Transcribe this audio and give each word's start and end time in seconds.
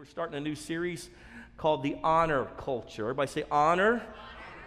We're 0.00 0.06
starting 0.06 0.34
a 0.34 0.40
new 0.40 0.54
series 0.54 1.10
called 1.58 1.82
The 1.82 1.98
Honor 2.02 2.46
Culture. 2.56 3.02
Everybody 3.02 3.30
say 3.30 3.44
honor, 3.50 3.96
honor. 3.96 4.02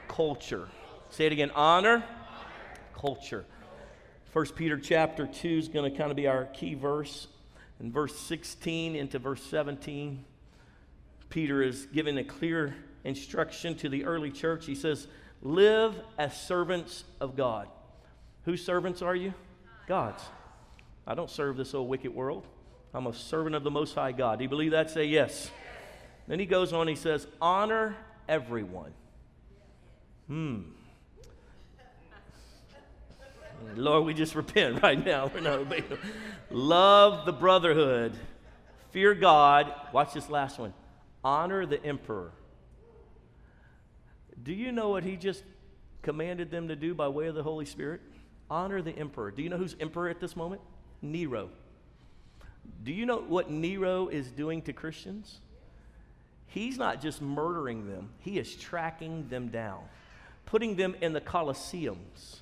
culture. 0.08 0.68
Say 1.10 1.26
it 1.26 1.32
again 1.32 1.50
honor, 1.56 1.90
honor. 1.90 2.06
culture. 2.94 3.46
First 4.26 4.56
Peter 4.56 4.78
chapter 4.78 5.26
2 5.26 5.48
is 5.58 5.70
going 5.70 5.92
to 5.92 5.98
kind 5.98 6.12
of 6.12 6.18
be 6.18 6.28
our 6.28 6.46
key 6.46 6.76
verse. 6.76 7.26
In 7.80 7.92
verse 7.92 8.16
16 8.16 8.96
into 8.96 9.18
verse 9.18 9.42
17, 9.42 10.24
Peter 11.30 11.64
is 11.64 11.88
giving 11.88 12.20
a 12.20 12.24
clear 12.24 12.76
instruction 13.04 13.74
to 13.78 13.90
the 13.90 14.06
early 14.06 14.30
church. 14.30 14.68
He 14.68 14.76
says, 14.76 15.08
Live 15.42 16.00
as 16.20 16.40
servants 16.40 17.06
of 17.20 17.36
God. 17.36 17.70
Whose 18.46 18.64
servants 18.64 19.02
are 19.02 19.16
you? 19.16 19.34
God's. 19.88 20.22
I 21.08 21.16
don't 21.16 21.32
serve 21.32 21.58
this 21.58 21.74
old 21.74 21.90
wicked 21.90 22.14
world. 22.14 22.46
I'm 22.94 23.08
a 23.08 23.14
servant 23.14 23.56
of 23.56 23.64
the 23.64 23.72
Most 23.72 23.96
High 23.96 24.12
God. 24.12 24.40
Do 24.40 24.44
you 24.44 24.50
believe 24.50 24.72
that? 24.72 24.90
Say 24.90 25.06
yes. 25.06 25.50
Then 26.28 26.40
he 26.40 26.46
goes 26.46 26.72
on, 26.74 26.88
he 26.88 26.96
says, 26.96 27.28
Honor 27.42 27.96
everyone. 28.28 28.94
Hmm. 30.28 30.62
Lord, 33.76 34.06
we 34.06 34.14
just 34.14 34.36
repent 34.44 34.82
right 34.84 35.04
now. 35.04 35.32
We're 35.34 35.42
not 35.42 35.60
obeying. 35.60 35.84
Love 36.52 37.26
the 37.26 37.34
brotherhood. 37.34 38.14
Fear 38.92 39.16
God. 39.16 39.74
Watch 39.92 40.14
this 40.14 40.30
last 40.30 40.60
one. 40.60 40.74
Honor 41.24 41.66
the 41.66 41.84
emperor. 41.84 42.32
Do 44.42 44.54
you 44.54 44.72
know 44.72 44.90
what 44.90 45.04
he 45.04 45.16
just 45.16 45.44
commanded 46.02 46.52
them 46.52 46.68
to 46.68 46.76
do 46.76 46.94
by 46.94 47.08
way 47.08 47.28
of 47.28 47.36
the 47.36 47.44
Holy 47.44 47.66
Spirit? 47.66 48.02
Honor 48.50 48.82
the 48.82 48.92
emperor. 48.92 49.32
Do 49.32 49.42
you 49.42 49.50
know 49.50 49.58
who's 49.58 49.76
emperor 49.80 50.10
at 50.10 50.20
this 50.20 50.36
moment? 50.36 50.62
Nero. 51.02 51.50
Do 52.84 52.92
you 52.92 53.06
know 53.06 53.20
what 53.20 53.50
Nero 53.50 54.08
is 54.08 54.30
doing 54.30 54.62
to 54.64 54.74
Christians? 54.74 55.40
He's 56.48 56.78
not 56.78 57.02
just 57.02 57.22
murdering 57.22 57.88
them, 57.88 58.10
he 58.20 58.38
is 58.38 58.56
tracking 58.56 59.28
them 59.30 59.48
down, 59.48 59.82
putting 60.46 60.76
them 60.76 60.96
in 61.02 61.14
the 61.14 61.22
Colosseums. 61.22 62.42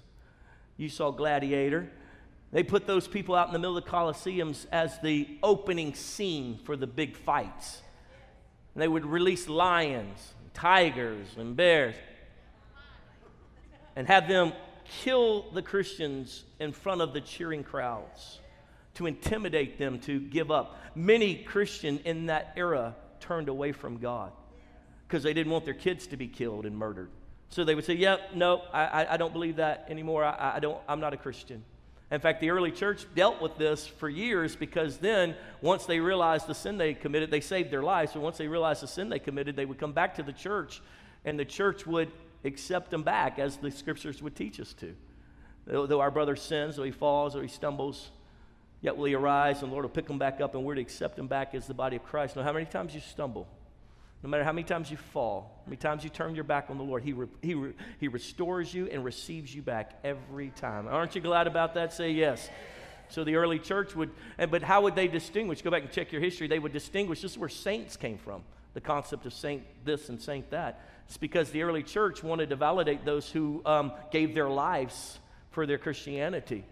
You 0.78 0.90
saw 0.90 1.12
Gladiator. 1.12 1.90
They 2.52 2.64
put 2.64 2.86
those 2.86 3.08
people 3.08 3.34
out 3.36 3.48
in 3.48 3.54
the 3.54 3.60
middle 3.60 3.78
of 3.78 3.86
the 3.86 3.90
Colosseums 3.90 4.66
as 4.74 5.00
the 5.00 5.38
opening 5.42 5.94
scene 5.94 6.60
for 6.66 6.76
the 6.76 6.88
big 6.88 7.16
fights. 7.16 7.82
And 8.74 8.82
they 8.82 8.90
would 8.90 9.06
release 9.06 9.48
lions, 9.48 10.34
tigers, 10.54 11.28
and 11.38 11.56
bears, 11.56 11.96
and 13.96 14.06
have 14.08 14.28
them 14.28 14.52
kill 15.04 15.52
the 15.52 15.62
Christians 15.62 16.44
in 16.60 16.74
front 16.74 17.00
of 17.00 17.14
the 17.14 17.22
cheering 17.22 17.64
crowds 17.64 18.40
to 18.96 19.06
intimidate 19.06 19.78
them 19.78 20.00
to 20.00 20.20
give 20.20 20.52
up. 20.52 20.78
Many 20.96 21.36
Christian 21.36 22.00
in 22.06 22.28
that 22.28 22.54
era 22.56 22.96
turned 23.20 23.50
away 23.50 23.72
from 23.72 23.98
God 23.98 24.32
because 25.08 25.24
they 25.24 25.34
didn't 25.34 25.52
want 25.52 25.66
their 25.66 25.74
kids 25.74 26.08
to 26.08 26.18
be 26.18 26.28
killed 26.28 26.66
and 26.66 26.78
murdered. 26.78 27.10
So 27.50 27.64
they 27.64 27.76
would 27.76 27.86
say, 27.86 27.96
"Yep, 27.96 28.20
yeah, 28.32 28.38
no, 28.38 28.62
I, 28.74 29.06
I 29.12 29.18
don't 29.18 29.34
believe 29.34 29.58
that 29.58 29.88
anymore. 29.90 30.24
I, 30.24 30.54
I 30.56 30.60
don't. 30.60 30.78
I'm 30.88 31.00
not 31.00 31.14
a 31.14 31.18
Christian." 31.18 31.64
In 32.12 32.20
fact, 32.20 32.42
the 32.42 32.50
early 32.50 32.72
church 32.72 33.06
dealt 33.16 33.42
with 33.42 33.58
this 33.58 33.88
for 33.88 34.10
years 34.10 34.56
because 34.56 34.98
then, 34.98 35.34
once 35.62 35.86
they 35.86 36.02
realized 36.02 36.46
the 36.46 36.54
sin 36.54 36.78
they 36.78 36.94
committed, 36.94 37.32
they 37.32 37.40
saved 37.40 37.72
their 37.72 37.84
lives. 37.84 38.12
So 38.12 38.20
once 38.20 38.38
they 38.38 38.50
realized 38.50 38.84
the 38.84 38.88
sin 38.88 39.08
they 39.08 39.20
committed, 39.20 39.56
they 39.56 39.66
would 39.66 39.80
come 39.80 39.94
back 39.94 40.16
to 40.16 40.24
the 40.24 40.34
church, 40.34 40.82
and 41.24 41.40
the 41.40 41.46
church 41.46 41.88
would 41.88 42.12
accept 42.44 42.92
them 42.92 43.04
back, 43.04 43.40
as 43.40 43.58
the 43.58 43.72
scriptures 43.72 44.22
would 44.22 44.36
teach 44.36 44.60
us 44.60 44.74
to. 44.74 44.94
Though, 45.66 45.86
though 45.86 46.02
our 46.02 46.12
brother 46.12 46.36
sins, 46.36 46.76
though 46.76 46.84
he 46.84 46.92
falls, 46.92 47.36
or 47.36 47.44
he 47.44 47.48
stumbles, 47.48 48.12
Yet 48.82 48.98
will 48.98 49.06
he 49.06 49.14
arise, 49.14 49.62
and 49.62 49.70
the 49.70 49.74
Lord 49.74 49.86
will 49.86 49.92
pick 49.92 50.10
him 50.10 50.18
back 50.18 50.42
up, 50.42 50.56
and 50.56 50.64
we're 50.64 50.76
to 50.76 50.82
accept 50.82 51.20
him 51.20 51.28
back 51.28 51.54
as 51.54 51.68
the 51.68 51.74
body 51.74 51.96
of 51.96 52.04
Christ. 52.04 52.36
No 52.36 52.42
matter 52.42 52.52
how 52.52 52.54
many 52.54 52.66
times 52.66 52.96
you 52.96 53.02
stumble, 53.02 53.48
no 54.24 54.30
matter 54.30 54.44
how 54.44 54.52
many 54.52 54.64
times 54.64 54.90
you 54.90 54.98
fall, 54.98 55.62
how 55.66 55.70
many 55.70 55.78
times 55.78 56.04
you 56.04 56.10
turn 56.10 56.36
your 56.36 56.44
back 56.44 56.70
on 56.70 56.78
the 56.78 56.84
Lord, 56.84 57.04
he, 57.04 57.14
re, 57.14 57.28
he, 57.42 57.54
re, 57.54 57.74
he 58.00 58.08
restores 58.08 58.74
you 58.74 58.88
and 58.88 59.06
receives 59.06 59.54
you 59.54 59.62
back 59.62 60.00
every 60.04 60.50
time. 60.50 60.88
Aren't 60.88 61.16
you 61.16 61.22
glad 61.22 61.48
about 61.48 61.76
that? 61.76 61.94
Say 61.94 62.12
yes. 62.12 62.50
So 63.10 63.24
the 63.24 63.36
early 63.36 63.60
church 63.60 63.96
would, 63.96 64.12
but 64.38 64.64
how 64.64 64.84
would 64.84 64.96
they 64.96 65.08
distinguish? 65.08 65.62
Go 65.62 65.70
back 65.70 65.84
and 65.84 65.92
check 65.92 66.12
your 66.12 66.22
history. 66.22 66.48
They 66.48 66.60
would 66.60 66.74
distinguish. 66.74 67.22
This 67.22 67.32
is 67.32 67.38
where 67.38 67.50
saints 67.50 67.98
came 67.98 68.18
from. 68.18 68.44
The 68.74 68.82
concept 68.82 69.26
of 69.26 69.34
saint 69.34 69.64
this 69.84 70.08
and 70.10 70.22
saint 70.22 70.50
that. 70.52 70.80
It's 71.08 71.18
because 71.18 71.50
the 71.50 71.64
early 71.64 71.84
church 71.84 72.24
wanted 72.24 72.50
to 72.52 72.56
validate 72.56 73.04
those 73.04 73.30
who 73.30 73.62
um, 73.66 73.92
gave 74.12 74.34
their 74.34 74.50
lives 74.50 75.20
for 75.50 75.66
their 75.66 75.78
Christianity. 75.78 76.64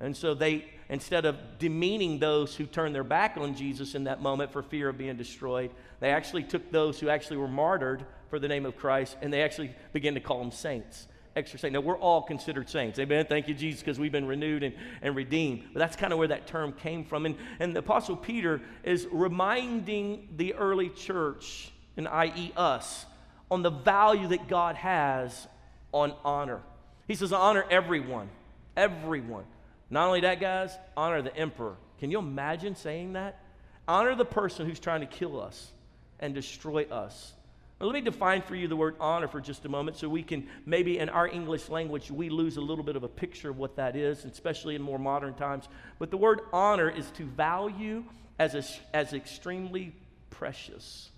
And 0.00 0.16
so 0.16 0.34
they, 0.34 0.66
instead 0.88 1.24
of 1.24 1.36
demeaning 1.58 2.18
those 2.18 2.54
who 2.54 2.66
turned 2.66 2.94
their 2.94 3.04
back 3.04 3.36
on 3.36 3.54
Jesus 3.54 3.94
in 3.94 4.04
that 4.04 4.20
moment 4.20 4.52
for 4.52 4.62
fear 4.62 4.88
of 4.88 4.98
being 4.98 5.16
destroyed, 5.16 5.70
they 6.00 6.10
actually 6.10 6.42
took 6.42 6.70
those 6.70 7.00
who 7.00 7.08
actually 7.08 7.38
were 7.38 7.48
martyred 7.48 8.04
for 8.28 8.38
the 8.38 8.48
name 8.48 8.66
of 8.66 8.76
Christ 8.76 9.16
and 9.22 9.32
they 9.32 9.42
actually 9.42 9.74
began 9.92 10.14
to 10.14 10.20
call 10.20 10.38
them 10.38 10.50
saints. 10.50 11.08
Extra 11.34 11.58
saint. 11.58 11.74
Now, 11.74 11.80
we're 11.80 11.98
all 11.98 12.22
considered 12.22 12.68
saints. 12.68 12.98
Amen. 12.98 13.26
Thank 13.28 13.46
you, 13.46 13.54
Jesus, 13.54 13.80
because 13.80 13.98
we've 13.98 14.12
been 14.12 14.26
renewed 14.26 14.62
and, 14.62 14.74
and 15.02 15.14
redeemed. 15.14 15.64
But 15.72 15.80
that's 15.80 15.94
kind 15.94 16.12
of 16.12 16.18
where 16.18 16.28
that 16.28 16.46
term 16.46 16.72
came 16.72 17.04
from. 17.04 17.26
And, 17.26 17.36
and 17.60 17.74
the 17.74 17.80
Apostle 17.80 18.16
Peter 18.16 18.62
is 18.84 19.06
reminding 19.12 20.28
the 20.36 20.54
early 20.54 20.88
church, 20.88 21.72
and 21.98 22.08
i.e., 22.08 22.52
us, 22.56 23.04
on 23.50 23.60
the 23.60 23.70
value 23.70 24.28
that 24.28 24.48
God 24.48 24.76
has 24.76 25.46
on 25.92 26.14
honor. 26.24 26.62
He 27.06 27.14
says, 27.14 27.34
honor 27.34 27.66
everyone. 27.70 28.30
Everyone. 28.74 29.44
Not 29.90 30.06
only 30.06 30.20
that, 30.20 30.40
guys, 30.40 30.76
honor 30.96 31.22
the 31.22 31.36
emperor. 31.36 31.76
Can 31.98 32.10
you 32.10 32.18
imagine 32.18 32.74
saying 32.74 33.14
that? 33.14 33.40
Honor 33.86 34.14
the 34.14 34.24
person 34.24 34.66
who's 34.66 34.80
trying 34.80 35.00
to 35.00 35.06
kill 35.06 35.40
us 35.40 35.70
and 36.18 36.34
destroy 36.34 36.84
us. 36.84 37.32
Now, 37.80 37.86
let 37.86 37.94
me 37.94 38.00
define 38.00 38.42
for 38.42 38.54
you 38.54 38.68
the 38.68 38.76
word 38.76 38.96
honor 38.98 39.28
for 39.28 39.40
just 39.40 39.64
a 39.66 39.68
moment 39.68 39.98
so 39.98 40.08
we 40.08 40.22
can 40.22 40.48
maybe 40.64 40.98
in 40.98 41.08
our 41.10 41.28
English 41.28 41.68
language 41.68 42.10
we 42.10 42.30
lose 42.30 42.56
a 42.56 42.60
little 42.60 42.84
bit 42.84 42.96
of 42.96 43.04
a 43.04 43.08
picture 43.08 43.50
of 43.50 43.58
what 43.58 43.76
that 43.76 43.96
is, 43.96 44.24
especially 44.24 44.74
in 44.74 44.82
more 44.82 44.98
modern 44.98 45.34
times. 45.34 45.68
But 45.98 46.10
the 46.10 46.16
word 46.16 46.40
honor 46.52 46.88
is 46.88 47.10
to 47.12 47.24
value 47.24 48.04
as, 48.38 48.54
a, 48.54 48.64
as 48.96 49.12
extremely 49.12 49.94
precious, 50.30 51.10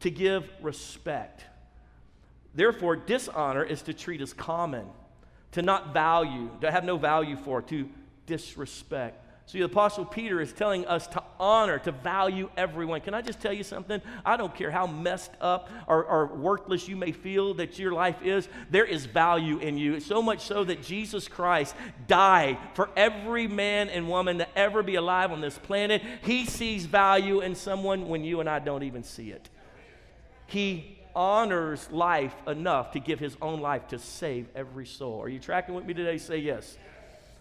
to 0.00 0.10
give 0.10 0.48
respect. 0.60 1.44
Therefore, 2.54 2.96
dishonor 2.96 3.64
is 3.64 3.80
to 3.82 3.94
treat 3.94 4.20
as 4.20 4.34
common, 4.34 4.86
to 5.52 5.62
not 5.62 5.94
value, 5.94 6.50
to 6.60 6.70
have 6.70 6.84
no 6.84 6.98
value 6.98 7.36
for, 7.36 7.62
to 7.62 7.88
disrespect. 8.32 9.18
So 9.44 9.58
the 9.58 9.64
Apostle 9.64 10.06
Peter 10.06 10.40
is 10.40 10.52
telling 10.52 10.86
us 10.86 11.06
to 11.08 11.22
honor, 11.38 11.78
to 11.80 11.92
value 11.92 12.48
everyone. 12.56 13.02
Can 13.02 13.12
I 13.12 13.20
just 13.20 13.40
tell 13.40 13.52
you 13.52 13.64
something? 13.64 14.00
I 14.24 14.38
don't 14.38 14.54
care 14.54 14.70
how 14.70 14.86
messed 14.86 15.32
up 15.42 15.68
or, 15.86 16.04
or, 16.04 16.26
worthless 16.26 16.88
you 16.88 16.96
may 16.96 17.12
feel 17.12 17.52
that 17.54 17.78
your 17.78 17.92
life 17.92 18.16
is, 18.22 18.48
there 18.70 18.86
is 18.86 19.04
value 19.04 19.58
in 19.58 19.76
you. 19.76 20.00
So 20.00 20.22
much 20.22 20.40
so 20.40 20.64
that 20.64 20.82
Jesus 20.82 21.28
Christ 21.28 21.74
died 22.06 22.56
for 22.72 22.88
every 22.96 23.46
man 23.46 23.90
and 23.90 24.08
woman 24.08 24.38
to 24.38 24.58
ever 24.58 24.82
be 24.82 24.94
alive 24.94 25.32
on 25.32 25.42
this 25.42 25.58
planet. 25.58 26.02
He 26.22 26.46
sees 26.46 26.86
value 26.86 27.40
in 27.40 27.54
someone 27.54 28.08
when 28.08 28.24
you 28.24 28.40
and 28.40 28.48
I 28.48 28.60
don't 28.60 28.84
even 28.84 29.02
see 29.02 29.32
it. 29.32 29.50
He 30.46 30.98
honors 31.14 31.90
life 31.90 32.34
enough 32.46 32.92
to 32.92 33.00
give 33.00 33.18
his 33.18 33.36
own 33.42 33.60
life 33.60 33.88
to 33.88 33.98
save 33.98 34.46
every 34.54 34.86
soul. 34.86 35.20
Are 35.20 35.28
you 35.28 35.38
tracking 35.38 35.74
with 35.74 35.84
me 35.84 35.92
today? 35.92 36.16
Say 36.16 36.38
yes. 36.38 36.78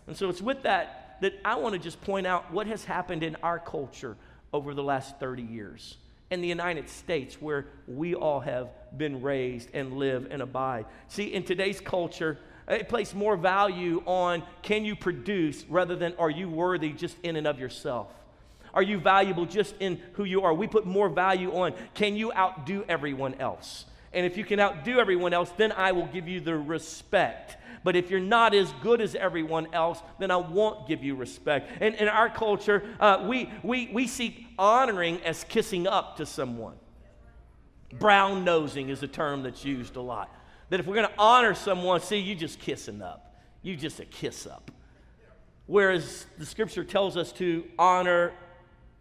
And 0.07 0.15
so 0.15 0.29
it's 0.29 0.41
with 0.41 0.63
that 0.63 1.17
that 1.21 1.33
I 1.45 1.55
want 1.55 1.73
to 1.73 1.79
just 1.79 2.01
point 2.01 2.27
out 2.27 2.51
what 2.51 2.67
has 2.67 2.83
happened 2.83 3.23
in 3.23 3.37
our 3.43 3.59
culture 3.59 4.17
over 4.51 4.73
the 4.73 4.83
last 4.83 5.19
30 5.19 5.43
years 5.43 5.97
in 6.31 6.41
the 6.41 6.47
United 6.47 6.89
States 6.89 7.41
where 7.41 7.67
we 7.87 8.15
all 8.15 8.39
have 8.39 8.69
been 8.97 9.21
raised 9.21 9.69
and 9.73 9.93
live 9.93 10.27
and 10.31 10.41
abide. 10.41 10.85
See, 11.09 11.25
in 11.25 11.43
today's 11.43 11.79
culture, 11.79 12.37
it 12.67 12.89
places 12.89 13.13
more 13.13 13.37
value 13.37 14.01
on 14.05 14.43
can 14.61 14.85
you 14.85 14.95
produce 14.95 15.65
rather 15.65 15.95
than 15.95 16.13
are 16.17 16.29
you 16.29 16.49
worthy 16.49 16.91
just 16.91 17.17
in 17.21 17.35
and 17.35 17.45
of 17.45 17.59
yourself. 17.59 18.07
Are 18.73 18.83
you 18.83 18.97
valuable 18.97 19.45
just 19.45 19.75
in 19.81 19.99
who 20.13 20.23
you 20.23 20.43
are? 20.43 20.53
We 20.53 20.67
put 20.67 20.85
more 20.85 21.09
value 21.09 21.53
on 21.53 21.73
can 21.93 22.15
you 22.15 22.31
outdo 22.33 22.85
everyone 22.87 23.35
else? 23.35 23.85
And 24.13 24.25
if 24.25 24.37
you 24.37 24.43
can 24.43 24.59
outdo 24.59 24.99
everyone 24.99 25.33
else, 25.33 25.51
then 25.55 25.71
I 25.71 25.91
will 25.91 26.07
give 26.07 26.27
you 26.27 26.39
the 26.39 26.57
respect 26.57 27.57
but 27.83 27.95
if 27.95 28.11
you're 28.11 28.19
not 28.19 28.53
as 28.53 28.71
good 28.81 29.01
as 29.01 29.15
everyone 29.15 29.67
else, 29.73 30.01
then 30.19 30.29
I 30.29 30.37
won't 30.37 30.87
give 30.87 31.03
you 31.03 31.15
respect. 31.15 31.71
And 31.81 31.95
in 31.95 32.07
our 32.07 32.29
culture, 32.29 32.83
uh, 32.99 33.25
we, 33.27 33.51
we, 33.63 33.89
we 33.91 34.07
see 34.07 34.47
honoring 34.57 35.21
as 35.23 35.43
kissing 35.45 35.87
up 35.87 36.17
to 36.17 36.25
someone. 36.25 36.75
Brown 37.93 38.43
nosing 38.43 38.89
is 38.89 39.01
a 39.03 39.07
term 39.07 39.43
that's 39.43 39.65
used 39.65 39.95
a 39.95 40.01
lot. 40.01 40.33
That 40.69 40.79
if 40.79 40.85
we're 40.85 40.95
going 40.95 41.07
to 41.07 41.13
honor 41.17 41.53
someone, 41.53 41.99
see, 42.01 42.17
you 42.17 42.35
just 42.35 42.59
kissing 42.59 43.01
up. 43.01 43.35
You 43.63 43.75
just 43.75 43.99
a 43.99 44.05
kiss 44.05 44.45
up. 44.45 44.71
Whereas 45.65 46.25
the 46.37 46.45
scripture 46.45 46.83
tells 46.83 47.17
us 47.17 47.31
to 47.33 47.65
honor 47.79 48.33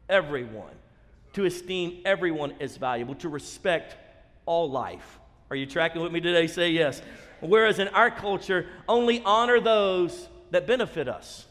everyone, 0.08 0.72
to 1.34 1.44
esteem 1.44 2.00
everyone 2.04 2.54
as 2.60 2.76
valuable, 2.76 3.14
to 3.16 3.28
respect 3.28 3.96
all 4.46 4.70
life. 4.70 5.18
Are 5.50 5.56
you 5.56 5.66
tracking 5.66 6.02
with 6.02 6.12
me 6.12 6.20
today? 6.20 6.46
Say 6.46 6.70
yes. 6.70 7.02
Whereas 7.40 7.78
in 7.78 7.88
our 7.88 8.10
culture, 8.10 8.66
only 8.88 9.22
honor 9.24 9.60
those 9.60 10.28
that 10.50 10.66
benefit 10.66 11.08
us. 11.08 11.46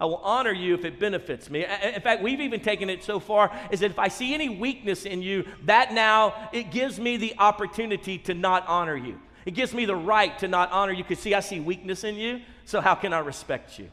I 0.00 0.04
will 0.04 0.16
honor 0.16 0.52
you 0.52 0.74
if 0.74 0.84
it 0.84 0.98
benefits 0.98 1.48
me. 1.48 1.64
In 1.64 2.00
fact, 2.00 2.22
we've 2.22 2.40
even 2.40 2.60
taken 2.60 2.90
it 2.90 3.04
so 3.04 3.20
far 3.20 3.56
as 3.70 3.80
that 3.80 3.92
if 3.92 4.00
I 4.00 4.08
see 4.08 4.34
any 4.34 4.48
weakness 4.48 5.04
in 5.04 5.22
you, 5.22 5.44
that 5.64 5.92
now 5.92 6.50
it 6.52 6.72
gives 6.72 6.98
me 6.98 7.16
the 7.16 7.34
opportunity 7.38 8.18
to 8.18 8.34
not 8.34 8.66
honor 8.66 8.96
you. 8.96 9.20
It 9.46 9.54
gives 9.54 9.72
me 9.72 9.84
the 9.84 9.94
right 9.94 10.36
to 10.40 10.48
not 10.48 10.72
honor 10.72 10.92
you 10.92 11.04
because, 11.04 11.20
see, 11.20 11.34
I 11.34 11.40
see 11.40 11.60
weakness 11.60 12.02
in 12.02 12.16
you, 12.16 12.40
so 12.64 12.80
how 12.80 12.96
can 12.96 13.12
I 13.12 13.20
respect 13.20 13.78
you? 13.78 13.90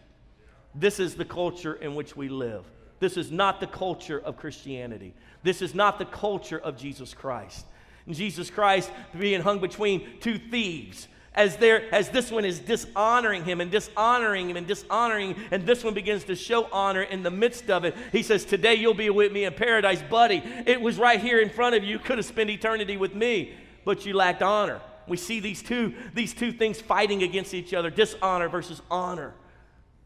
This 0.74 1.00
is 1.00 1.13
the 1.13 1.25
culture 1.25 1.75
in 1.75 1.94
which 1.94 2.16
we 2.16 2.27
live. 2.27 2.66
This 3.00 3.18
is 3.18 3.31
not 3.31 3.60
the 3.60 3.68
culture 3.68 4.19
of 4.19 4.38
Christianity. 4.38 5.13
This 5.44 5.62
is 5.62 5.74
not 5.74 6.00
the 6.00 6.06
culture 6.06 6.60
of 6.60 6.78
Jesus 6.78 7.13
Christ. 7.13 7.66
And 8.06 8.16
Jesus 8.16 8.50
Christ 8.50 8.92
being 9.18 9.42
hung 9.42 9.60
between 9.60 10.19
two 10.19 10.38
thieves. 10.38 11.07
As 11.34 11.57
there 11.57 11.94
as 11.94 12.10
this 12.10 12.31
one 12.31 12.44
is 12.44 12.60
dishonoring 12.60 13.46
him 13.46 13.62
and 13.62 13.72
dishonoring 13.72 14.50
him 14.50 14.57
and 14.57 14.68
dishonoring 14.68 15.36
and 15.51 15.66
this 15.66 15.84
one 15.84 15.94
begins 15.94 16.24
to 16.25 16.36
show 16.36 16.68
honor 16.72 17.04
in 17.04 17.22
the 17.22 17.30
midst 17.30 17.69
of 17.69 17.86
it 17.86 17.96
he 18.12 18.24
says 18.24 18.44
today 18.44 18.74
you'll 18.74 18.96
be 18.96 19.12
with 19.12 19.31
me 19.31 19.45
in 19.45 19.54
paradise 19.54 20.02
buddy. 20.10 20.42
It 20.66 20.81
was 20.81 20.98
right 20.98 21.19
here 21.19 21.40
in 21.40 21.50
front 21.50 21.75
of 21.75 21.84
you. 21.84 21.92
You 21.92 22.00
could 22.00 22.18
have 22.18 22.25
spent 22.25 22.50
eternity 22.50 22.98
with 22.98 23.13
me 23.13 23.54
but 23.86 24.06
you 24.06 24.13
lacked 24.13 24.42
honor. 24.42 24.81
We 25.07 25.18
see 25.18 25.40
these 25.40 25.62
two 25.62 25.94
these 26.16 26.34
two 26.34 26.52
things 26.52 26.81
fighting 26.81 27.22
against 27.22 27.54
each 27.54 27.75
other 27.75 27.92
dishonor 27.92 28.50
versus 28.50 28.81
honor 28.90 29.34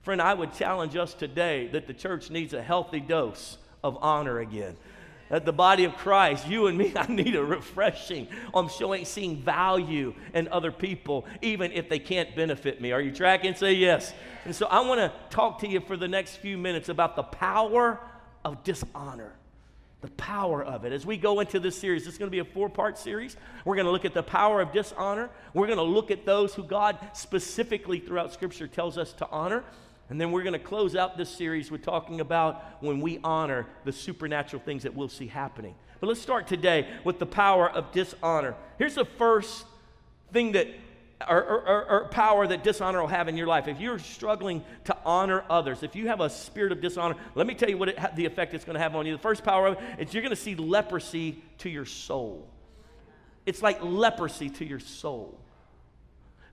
friend 0.04 0.22
i 0.22 0.34
would 0.34 0.54
challenge 0.54 0.96
us 0.96 1.14
today 1.14 1.68
that 1.68 1.88
the 1.88 1.94
church 1.94 2.30
needs 2.30 2.54
a 2.54 2.62
healthy 2.62 3.00
dose 3.00 3.58
of 3.84 3.98
honor 4.02 4.40
again 4.40 4.76
That 5.30 5.46
the 5.46 5.54
body 5.54 5.86
of 5.86 5.96
Christ, 5.96 6.48
you 6.48 6.68
and 6.68 6.78
me, 6.78 6.94
I 6.96 7.08
need 7.08 7.36
a 7.36 7.44
refreshing 7.44 8.28
on 8.54 8.70
showing, 8.70 9.04
seeing 9.04 9.38
value 9.38 10.14
in 10.34 10.48
other 10.50 10.72
people, 10.72 11.26
even 11.42 11.72
if 11.72 11.90
they 11.90 11.98
can't 11.98 12.36
benefit 12.36 12.80
me. 12.80 12.92
Are 12.92 13.02
you 13.02 13.12
tracking? 13.12 13.56
Say 13.56 13.74
yes. 13.74 14.14
And 14.46 14.56
so 14.56 14.68
I 14.68 14.82
want 14.82 15.00
to 15.00 15.12
talk 15.36 15.60
to 15.60 15.68
you 15.68 15.80
for 15.80 15.98
the 15.98 16.08
next 16.08 16.36
few 16.36 16.56
minutes 16.58 16.88
about 16.90 17.16
the 17.16 17.24
power 17.24 18.00
of 18.46 18.64
dishonor. 18.64 19.34
The 20.02 20.10
power 20.10 20.64
of 20.64 20.84
it. 20.84 20.92
As 20.92 21.06
we 21.06 21.16
go 21.16 21.40
into 21.40 21.60
this 21.60 21.80
series, 21.80 22.06
it's 22.06 22.18
going 22.18 22.30
to 22.30 22.32
be 22.32 22.40
a 22.40 22.46
four 22.46 22.70
part 22.70 22.98
series. 22.98 23.38
We're 23.66 23.76
going 23.76 23.86
to 23.86 23.92
look 23.92 24.06
at 24.06 24.14
the 24.14 24.22
power 24.22 24.62
of 24.62 24.74
dishonor. 24.74 25.30
We're 25.54 25.68
going 25.68 25.78
to 25.78 25.84
look 25.84 26.12
at 26.12 26.26
those 26.26 26.54
who 26.54 26.64
God 26.64 26.98
specifically 27.14 28.00
throughout 28.00 28.34
Scripture 28.34 28.68
tells 28.68 28.98
us 28.98 29.14
to 29.14 29.28
honor. 29.30 29.64
And 30.14 30.22
then 30.22 30.32
we're 30.32 30.44
going 30.44 30.54
to 30.54 30.60
close 30.60 30.96
out 30.96 31.18
this 31.18 31.28
series 31.28 31.72
with 31.72 31.82
talking 31.82 32.22
about 32.22 32.64
when 32.82 33.02
we 33.02 33.20
honor 33.24 33.66
the 33.84 33.92
supernatural 33.92 34.62
things 34.62 34.84
that 34.84 34.94
we'll 34.94 35.10
see 35.10 35.26
happening. 35.26 35.74
But 36.00 36.06
let's 36.06 36.22
start 36.22 36.46
today 36.46 36.88
with 37.04 37.18
the 37.18 37.26
power 37.26 37.68
of 37.68 37.92
dishonor. 37.92 38.54
Here's 38.78 38.94
the 38.94 39.06
first 39.06 39.66
thing 40.32 40.52
that 40.52 40.68
or, 41.28 41.44
or, 41.44 41.90
or, 41.90 42.08
power 42.10 42.46
that 42.46 42.64
dishonor 42.64 43.02
will 43.02 43.08
have 43.08 43.28
in 43.28 43.36
your 43.36 43.48
life. 43.48 43.68
If 43.68 43.80
you're 43.80 43.98
struggling 43.98 44.64
to 44.84 44.96
honor 45.04 45.46
others, 45.50 45.82
if 45.82 45.96
you 45.96 46.08
have 46.10 46.22
a 46.22 46.30
spirit 46.30 46.72
of 46.72 46.80
dishonor, 46.80 47.16
let 47.34 47.48
me 47.48 47.56
tell 47.56 47.70
you 47.70 47.80
what 47.80 47.90
it, 47.90 48.16
the 48.16 48.28
effect 48.28 48.54
it's 48.54 48.66
going 48.66 48.76
to 48.76 48.82
have 48.82 48.96
on 48.96 49.08
you. 49.08 49.14
The 49.14 49.20
first 49.20 49.44
power 49.44 49.66
of 49.66 49.82
it 49.98 50.10
is 50.10 50.14
you're 50.14 50.22
going 50.22 50.30
to 50.30 50.36
see 50.36 50.54
leprosy 50.54 51.42
to 51.58 51.72
your 51.72 51.86
soul. 51.86 52.48
It's 53.48 53.64
like 53.64 53.82
leprosy 53.82 54.52
to 54.52 54.66
your 54.66 54.80
soul. 54.80 55.40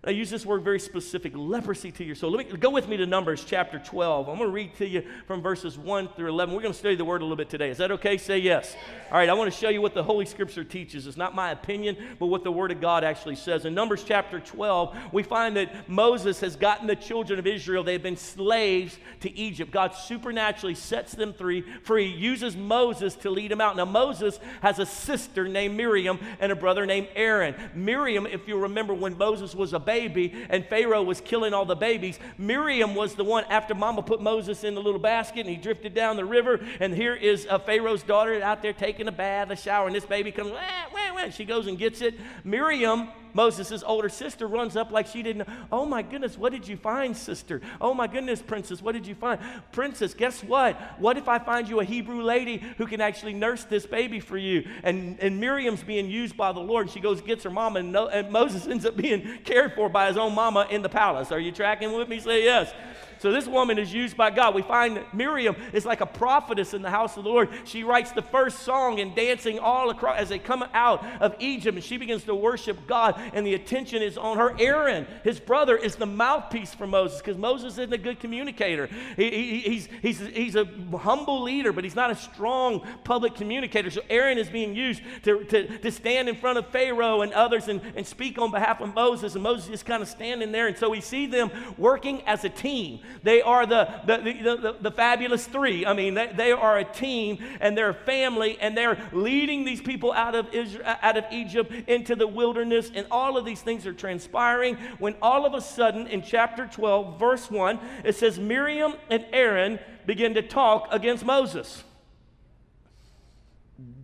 I 0.02 0.12
use 0.12 0.30
this 0.30 0.46
word 0.46 0.62
very 0.62 0.80
specific 0.80 1.34
leprosy 1.36 1.92
to 1.92 2.02
your 2.02 2.14
soul. 2.14 2.30
Let 2.30 2.50
me 2.50 2.56
go 2.56 2.70
with 2.70 2.88
me 2.88 2.96
to 2.96 3.04
Numbers 3.04 3.44
chapter 3.44 3.78
12. 3.78 4.30
I'm 4.30 4.38
going 4.38 4.48
to 4.48 4.52
read 4.52 4.74
to 4.76 4.88
you 4.88 5.02
from 5.26 5.42
verses 5.42 5.76
1 5.76 6.08
through 6.16 6.30
11. 6.30 6.54
We're 6.54 6.62
going 6.62 6.72
to 6.72 6.78
study 6.78 6.96
the 6.96 7.04
word 7.04 7.20
a 7.20 7.24
little 7.24 7.36
bit 7.36 7.50
today. 7.50 7.68
Is 7.68 7.76
that 7.76 7.90
okay? 7.90 8.16
Say 8.16 8.38
yes. 8.38 8.74
All 9.12 9.18
right, 9.18 9.28
I 9.28 9.34
want 9.34 9.52
to 9.52 9.58
show 9.58 9.68
you 9.68 9.82
what 9.82 9.92
the 9.92 10.02
Holy 10.02 10.24
Scripture 10.24 10.64
teaches. 10.64 11.06
It's 11.06 11.18
not 11.18 11.34
my 11.34 11.50
opinion, 11.50 11.98
but 12.18 12.28
what 12.28 12.44
the 12.44 12.50
Word 12.50 12.70
of 12.70 12.80
God 12.80 13.04
actually 13.04 13.36
says. 13.36 13.66
In 13.66 13.74
Numbers 13.74 14.02
chapter 14.02 14.40
12, 14.40 14.96
we 15.12 15.22
find 15.22 15.54
that 15.58 15.86
Moses 15.86 16.40
has 16.40 16.56
gotten 16.56 16.86
the 16.86 16.96
children 16.96 17.38
of 17.38 17.46
Israel. 17.46 17.84
They 17.84 17.92
have 17.92 18.02
been 18.02 18.16
slaves 18.16 18.96
to 19.20 19.30
Egypt. 19.36 19.70
God 19.70 19.94
supernaturally 19.94 20.76
sets 20.76 21.12
them 21.12 21.34
free, 21.34 21.60
free, 21.82 22.06
uses 22.06 22.56
Moses 22.56 23.16
to 23.16 23.28
lead 23.28 23.50
them 23.50 23.60
out. 23.60 23.76
Now, 23.76 23.84
Moses 23.84 24.40
has 24.62 24.78
a 24.78 24.86
sister 24.86 25.46
named 25.46 25.76
Miriam 25.76 26.18
and 26.40 26.50
a 26.50 26.56
brother 26.56 26.86
named 26.86 27.08
Aaron. 27.14 27.54
Miriam, 27.74 28.24
if 28.24 28.48
you 28.48 28.56
remember 28.56 28.94
when 28.94 29.18
Moses 29.18 29.54
was 29.54 29.74
a 29.74 29.89
baby 29.90 30.46
and 30.48 30.64
Pharaoh 30.66 31.02
was 31.02 31.20
killing 31.20 31.52
all 31.52 31.64
the 31.64 31.80
babies, 31.90 32.18
Miriam 32.38 32.94
was 32.94 33.14
the 33.14 33.24
one 33.24 33.44
after 33.50 33.74
mama 33.74 34.02
put 34.02 34.20
Moses 34.20 34.62
in 34.62 34.74
the 34.74 34.82
little 34.82 35.00
basket 35.00 35.40
and 35.40 35.50
he 35.50 35.56
drifted 35.56 35.94
down 35.94 36.16
the 36.16 36.24
river. 36.24 36.60
And 36.78 36.94
here 36.94 37.14
is 37.14 37.46
uh, 37.50 37.58
Pharaoh's 37.58 38.02
daughter 38.02 38.40
out 38.42 38.62
there 38.62 38.72
taking 38.72 39.00
taking 39.00 39.08
a 39.08 39.16
bath, 39.16 39.50
a 39.50 39.56
shower, 39.56 39.86
and 39.86 39.96
this 39.96 40.04
baby 40.04 40.30
comes, 40.30 40.50
wah, 40.50 40.58
wah, 40.92 40.99
she 41.28 41.44
goes 41.44 41.66
and 41.66 41.76
gets 41.76 42.00
it. 42.00 42.14
Miriam, 42.44 43.08
Moses' 43.34 43.82
older 43.84 44.08
sister, 44.08 44.46
runs 44.46 44.76
up 44.76 44.90
like 44.90 45.06
she 45.06 45.22
didn't. 45.22 45.48
Oh 45.70 45.84
my 45.84 46.02
goodness, 46.02 46.38
what 46.38 46.52
did 46.52 46.66
you 46.66 46.76
find, 46.76 47.16
sister? 47.16 47.60
Oh 47.80 47.92
my 47.94 48.06
goodness, 48.06 48.40
princess, 48.42 48.80
what 48.80 48.92
did 48.92 49.06
you 49.06 49.14
find? 49.14 49.40
Princess, 49.72 50.14
guess 50.14 50.42
what? 50.42 50.80
What 50.98 51.16
if 51.16 51.28
I 51.28 51.38
find 51.38 51.68
you 51.68 51.80
a 51.80 51.84
Hebrew 51.84 52.22
lady 52.22 52.62
who 52.78 52.86
can 52.86 53.00
actually 53.00 53.34
nurse 53.34 53.64
this 53.64 53.86
baby 53.86 54.20
for 54.20 54.38
you? 54.38 54.68
And, 54.82 55.18
and 55.20 55.38
Miriam's 55.38 55.82
being 55.82 56.10
used 56.10 56.36
by 56.36 56.52
the 56.52 56.60
Lord. 56.60 56.90
She 56.90 57.00
goes, 57.00 57.20
gets 57.20 57.44
her 57.44 57.50
mama, 57.50 57.80
and, 57.80 57.92
no, 57.92 58.08
and 58.08 58.30
Moses 58.30 58.66
ends 58.66 58.86
up 58.86 58.96
being 58.96 59.38
cared 59.44 59.74
for 59.74 59.88
by 59.88 60.08
his 60.08 60.16
own 60.16 60.34
mama 60.34 60.66
in 60.70 60.82
the 60.82 60.88
palace. 60.88 61.30
Are 61.32 61.40
you 61.40 61.52
tracking 61.52 61.92
with 61.92 62.08
me? 62.08 62.20
Say 62.20 62.44
yes. 62.44 62.72
So 63.20 63.30
this 63.30 63.46
woman 63.46 63.78
is 63.78 63.92
used 63.92 64.16
by 64.16 64.30
God. 64.30 64.54
We 64.54 64.62
find 64.62 65.04
Miriam 65.12 65.54
is 65.74 65.84
like 65.84 66.00
a 66.00 66.06
prophetess 66.06 66.72
in 66.72 66.80
the 66.80 66.88
house 66.88 67.18
of 67.18 67.24
the 67.24 67.28
Lord. 67.28 67.50
She 67.64 67.84
writes 67.84 68.12
the 68.12 68.22
first 68.22 68.60
song 68.60 68.98
and 68.98 69.14
dancing 69.14 69.58
all 69.58 69.90
across 69.90 70.18
as 70.18 70.30
they 70.30 70.38
come 70.38 70.64
out 70.72 71.04
of 71.20 71.34
Egypt 71.38 71.74
and 71.74 71.84
she 71.84 71.98
begins 71.98 72.24
to 72.24 72.34
worship 72.34 72.86
God 72.86 73.20
and 73.34 73.46
the 73.46 73.52
attention 73.52 74.00
is 74.00 74.16
on 74.16 74.38
her. 74.38 74.58
Aaron, 74.58 75.06
his 75.22 75.38
brother, 75.38 75.76
is 75.76 75.96
the 75.96 76.06
mouthpiece 76.06 76.72
for 76.72 76.86
Moses 76.86 77.18
because 77.18 77.36
Moses 77.36 77.74
isn't 77.74 77.92
a 77.92 77.98
good 77.98 78.20
communicator. 78.20 78.88
He, 79.16 79.30
he, 79.30 79.60
he's, 79.60 79.88
he's, 80.00 80.20
he's 80.20 80.56
a 80.56 80.64
humble 80.96 81.42
leader, 81.42 81.74
but 81.74 81.84
he's 81.84 81.94
not 81.94 82.10
a 82.10 82.16
strong 82.16 82.86
public 83.04 83.34
communicator. 83.34 83.90
So 83.90 84.00
Aaron 84.08 84.38
is 84.38 84.48
being 84.48 84.74
used 84.74 85.02
to, 85.24 85.44
to, 85.44 85.78
to 85.78 85.92
stand 85.92 86.30
in 86.30 86.36
front 86.36 86.56
of 86.56 86.68
Pharaoh 86.68 87.20
and 87.20 87.34
others 87.34 87.68
and, 87.68 87.82
and 87.96 88.06
speak 88.06 88.38
on 88.38 88.50
behalf 88.50 88.80
of 88.80 88.94
Moses. 88.94 89.34
And 89.34 89.42
Moses 89.42 89.68
is 89.68 89.82
kind 89.82 90.02
of 90.02 90.08
standing 90.08 90.52
there. 90.52 90.68
And 90.68 90.78
so 90.78 90.88
we 90.88 91.02
see 91.02 91.26
them 91.26 91.50
working 91.76 92.22
as 92.22 92.44
a 92.44 92.48
team. 92.48 93.00
They 93.22 93.42
are 93.42 93.66
the, 93.66 93.88
the, 94.06 94.16
the, 94.18 94.56
the, 94.56 94.76
the 94.80 94.90
fabulous 94.90 95.46
three. 95.46 95.84
I 95.86 95.92
mean, 95.92 96.14
they, 96.14 96.32
they 96.34 96.52
are 96.52 96.78
a 96.78 96.84
team 96.84 97.38
and 97.60 97.76
they're 97.76 97.90
a 97.90 97.94
family 97.94 98.58
and 98.60 98.76
they're 98.76 99.10
leading 99.12 99.64
these 99.64 99.80
people 99.80 100.12
out 100.12 100.34
of, 100.34 100.52
Israel, 100.54 100.84
out 101.02 101.16
of 101.16 101.24
Egypt 101.30 101.72
into 101.88 102.16
the 102.16 102.26
wilderness. 102.26 102.90
And 102.94 103.06
all 103.10 103.36
of 103.36 103.44
these 103.44 103.62
things 103.62 103.86
are 103.86 103.92
transpiring 103.92 104.76
when 104.98 105.14
all 105.22 105.46
of 105.46 105.54
a 105.54 105.60
sudden 105.60 106.06
in 106.06 106.22
chapter 106.22 106.66
12, 106.66 107.18
verse 107.18 107.50
1, 107.50 107.78
it 108.04 108.16
says 108.16 108.38
Miriam 108.38 108.94
and 109.10 109.24
Aaron 109.32 109.78
begin 110.06 110.34
to 110.34 110.42
talk 110.42 110.88
against 110.90 111.24
Moses. 111.24 111.84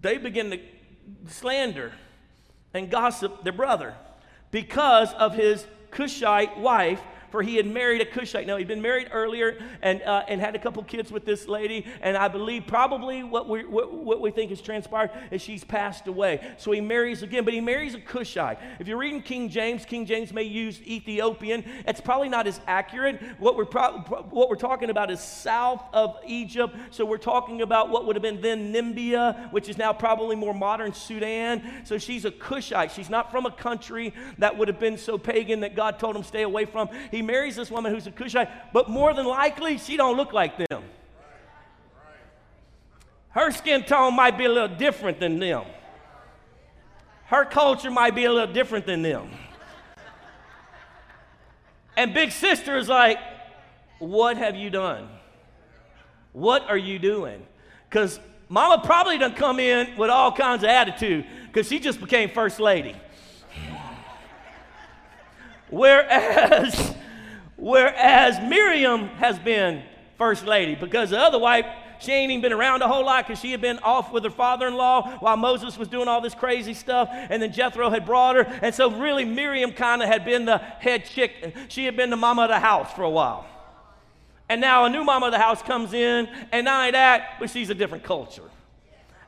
They 0.00 0.18
begin 0.18 0.50
to 0.50 0.60
slander 1.28 1.92
and 2.72 2.90
gossip 2.90 3.42
their 3.44 3.52
brother 3.52 3.94
because 4.50 5.12
of 5.14 5.34
his 5.34 5.66
Cushite 5.90 6.58
wife 6.58 7.00
for 7.30 7.42
he 7.42 7.56
had 7.56 7.66
married 7.66 8.00
a 8.00 8.06
Cushite. 8.06 8.46
Now, 8.46 8.56
he'd 8.56 8.68
been 8.68 8.82
married 8.82 9.08
earlier 9.12 9.58
and, 9.82 10.02
uh, 10.02 10.24
and 10.28 10.40
had 10.40 10.54
a 10.54 10.58
couple 10.58 10.82
kids 10.84 11.10
with 11.10 11.24
this 11.24 11.48
lady, 11.48 11.86
and 12.00 12.16
I 12.16 12.28
believe 12.28 12.66
probably 12.66 13.22
what 13.22 13.48
we, 13.48 13.64
what, 13.64 13.92
what 13.92 14.20
we 14.20 14.30
think 14.30 14.50
has 14.50 14.60
transpired 14.60 15.10
is 15.30 15.42
she's 15.42 15.64
passed 15.64 16.06
away. 16.06 16.54
So 16.58 16.72
he 16.72 16.80
marries 16.80 17.22
again, 17.22 17.44
but 17.44 17.54
he 17.54 17.60
marries 17.60 17.94
a 17.94 18.00
Cushite. 18.00 18.58
If 18.78 18.88
you're 18.88 18.98
reading 18.98 19.22
King 19.22 19.48
James, 19.48 19.84
King 19.84 20.06
James 20.06 20.32
may 20.32 20.42
use 20.42 20.80
Ethiopian. 20.82 21.64
It's 21.86 22.00
probably 22.00 22.28
not 22.28 22.46
as 22.46 22.60
accurate. 22.66 23.20
What 23.38 23.56
we're, 23.56 23.64
pro- 23.64 23.98
what 24.30 24.48
we're 24.48 24.56
talking 24.56 24.90
about 24.90 25.10
is 25.10 25.20
south 25.20 25.82
of 25.92 26.16
Egypt. 26.26 26.76
So 26.90 27.04
we're 27.04 27.18
talking 27.18 27.62
about 27.62 27.90
what 27.90 28.06
would 28.06 28.16
have 28.16 28.22
been 28.22 28.40
then 28.40 28.72
Nubia, 28.72 29.48
which 29.50 29.68
is 29.68 29.78
now 29.78 29.92
probably 29.92 30.36
more 30.36 30.54
modern 30.54 30.92
Sudan. 30.92 31.62
So 31.84 31.98
she's 31.98 32.24
a 32.24 32.30
Cushite. 32.30 32.92
She's 32.92 33.10
not 33.10 33.30
from 33.30 33.46
a 33.46 33.50
country 33.50 34.12
that 34.38 34.56
would 34.56 34.68
have 34.68 34.80
been 34.80 34.98
so 34.98 35.18
pagan 35.18 35.60
that 35.60 35.74
God 35.74 35.98
told 35.98 36.16
him 36.16 36.22
stay 36.22 36.42
away 36.42 36.64
from. 36.64 36.88
He 37.10 37.15
marries 37.22 37.56
this 37.56 37.70
woman 37.70 37.92
who's 37.92 38.06
a 38.06 38.10
Cushite, 38.10 38.48
but 38.72 38.88
more 38.88 39.14
than 39.14 39.26
likely, 39.26 39.78
she 39.78 39.96
don't 39.96 40.16
look 40.16 40.32
like 40.32 40.56
them. 40.68 40.82
Her 43.30 43.50
skin 43.50 43.82
tone 43.82 44.16
might 44.16 44.38
be 44.38 44.46
a 44.46 44.48
little 44.48 44.76
different 44.76 45.20
than 45.20 45.38
them. 45.38 45.64
Her 47.26 47.44
culture 47.44 47.90
might 47.90 48.14
be 48.14 48.24
a 48.24 48.32
little 48.32 48.52
different 48.52 48.86
than 48.86 49.02
them. 49.02 49.28
And 51.96 52.14
big 52.14 52.30
sister 52.30 52.78
is 52.78 52.88
like, 52.88 53.18
What 53.98 54.36
have 54.36 54.56
you 54.56 54.70
done? 54.70 55.08
What 56.32 56.68
are 56.68 56.76
you 56.76 56.98
doing? 56.98 57.44
Because 57.88 58.20
mama 58.48 58.82
probably 58.84 59.18
done 59.18 59.34
come 59.34 59.58
in 59.58 59.96
with 59.96 60.10
all 60.10 60.32
kinds 60.32 60.62
of 60.62 60.68
attitude 60.68 61.24
because 61.46 61.68
she 61.68 61.78
just 61.78 62.00
became 62.00 62.30
first 62.30 62.60
lady. 62.60 62.94
Whereas 65.70 66.94
Whereas 67.56 68.38
Miriam 68.40 69.08
has 69.08 69.38
been 69.38 69.82
first 70.18 70.46
lady 70.46 70.74
because 70.74 71.10
the 71.10 71.18
other 71.18 71.38
wife, 71.38 71.66
she 71.98 72.12
ain't 72.12 72.30
even 72.30 72.42
been 72.42 72.52
around 72.52 72.82
a 72.82 72.88
whole 72.88 73.04
lot 73.04 73.26
because 73.26 73.40
she 73.40 73.50
had 73.50 73.62
been 73.62 73.78
off 73.78 74.12
with 74.12 74.24
her 74.24 74.30
father 74.30 74.66
in 74.66 74.74
law 74.74 75.16
while 75.20 75.36
Moses 75.36 75.78
was 75.78 75.88
doing 75.88 76.08
all 76.08 76.20
this 76.20 76.34
crazy 76.34 76.74
stuff. 76.74 77.08
And 77.10 77.42
then 77.42 77.52
Jethro 77.52 77.88
had 77.88 78.04
brought 78.04 78.36
her. 78.36 78.42
And 78.62 78.74
so, 78.74 78.90
really, 78.90 79.24
Miriam 79.24 79.72
kind 79.72 80.02
of 80.02 80.08
had 80.08 80.24
been 80.24 80.44
the 80.44 80.58
head 80.58 81.06
chick. 81.06 81.56
She 81.68 81.86
had 81.86 81.96
been 81.96 82.10
the 82.10 82.16
mama 82.16 82.42
of 82.42 82.48
the 82.48 82.58
house 82.58 82.92
for 82.92 83.02
a 83.02 83.10
while. 83.10 83.46
And 84.48 84.60
now 84.60 84.84
a 84.84 84.90
new 84.90 85.02
mama 85.02 85.26
of 85.26 85.32
the 85.32 85.38
house 85.38 85.60
comes 85.62 85.92
in, 85.92 86.28
and 86.52 86.66
not 86.66 86.80
only 86.80 86.92
that, 86.92 87.40
but 87.40 87.50
she's 87.50 87.70
a 87.70 87.74
different 87.74 88.04
culture. 88.04 88.48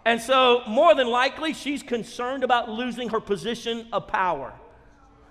And 0.04 0.20
so, 0.20 0.62
more 0.68 0.94
than 0.94 1.08
likely, 1.08 1.52
she's 1.52 1.82
concerned 1.82 2.44
about 2.44 2.70
losing 2.70 3.08
her 3.08 3.20
position 3.20 3.88
of 3.92 4.06
power. 4.06 4.52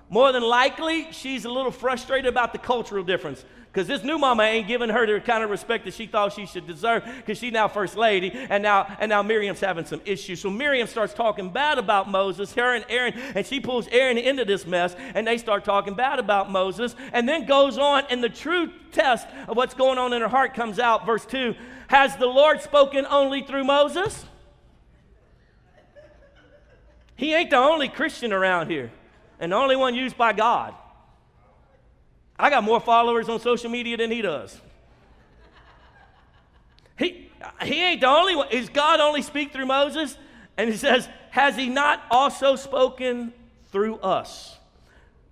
More 0.10 0.32
than 0.32 0.44
likely, 0.44 1.12
she's 1.12 1.46
a 1.46 1.50
little 1.50 1.72
frustrated 1.72 2.28
about 2.28 2.54
the 2.54 2.60
cultural 2.60 3.04
difference 3.04 3.44
because 3.78 3.88
this 3.88 4.04
new 4.04 4.18
mama 4.18 4.44
ain't 4.44 4.68
giving 4.68 4.90
her 4.90 5.06
the 5.06 5.20
kind 5.20 5.44
of 5.44 5.50
respect 5.50 5.86
that 5.86 5.94
she 5.94 6.08
thought 6.08 6.34
she 6.34 6.46
should 6.46 6.66
deserve 6.66 7.04
because 7.18 7.38
she's 7.38 7.52
now 7.52 7.68
first 7.68 7.96
lady 7.96 8.32
and 8.32 8.64
now 8.64 8.96
and 9.00 9.10
now 9.10 9.22
Miriam's 9.22 9.60
having 9.60 9.86
some 9.86 10.02
issues. 10.06 10.40
So 10.40 10.50
Miriam 10.50 10.88
starts 10.88 11.14
talking 11.14 11.52
bad 11.52 11.78
about 11.78 12.10
Moses, 12.10 12.54
her 12.54 12.74
and 12.74 12.86
Aaron, 12.90 13.14
and 13.36 13.46
she 13.46 13.60
pulls 13.60 13.88
Aaron 13.90 14.18
into 14.18 14.46
this 14.46 14.66
mess 14.66 14.96
and 15.14 15.28
they 15.28 15.38
start 15.38 15.66
talking 15.66 15.94
bad 15.94 16.18
about 16.18 16.50
Moses 16.50 16.96
and 17.14 17.30
then 17.30 17.46
goes 17.46 17.78
on 17.78 18.04
and 18.10 18.24
the 18.24 18.30
true 18.30 18.72
test 18.94 19.28
of 19.48 19.58
what's 19.58 19.74
going 19.74 20.00
on 20.00 20.14
in 20.14 20.22
her 20.22 20.28
heart 20.30 20.54
comes 20.54 20.80
out. 20.80 21.06
Verse 21.06 21.26
2 21.26 21.54
Has 21.90 22.16
the 22.16 22.26
Lord 22.26 22.62
spoken 22.62 23.06
only 23.06 23.44
through 23.44 23.66
Moses? 23.66 24.26
He 27.18 27.34
ain't 27.34 27.50
the 27.50 27.58
only 27.58 27.90
Christian 27.90 28.32
around 28.32 28.72
here 28.72 28.90
and 29.40 29.52
the 29.52 29.56
only 29.56 29.76
one 29.76 29.96
used 29.96 30.18
by 30.18 30.34
God. 30.34 30.74
I 32.40 32.50
got 32.50 32.64
more 32.64 32.80
followers 32.80 33.30
on 33.30 33.40
social 33.40 33.70
media 33.70 33.98
than 33.98 34.12
he 34.12 34.22
does. 34.22 34.60
He, 36.98 37.32
he 37.64 37.84
ain't 37.84 38.02
the 38.02 38.08
only 38.08 38.36
one. 38.36 38.50
Is 38.52 38.70
God 38.70 39.00
only 39.00 39.22
speak 39.22 39.54
through 39.54 39.66
Moses? 39.66 40.18
And 40.58 40.70
he 40.70 40.78
says, 40.78 41.08
Has 41.32 41.56
he 41.56 41.70
not 41.70 42.04
also 42.10 42.56
spoken 42.56 43.34
through 43.72 43.98
us? 43.98 44.58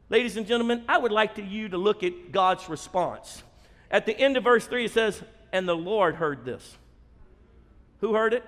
Ladies 0.09 0.37
and 0.37 0.45
gentlemen, 0.45 0.83
I 0.87 0.97
would 0.97 1.11
like 1.11 1.35
to 1.35 1.43
you 1.43 1.69
to 1.69 1.77
look 1.77 2.03
at 2.03 2.31
God's 2.31 2.69
response. 2.69 3.43
At 3.89 4.05
the 4.05 4.17
end 4.17 4.37
of 4.37 4.43
verse 4.43 4.67
3, 4.67 4.85
it 4.85 4.91
says, 4.91 5.21
And 5.51 5.67
the 5.67 5.75
Lord 5.75 6.15
heard 6.15 6.45
this. 6.45 6.77
Who 8.01 8.13
heard 8.13 8.33
it? 8.33 8.43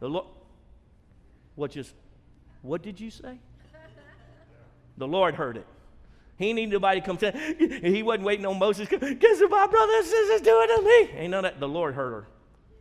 The 0.00 0.08
Lord. 0.08 0.26
What 1.54 1.70
just, 1.70 1.94
what 2.62 2.82
did 2.82 3.00
you 3.00 3.10
say? 3.10 3.38
The 5.00 5.08
Lord 5.08 5.34
heard 5.34 5.56
it. 5.56 5.66
He 6.36 6.52
needed 6.52 6.72
nobody 6.72 7.00
to 7.00 7.06
come 7.06 7.16
tell 7.16 7.32
He 7.32 8.02
wasn't 8.02 8.24
waiting 8.24 8.44
on 8.44 8.58
Moses. 8.58 8.86
Guess 8.88 9.40
what 9.40 9.50
my 9.50 9.66
brother 9.66 9.92
and 9.94 10.06
sisters 10.06 10.42
doing 10.42 10.68
to 10.68 10.82
me? 10.82 11.18
Ain't 11.18 11.30
none 11.30 11.44
of 11.46 11.54
that. 11.54 11.60
The 11.60 11.68
Lord 11.68 11.94
heard 11.94 12.12
her 12.12 12.26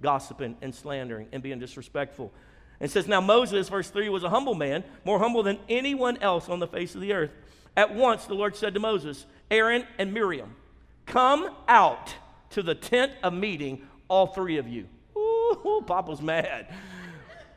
gossiping 0.02 0.58
and 0.62 0.76
slandering 0.76 1.28
and 1.32 1.42
being 1.42 1.60
disrespectful. 1.60 2.34
And 2.82 2.92
says, 2.92 3.08
Now 3.08 3.22
Moses, 3.22 3.70
verse 3.70 3.90
3, 3.90 4.10
was 4.10 4.24
a 4.24 4.30
humble 4.30 4.54
man, 4.54 4.84
more 5.06 5.18
humble 5.18 5.44
than 5.44 5.60
anyone 5.70 6.18
else 6.18 6.50
on 6.50 6.60
the 6.60 6.68
face 6.68 6.94
of 6.94 7.00
the 7.00 7.14
earth. 7.14 7.32
At 7.76 7.96
once 7.96 8.26
the 8.26 8.34
Lord 8.34 8.56
said 8.56 8.74
to 8.74 8.82
Moses, 8.82 9.26
Aaron 9.50 9.86
and 9.98 10.14
Miriam, 10.14 10.56
come 11.06 11.50
out 11.70 12.14
to 12.52 12.62
the 12.62 12.76
tent 12.76 13.14
of 13.24 13.34
meeting, 13.34 13.88
all 14.10 14.28
three 14.28 14.58
of 14.58 14.68
you. 14.68 14.88
Ooh, 15.18 15.84
Papa's 15.88 16.22
mad. 16.22 16.68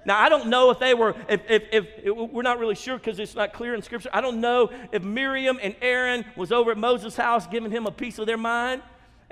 Now, 0.05 0.19
I 0.21 0.29
don't 0.29 0.49
know 0.49 0.71
if 0.71 0.79
they 0.79 0.95
were, 0.95 1.15
if, 1.29 1.41
if, 1.49 1.63
if, 1.73 1.87
if 2.03 2.17
we're 2.17 2.43
not 2.43 2.59
really 2.59 2.75
sure 2.75 2.99
because 2.99 3.19
it's 3.19 3.35
not 3.35 3.53
clear 3.53 3.75
in 3.75 3.83
Scripture. 3.83 4.11
I 4.13 4.21
don't 4.21 4.41
know 4.41 4.71
if 4.91 5.03
Miriam 5.03 5.59
and 5.63 5.77
Aaron 5.81 6.25
was 6.37 6.51
over 6.51 6.73
at 6.73 6.79
Moses' 6.79 7.17
house 7.17 7.47
giving 7.47 7.71
him 7.71 7.87
a 7.87 7.93
piece 7.93 8.19
of 8.19 8.27
their 8.27 8.37
mind 8.37 8.83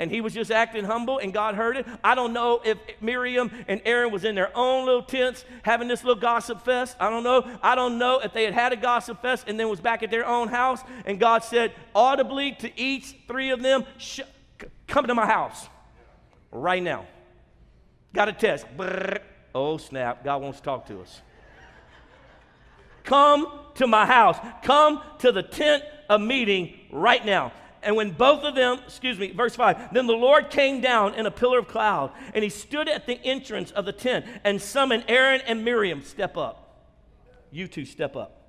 and 0.00 0.11
he 0.11 0.23
was 0.23 0.33
just 0.33 0.50
acting 0.50 0.85
humble 0.85 1.19
and 1.19 1.33
God 1.33 1.55
heard 1.55 1.77
it. 1.77 1.87
I 2.03 2.15
don't 2.15 2.33
know 2.33 2.62
if 2.65 2.79
Miriam 3.03 3.50
and 3.69 3.83
Aaron 3.85 4.11
was 4.11 4.25
in 4.25 4.35
their 4.35 4.50
own 4.57 4.87
little 4.87 5.03
tents 5.03 5.45
having 5.62 5.89
this 5.89 6.03
little 6.03 6.21
gossip 6.21 6.65
fest. 6.65 6.97
I 6.99 7.11
don't 7.11 7.23
know. 7.23 7.47
I 7.62 7.75
don't 7.75 7.99
know 7.99 8.19
if 8.21 8.33
they 8.33 8.45
had 8.45 8.55
had 8.55 8.73
a 8.73 8.77
gossip 8.77 9.21
fest 9.21 9.45
and 9.47 9.61
then 9.61 9.69
was 9.69 9.81
back 9.81 10.03
at 10.03 10.11
their 10.11 10.27
own 10.27 10.49
house 10.49 10.81
and 11.05 11.21
God 11.21 11.45
said 11.45 11.75
audibly 11.95 12.53
to 12.53 12.81
each 12.81 13.15
three 13.29 13.50
of 13.50 13.61
them, 13.61 13.85
come 14.87 15.07
to 15.07 15.15
my 15.15 15.27
house 15.27 15.69
right 16.50 16.83
now. 16.83 17.07
Got 18.15 18.29
a 18.29 18.33
test. 18.33 18.67
Brrr. 18.79 19.21
Oh, 19.54 19.76
snap. 19.76 20.25
God 20.25 20.42
wants 20.42 20.59
to 20.59 20.64
talk 20.64 20.87
to 20.87 21.00
us. 21.00 21.21
Come 23.04 23.47
to 23.75 23.87
my 23.87 24.07
house. 24.07 24.37
Come 24.62 25.02
to 25.19 25.33
the 25.33 25.42
tent 25.42 25.83
of 26.09 26.21
meeting 26.21 26.78
right 26.90 27.25
now. 27.25 27.52
And 27.83 27.97
when 27.97 28.11
both 28.11 28.45
of 28.45 28.54
them, 28.54 28.80
excuse 28.87 29.19
me, 29.19 29.33
verse 29.33 29.57
5, 29.57 29.95
then 29.95 30.07
the 30.07 30.12
Lord 30.12 30.50
came 30.50 30.80
down 30.80 31.14
in 31.14 31.25
a 31.25 31.30
pillar 31.30 31.61
of 31.61 31.69
cloud, 31.69 32.12
and 32.35 32.45
he 32.45 32.50
stood 32.50 32.88
at 32.88 33.07
the 33.07 33.19
entrance 33.25 33.71
of 33.71 33.87
the 33.87 33.92
tent 33.92 34.26
and 34.45 34.61
summoned 34.61 35.04
Aaron 35.09 35.40
and 35.47 35.64
Miriam, 35.64 36.02
step 36.02 36.37
up. 36.37 36.85
You 37.50 37.66
two 37.69 37.87
step 37.87 38.16
up. 38.16 38.49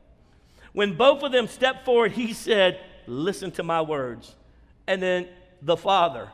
When 0.73 0.95
both 0.95 1.23
of 1.23 1.31
them 1.31 1.47
stepped 1.47 1.85
forward, 1.85 2.11
he 2.11 2.33
said, 2.33 2.79
Listen 3.07 3.51
to 3.51 3.63
my 3.63 3.81
words. 3.81 4.35
And 4.85 5.01
then 5.01 5.27
the 5.61 5.75
Father 5.75 6.29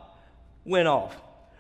went 0.65 0.87
off. 0.87 1.15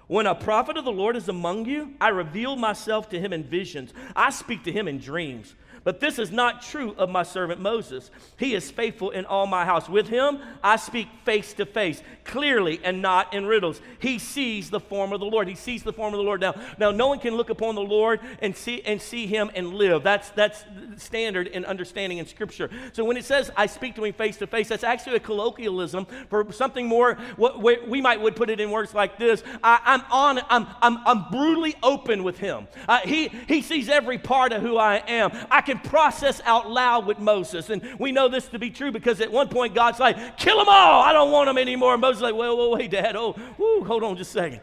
When 0.07 0.25
a 0.25 0.35
prophet 0.35 0.77
of 0.77 0.85
the 0.85 0.91
Lord 0.91 1.17
is 1.17 1.27
among 1.27 1.65
you, 1.65 1.93
I 1.99 2.09
reveal 2.09 2.55
myself 2.55 3.09
to 3.09 3.19
him 3.19 3.33
in 3.33 3.43
visions. 3.43 3.93
I 4.15 4.29
speak 4.29 4.63
to 4.63 4.71
him 4.71 4.87
in 4.87 4.99
dreams. 4.99 5.53
But 5.87 6.01
this 6.01 6.19
is 6.19 6.33
not 6.33 6.63
true 6.63 6.93
of 6.97 7.09
my 7.09 7.23
servant 7.23 7.61
Moses. 7.61 8.11
He 8.35 8.53
is 8.55 8.69
faithful 8.69 9.11
in 9.11 9.23
all 9.23 9.47
my 9.47 9.63
house. 9.63 9.87
With 9.87 10.09
him, 10.09 10.39
I 10.61 10.75
speak 10.75 11.07
face 11.23 11.53
to 11.53 11.65
face, 11.65 12.03
clearly 12.25 12.81
and 12.83 13.01
not 13.01 13.33
in 13.33 13.45
riddles. 13.45 13.79
He 13.99 14.19
sees 14.19 14.69
the 14.69 14.81
form 14.81 15.13
of 15.13 15.21
the 15.21 15.25
Lord. 15.25 15.47
He 15.47 15.55
sees 15.55 15.83
the 15.83 15.93
form 15.93 16.13
of 16.13 16.17
the 16.17 16.25
Lord. 16.25 16.41
Now, 16.41 16.55
now 16.77 16.91
no 16.91 17.07
one 17.07 17.19
can 17.19 17.37
look 17.37 17.49
upon 17.49 17.75
the 17.75 17.81
Lord 17.81 18.19
and 18.41 18.53
see 18.53 18.81
and 18.81 19.01
see 19.01 19.27
him 19.27 19.49
and 19.55 19.75
live. 19.75 20.03
That's 20.03 20.29
that's 20.31 20.65
standard 20.97 21.47
in 21.47 21.63
understanding 21.63 22.17
in 22.17 22.27
Scripture. 22.27 22.69
So 22.91 23.05
when 23.05 23.15
it 23.15 23.23
says 23.23 23.49
I 23.55 23.67
speak 23.67 23.95
to 23.95 24.03
him 24.03 24.13
face 24.13 24.35
to 24.39 24.47
face, 24.47 24.67
that's 24.67 24.83
actually 24.83 25.15
a 25.15 25.21
colloquialism 25.21 26.05
for 26.29 26.51
something 26.51 26.85
more. 26.85 27.15
What 27.37 27.87
we 27.87 28.01
might 28.01 28.19
would 28.19 28.35
put 28.35 28.49
it 28.49 28.59
in 28.59 28.71
words 28.71 28.93
like 28.93 29.17
this: 29.17 29.41
I, 29.63 29.79
am 29.85 30.03
on. 30.11 30.41
I'm, 30.49 30.67
I'm 30.81 30.97
I'm 31.07 31.31
brutally 31.31 31.75
open 31.81 32.25
with 32.25 32.39
him. 32.39 32.67
Uh, 32.89 32.99
he 33.05 33.29
he 33.47 33.61
sees 33.61 33.87
every 33.87 34.17
part 34.17 34.51
of 34.51 34.61
who 34.61 34.75
I 34.75 34.97
am. 35.07 35.31
I 35.49 35.61
can 35.61 35.76
process 35.77 36.41
out 36.45 36.69
loud 36.69 37.05
with 37.05 37.19
Moses. 37.19 37.69
And 37.69 37.81
we 37.99 38.11
know 38.11 38.27
this 38.27 38.47
to 38.49 38.59
be 38.59 38.69
true 38.69 38.91
because 38.91 39.21
at 39.21 39.31
one 39.31 39.49
point 39.49 39.73
God's 39.73 39.99
like, 39.99 40.37
kill 40.37 40.57
them 40.57 40.67
all. 40.69 41.01
I 41.01 41.13
don't 41.13 41.31
want 41.31 41.47
them 41.47 41.57
anymore. 41.57 41.93
And 41.93 42.01
Moses 42.01 42.21
like, 42.21 42.35
well, 42.35 42.57
well, 42.57 42.71
wait, 42.71 42.91
Dad. 42.91 43.15
Oh, 43.15 43.35
whoo, 43.57 43.83
hold 43.83 44.03
on 44.03 44.17
just 44.17 44.31
a 44.31 44.33
second. 44.33 44.61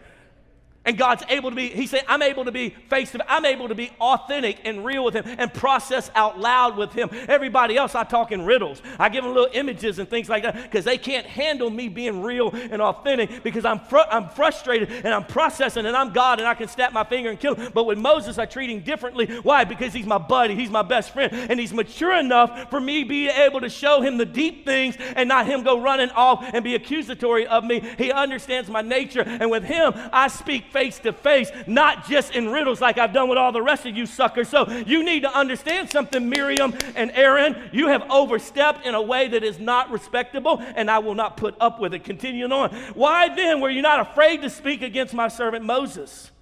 And 0.84 0.98
God's 0.98 1.22
able 1.28 1.50
to 1.50 1.56
be, 1.56 1.68
he 1.68 1.86
said, 1.86 2.04
I'm 2.08 2.22
able 2.22 2.44
to 2.44 2.52
be 2.52 2.70
face 2.90 3.10
to 3.12 3.32
I'm 3.32 3.46
able 3.46 3.68
to 3.68 3.74
be 3.74 3.90
authentic 4.00 4.58
and 4.64 4.84
real 4.84 5.04
with 5.04 5.14
him 5.14 5.24
and 5.38 5.52
process 5.52 6.10
out 6.14 6.38
loud 6.38 6.76
with 6.76 6.92
him. 6.92 7.08
Everybody 7.26 7.76
else, 7.76 7.94
I 7.94 8.04
talk 8.04 8.32
in 8.32 8.44
riddles. 8.44 8.82
I 8.98 9.08
give 9.08 9.24
them 9.24 9.32
little 9.32 9.50
images 9.54 9.98
and 9.98 10.08
things 10.08 10.28
like 10.28 10.42
that 10.42 10.62
because 10.62 10.84
they 10.84 10.98
can't 10.98 11.26
handle 11.26 11.70
me 11.70 11.88
being 11.88 12.22
real 12.22 12.50
and 12.50 12.82
authentic 12.82 13.42
because 13.42 13.64
I'm, 13.64 13.80
fr- 13.80 14.10
I'm 14.10 14.28
frustrated 14.28 14.90
and 14.90 15.08
I'm 15.08 15.24
processing 15.24 15.86
and 15.86 15.96
I'm 15.96 16.12
God 16.12 16.38
and 16.38 16.46
I 16.46 16.54
can 16.54 16.68
snap 16.68 16.92
my 16.92 17.04
finger 17.04 17.30
and 17.30 17.40
kill 17.40 17.54
him. 17.54 17.70
But 17.72 17.84
with 17.84 17.98
Moses, 17.98 18.38
I 18.38 18.44
treat 18.44 18.68
him 18.68 18.80
differently. 18.80 19.26
Why? 19.38 19.64
Because 19.64 19.94
he's 19.94 20.06
my 20.06 20.18
buddy, 20.18 20.54
he's 20.54 20.70
my 20.70 20.82
best 20.82 21.12
friend, 21.12 21.32
and 21.32 21.58
he's 21.58 21.72
mature 21.72 22.14
enough 22.14 22.68
for 22.68 22.80
me 22.80 23.04
being 23.04 23.30
able 23.30 23.60
to 23.60 23.70
show 23.70 24.02
him 24.02 24.18
the 24.18 24.26
deep 24.26 24.66
things 24.66 24.96
and 24.98 25.28
not 25.28 25.46
him 25.46 25.62
go 25.62 25.80
running 25.80 26.10
off 26.10 26.44
and 26.52 26.62
be 26.62 26.74
accusatory 26.74 27.46
of 27.46 27.64
me. 27.64 27.80
He 27.96 28.12
understands 28.12 28.68
my 28.68 28.82
nature, 28.82 29.22
and 29.22 29.50
with 29.50 29.64
him, 29.64 29.92
I 30.12 30.28
speak 30.28 30.73
face 30.74 30.98
to 30.98 31.12
face, 31.12 31.50
not 31.68 32.06
just 32.06 32.34
in 32.34 32.50
riddles 32.50 32.80
like 32.80 32.98
I've 32.98 33.12
done 33.12 33.28
with 33.28 33.38
all 33.38 33.52
the 33.52 33.62
rest 33.62 33.86
of 33.86 33.96
you 33.96 34.06
suckers. 34.06 34.48
So 34.48 34.68
you 34.68 35.04
need 35.04 35.22
to 35.22 35.32
understand 35.32 35.88
something, 35.88 36.28
Miriam 36.28 36.74
and 36.96 37.12
Aaron. 37.12 37.70
You 37.72 37.88
have 37.88 38.02
overstepped 38.10 38.84
in 38.84 38.94
a 38.94 39.00
way 39.00 39.28
that 39.28 39.44
is 39.44 39.60
not 39.60 39.90
respectable, 39.90 40.60
and 40.74 40.90
I 40.90 40.98
will 40.98 41.14
not 41.14 41.36
put 41.36 41.54
up 41.60 41.80
with 41.80 41.94
it. 41.94 42.02
Continuing 42.02 42.50
on. 42.50 42.70
Why 42.94 43.34
then 43.34 43.60
were 43.60 43.70
you 43.70 43.82
not 43.82 44.00
afraid 44.00 44.42
to 44.42 44.50
speak 44.50 44.82
against 44.82 45.14
my 45.14 45.28
servant 45.28 45.64
Moses? 45.64 46.32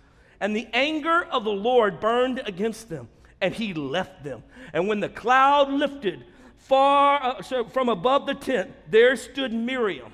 And 0.41 0.57
the 0.57 0.67
anger 0.73 1.25
of 1.25 1.45
the 1.45 1.53
Lord 1.53 2.01
burned 2.01 2.43
against 2.47 2.89
them, 2.89 3.09
and 3.41 3.55
he 3.55 3.75
left 3.75 4.25
them. 4.25 4.43
And 4.73 4.89
when 4.89 5.01
the 5.01 5.11
cloud 5.11 5.71
lifted 5.71 6.25
far 6.57 7.23
uh, 7.23 7.43
so 7.43 7.65
from 7.65 7.91
above 7.91 8.27
the 8.27 8.35
tent, 8.35 8.73
there 8.89 9.15
stood 9.15 9.53
Miriam, 9.53 10.13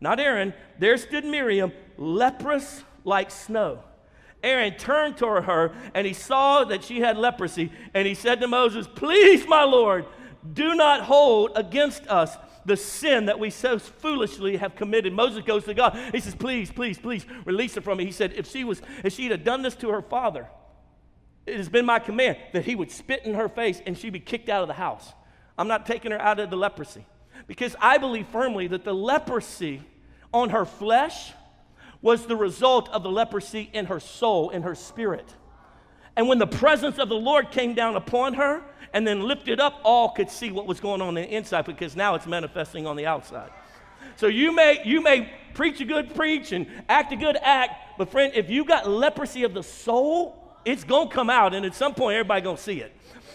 not 0.00 0.18
Aaron, 0.18 0.54
there 0.78 0.96
stood 0.96 1.24
Miriam, 1.26 1.72
leprous 1.98 2.82
like 3.04 3.30
snow. 3.30 3.80
Aaron 4.42 4.74
turned 4.76 5.16
toward 5.16 5.44
her 5.44 5.74
and 5.94 6.06
he 6.06 6.12
saw 6.12 6.64
that 6.64 6.84
she 6.84 7.00
had 7.00 7.16
leprosy. 7.16 7.72
And 7.94 8.06
he 8.06 8.14
said 8.14 8.40
to 8.40 8.48
Moses, 8.48 8.86
Please, 8.86 9.46
my 9.46 9.64
Lord, 9.64 10.04
do 10.52 10.74
not 10.74 11.02
hold 11.02 11.52
against 11.56 12.06
us 12.08 12.36
the 12.66 12.76
sin 12.76 13.26
that 13.26 13.38
we 13.38 13.50
so 13.50 13.78
foolishly 13.78 14.56
have 14.56 14.76
committed. 14.76 15.12
Moses 15.12 15.44
goes 15.44 15.64
to 15.64 15.74
God. 15.74 15.98
He 16.12 16.20
says, 16.20 16.34
Please, 16.34 16.70
please, 16.70 16.98
please 16.98 17.26
release 17.44 17.74
her 17.74 17.80
from 17.80 17.98
me. 17.98 18.04
He 18.04 18.12
said, 18.12 18.34
If 18.36 18.50
she 18.50 18.64
was, 18.64 18.82
if 19.02 19.14
she 19.14 19.28
had 19.28 19.44
done 19.44 19.62
this 19.62 19.74
to 19.76 19.90
her 19.90 20.02
father, 20.02 20.46
it 21.46 21.56
has 21.56 21.68
been 21.68 21.84
my 21.84 21.98
command 21.98 22.38
that 22.52 22.64
he 22.64 22.74
would 22.74 22.90
spit 22.90 23.24
in 23.24 23.34
her 23.34 23.48
face 23.48 23.80
and 23.86 23.96
she'd 23.96 24.12
be 24.12 24.20
kicked 24.20 24.48
out 24.48 24.62
of 24.62 24.68
the 24.68 24.74
house. 24.74 25.12
I'm 25.56 25.68
not 25.68 25.86
taking 25.86 26.10
her 26.10 26.20
out 26.20 26.40
of 26.40 26.50
the 26.50 26.56
leprosy 26.56 27.06
because 27.46 27.76
I 27.80 27.98
believe 27.98 28.26
firmly 28.28 28.66
that 28.68 28.84
the 28.84 28.94
leprosy 28.94 29.82
on 30.32 30.50
her 30.50 30.64
flesh 30.64 31.32
was 32.04 32.26
the 32.26 32.36
result 32.36 32.90
of 32.90 33.02
the 33.02 33.10
leprosy 33.10 33.70
in 33.72 33.86
her 33.86 33.98
soul, 33.98 34.50
in 34.50 34.60
her 34.62 34.74
spirit. 34.74 35.26
And 36.16 36.28
when 36.28 36.38
the 36.38 36.46
presence 36.46 36.98
of 36.98 37.08
the 37.08 37.16
Lord 37.16 37.50
came 37.50 37.72
down 37.72 37.96
upon 37.96 38.34
her 38.34 38.62
and 38.92 39.06
then 39.06 39.22
lifted 39.22 39.58
up, 39.58 39.80
all 39.84 40.10
could 40.10 40.28
see 40.28 40.52
what 40.52 40.66
was 40.66 40.80
going 40.80 41.00
on, 41.00 41.08
on 41.08 41.14
the 41.14 41.26
inside 41.26 41.64
because 41.64 41.96
now 41.96 42.14
it's 42.14 42.26
manifesting 42.26 42.86
on 42.86 42.96
the 42.96 43.06
outside. 43.06 43.48
So 44.16 44.26
you 44.26 44.54
may, 44.54 44.82
you 44.84 45.02
may 45.02 45.32
preach 45.54 45.80
a 45.80 45.86
good 45.86 46.14
preach 46.14 46.52
and 46.52 46.66
act 46.90 47.10
a 47.14 47.16
good 47.16 47.38
act, 47.40 47.96
but 47.96 48.10
friend, 48.10 48.34
if 48.34 48.50
you 48.50 48.66
got 48.66 48.86
leprosy 48.86 49.44
of 49.44 49.54
the 49.54 49.62
soul, 49.62 50.36
it's 50.66 50.84
to 51.08 51.14
come 51.14 51.30
out, 51.30 51.54
and 51.54 51.64
at 51.64 51.74
some 51.74 51.94
point, 51.94 52.16
everybody 52.16 52.42
to 52.42 52.58
see 52.58 52.80
it. 52.80 52.94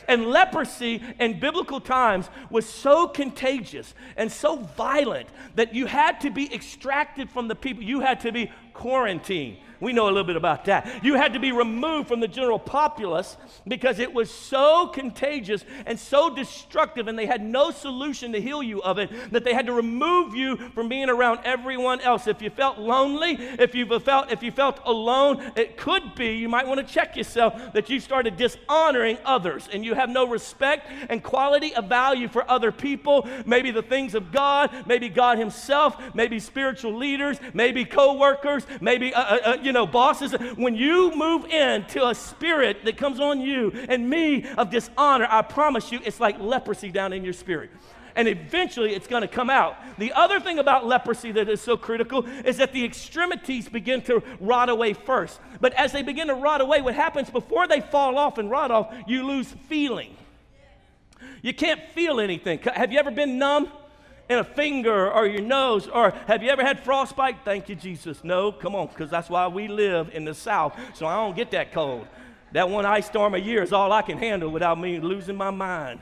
And 0.10 0.26
leprosy 0.26 1.04
in 1.20 1.40
biblical 1.40 1.80
times 1.80 2.30
was 2.50 2.68
so 2.68 3.08
contagious 3.08 3.94
and 4.18 4.32
so 4.32 4.58
violent 4.58 5.30
that 5.54 5.76
you 5.76 5.86
had 5.86 6.20
to 6.22 6.32
be 6.32 6.52
extracted 6.52 7.30
from 7.30 7.48
the 7.48 7.54
people. 7.54 7.84
You 7.84 8.00
had 8.00 8.20
to 8.22 8.32
be 8.32 8.52
quarantined. 8.74 9.58
We 9.80 9.94
know 9.94 10.06
a 10.06 10.12
little 10.12 10.26
bit 10.26 10.36
about 10.36 10.66
that. 10.66 11.04
You 11.04 11.16
had 11.16 11.34
to 11.34 11.40
be 11.40 11.52
removed 11.52 12.08
from 12.08 12.20
the 12.20 12.28
general 12.28 12.60
populace 12.60 13.38
because 13.68 14.00
it 14.00 14.14
was 14.14 14.30
so 14.30 14.88
contagious 14.88 15.64
and 15.86 16.00
so 16.00 16.34
destructive, 16.34 17.08
and 17.08 17.18
they 17.18 17.26
had 17.26 17.42
no 17.42 17.72
solution 17.72 18.34
to 18.34 18.42
heal 18.42 18.62
you 18.62 18.82
of 18.82 18.98
it 18.98 19.10
that 19.32 19.44
they 19.44 19.54
had 19.54 19.66
to 19.68 19.74
remove 19.74 20.36
you 20.36 20.58
from 20.72 20.90
being 20.90 21.10
around 21.10 21.40
everyone 21.46 22.02
else. 22.02 22.28
If 22.28 22.42
you 22.42 22.50
felt 22.50 22.78
lonely, 22.78 23.34
if 23.40 23.74
you 23.74 23.88
felt 24.00 24.32
if 24.32 24.44
you 24.44 24.52
felt 24.52 24.80
alone, 24.86 25.52
it 25.56 25.78
could 25.78 26.16
be 26.16 26.38
you 26.38 26.50
might 26.50 26.68
want 26.68 26.86
to 26.86 26.94
check 26.94 27.16
yourself 27.16 27.74
that 27.74 27.90
you 27.90 28.00
started 28.00 28.38
dishonoring 28.38 29.18
others 29.26 29.70
and 29.72 29.86
you 29.86 29.94
have 29.94 30.10
no 30.10 30.28
respect 30.28 30.92
and 31.10 31.24
quality 31.24 31.74
of 31.76 31.86
value 31.86 32.28
for 32.28 32.50
other 32.50 32.72
people, 32.72 33.28
maybe 33.46 33.72
the 33.72 33.82
things 33.82 34.16
of 34.16 34.32
God, 34.32 34.72
maybe 34.88 35.10
God 35.10 35.38
Himself, 35.38 35.98
maybe 36.14 36.40
spiritual 36.40 36.96
leaders, 36.96 37.40
maybe 37.54 37.86
co-workers, 37.86 38.66
maybe 38.82 39.14
uh, 39.14 39.22
uh, 39.22 39.40
uh 39.46 39.58
you 39.70 39.74
know, 39.74 39.86
bosses, 39.86 40.32
when 40.56 40.74
you 40.74 41.16
move 41.16 41.46
into 41.46 42.08
a 42.08 42.16
spirit 42.16 42.84
that 42.86 42.98
comes 42.98 43.20
on 43.20 43.40
you 43.40 43.70
and 43.88 44.10
me 44.10 44.44
of 44.58 44.72
dishonor, 44.72 45.28
I 45.30 45.44
promise 45.44 45.92
you, 45.92 46.00
it's 46.04 46.20
like 46.20 46.40
leprosy 46.40 46.90
down 46.90 47.14
in 47.14 47.24
your 47.24 47.34
spirit 47.34 47.70
and 48.16 48.28
eventually 48.28 48.96
it's 48.96 49.06
going 49.06 49.22
to 49.22 49.28
come 49.28 49.52
out. 49.52 49.78
The 50.00 50.12
other 50.14 50.40
thing 50.40 50.58
about 50.58 50.88
leprosy 50.88 51.32
that 51.34 51.48
is 51.48 51.62
so 51.62 51.78
critical 51.78 52.26
is 52.44 52.58
that 52.58 52.74
the 52.74 52.84
extremities 52.84 53.70
begin 53.70 54.02
to 54.02 54.24
rot 54.40 54.70
away 54.70 54.94
first. 54.94 55.40
But 55.62 55.74
as 55.76 55.92
they 55.92 56.02
begin 56.02 56.28
to 56.28 56.34
rot 56.34 56.60
away, 56.60 56.82
what 56.82 56.96
happens 56.96 57.30
before 57.30 57.68
they 57.68 57.80
fall 57.80 58.18
off 58.18 58.40
and 58.40 58.50
rot 58.50 58.72
off, 58.72 58.92
you 59.06 59.24
lose 59.24 59.54
feeling. 59.70 60.18
You 61.44 61.54
can't 61.54 61.82
feel 61.94 62.20
anything. 62.20 62.60
Have 62.60 62.92
you 62.92 62.98
ever 62.98 63.12
been 63.12 63.38
numb? 63.38 63.72
In 64.30 64.38
a 64.38 64.44
finger 64.44 65.12
or 65.12 65.26
your 65.26 65.42
nose? 65.42 65.88
Or 65.88 66.12
have 66.28 66.44
you 66.44 66.50
ever 66.50 66.64
had 66.64 66.80
frostbite? 66.80 67.38
Thank 67.44 67.68
you, 67.68 67.76
Jesus. 67.76 68.24
No, 68.24 68.52
come 68.52 68.76
on, 68.76 68.88
because 68.88 69.10
that's 69.10 69.30
why 69.30 69.48
we 69.48 69.68
live 69.68 70.12
in 70.14 70.24
the 70.24 70.34
South, 70.34 70.78
so 70.94 71.06
I 71.08 71.16
don't 71.16 71.36
get 71.36 71.52
that 71.52 71.72
cold. 71.74 72.08
That 72.52 72.70
one 72.70 72.86
ice 72.86 73.08
storm 73.08 73.36
a 73.36 73.38
year 73.38 73.62
is 73.62 73.74
all 73.74 73.92
I 73.92 74.02
can 74.02 74.18
handle 74.18 74.50
without 74.50 74.80
me 74.80 75.00
losing 75.00 75.36
my 75.36 75.52
mind. 75.52 76.00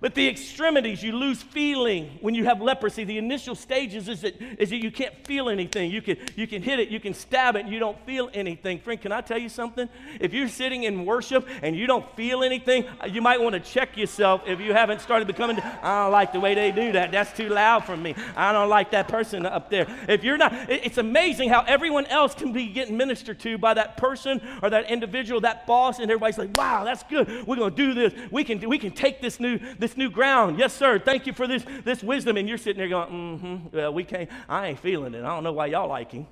But 0.00 0.14
the 0.14 0.26
extremities, 0.28 1.02
you 1.02 1.12
lose 1.12 1.42
feeling 1.42 2.18
when 2.22 2.34
you 2.34 2.46
have 2.46 2.62
leprosy. 2.62 3.04
The 3.04 3.18
initial 3.18 3.54
stages 3.54 4.08
is 4.08 4.22
that, 4.22 4.40
is 4.58 4.70
that 4.70 4.82
you 4.82 4.90
can't 4.90 5.14
feel 5.26 5.50
anything. 5.50 5.90
You 5.90 6.00
can, 6.00 6.16
you 6.36 6.46
can 6.46 6.62
hit 6.62 6.80
it, 6.80 6.88
you 6.88 6.98
can 6.98 7.12
stab 7.12 7.54
it, 7.56 7.64
and 7.64 7.72
you 7.72 7.78
don't 7.78 7.98
feel 8.06 8.30
anything. 8.32 8.80
Friend, 8.80 8.98
can 8.98 9.12
I 9.12 9.20
tell 9.20 9.36
you 9.36 9.50
something? 9.50 9.90
If 10.18 10.32
you're 10.32 10.48
sitting 10.48 10.84
in 10.84 11.04
worship 11.04 11.46
and 11.60 11.76
you 11.76 11.86
don't 11.86 12.08
feel 12.16 12.42
anything, 12.42 12.86
uh, 13.02 13.06
you 13.08 13.20
might 13.20 13.42
want 13.42 13.52
to 13.52 13.60
check 13.60 13.98
yourself 13.98 14.40
if 14.46 14.58
you 14.58 14.72
haven't 14.72 15.02
started 15.02 15.26
becoming, 15.26 15.60
I 15.60 16.04
don't 16.04 16.12
like 16.12 16.32
the 16.32 16.40
way 16.40 16.54
they 16.54 16.72
do 16.72 16.92
that. 16.92 17.12
That's 17.12 17.36
too 17.36 17.50
loud 17.50 17.84
for 17.84 17.96
me. 17.96 18.14
I 18.36 18.52
don't 18.52 18.70
like 18.70 18.92
that 18.92 19.06
person 19.06 19.44
up 19.44 19.68
there. 19.68 19.86
If 20.08 20.24
you're 20.24 20.38
not, 20.38 20.52
it's 20.70 20.96
amazing 20.96 21.50
how 21.50 21.62
everyone 21.64 22.06
else 22.06 22.34
can 22.34 22.54
be 22.54 22.68
getting 22.68 22.96
ministered 22.96 23.38
to 23.40 23.58
by 23.58 23.74
that 23.74 23.98
person 23.98 24.40
or 24.62 24.70
that 24.70 24.90
individual, 24.90 25.42
that 25.42 25.66
boss, 25.66 25.98
and 25.98 26.10
everybody's 26.10 26.38
like, 26.38 26.56
wow, 26.56 26.84
that's 26.84 27.02
good. 27.02 27.46
We're 27.46 27.56
going 27.56 27.74
to 27.74 27.76
do 27.76 27.92
this. 27.92 28.14
We 28.30 28.44
can, 28.44 28.66
we 28.66 28.78
can 28.78 28.92
take 28.92 29.20
this 29.20 29.38
new, 29.38 29.58
this 29.78 29.89
new 29.96 30.10
ground. 30.10 30.58
Yes, 30.58 30.72
sir. 30.72 30.98
Thank 30.98 31.26
you 31.26 31.32
for 31.32 31.46
this, 31.46 31.64
this 31.84 32.02
wisdom. 32.02 32.36
And 32.36 32.48
you're 32.48 32.58
sitting 32.58 32.78
there 32.78 32.88
going, 32.88 33.08
mm-hmm. 33.10 33.76
Well, 33.76 33.92
we 33.92 34.04
can't, 34.04 34.28
I 34.48 34.68
ain't 34.68 34.78
feeling 34.78 35.14
it. 35.14 35.24
I 35.24 35.28
don't 35.28 35.44
know 35.44 35.52
why 35.52 35.66
y'all 35.66 35.88
like 35.88 36.12
him. 36.12 36.26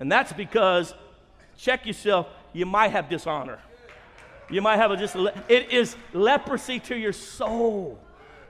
And 0.00 0.10
that's 0.10 0.32
because, 0.32 0.94
check 1.56 1.86
yourself, 1.86 2.28
you 2.52 2.66
might 2.66 2.92
have 2.92 3.08
dishonor. 3.08 3.58
You 4.50 4.62
might 4.62 4.76
have 4.76 4.90
a 4.90 4.96
just, 4.96 5.16
it 5.48 5.72
is 5.72 5.96
leprosy 6.12 6.80
to 6.80 6.96
your 6.96 7.12
soul 7.12 7.98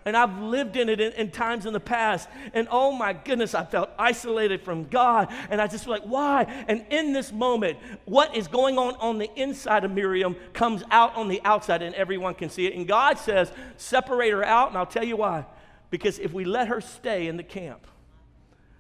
and 0.09 0.17
I've 0.17 0.39
lived 0.39 0.77
in 0.77 0.89
it 0.89 1.03
in, 1.03 1.13
in, 1.13 1.31
times 1.31 1.67
in 1.67 1.75
the 1.75 1.81
past. 1.81 2.31
And 2.55 2.67
oh 2.71 2.93
my 2.93 3.13
goodness, 3.13 3.55
I 3.55 3.63
felt 3.63 3.91
isolated 3.99 4.63
from 4.63 4.85
God. 4.85 5.31
And 5.51 5.61
I 5.61 5.67
just 5.67 5.85
feel 5.85 5.93
like, 5.93 6.05
why? 6.05 6.45
And 6.67 6.87
in 6.89 7.13
this 7.13 7.31
moment, 7.31 7.77
what 8.07 8.35
is 8.35 8.49
going 8.49 8.79
on 8.79 8.95
on 8.95 9.19
the 9.19 9.31
inside 9.39 9.85
of 9.85 9.91
Miriam 9.91 10.35
comes 10.55 10.83
out 10.91 11.15
on 11.15 11.29
the 11.29 11.43
outside, 11.45 11.83
and 11.83 11.95
everyone 11.95 12.35
can 12.35 12.49
see 12.49 12.67
it. 12.67 12.75
And 12.75 12.89
God 12.89 13.19
says, 13.19 13.53
separate 13.77 14.31
her 14.31 14.43
out. 14.43 14.71
And 14.71 14.79
I'll 14.79 14.87
tell 14.87 15.05
you 15.05 15.19
why. 15.19 15.45
Because 15.91 16.19
if 16.19 16.33
we 16.33 16.47
let 16.47 16.69
her 16.69 16.81
stay 16.81 17.27
in 17.27 17.37
the 17.37 17.43
camp, 17.43 17.87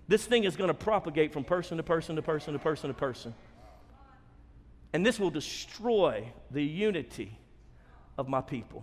this 0.08 0.24
thing 0.24 0.44
is 0.44 0.56
going 0.56 0.68
to 0.68 0.74
propagate 0.74 1.34
from 1.34 1.44
person 1.44 1.76
to 1.76 1.82
person 1.82 2.16
to 2.16 2.22
person 2.22 2.54
to 2.54 2.58
person 2.58 2.88
to 2.88 2.94
person. 2.94 3.34
And 4.94 5.04
this 5.04 5.20
will 5.20 5.28
destroy 5.28 6.32
the 6.50 6.64
unity 6.64 7.36
of 8.16 8.30
my 8.30 8.40
people. 8.40 8.82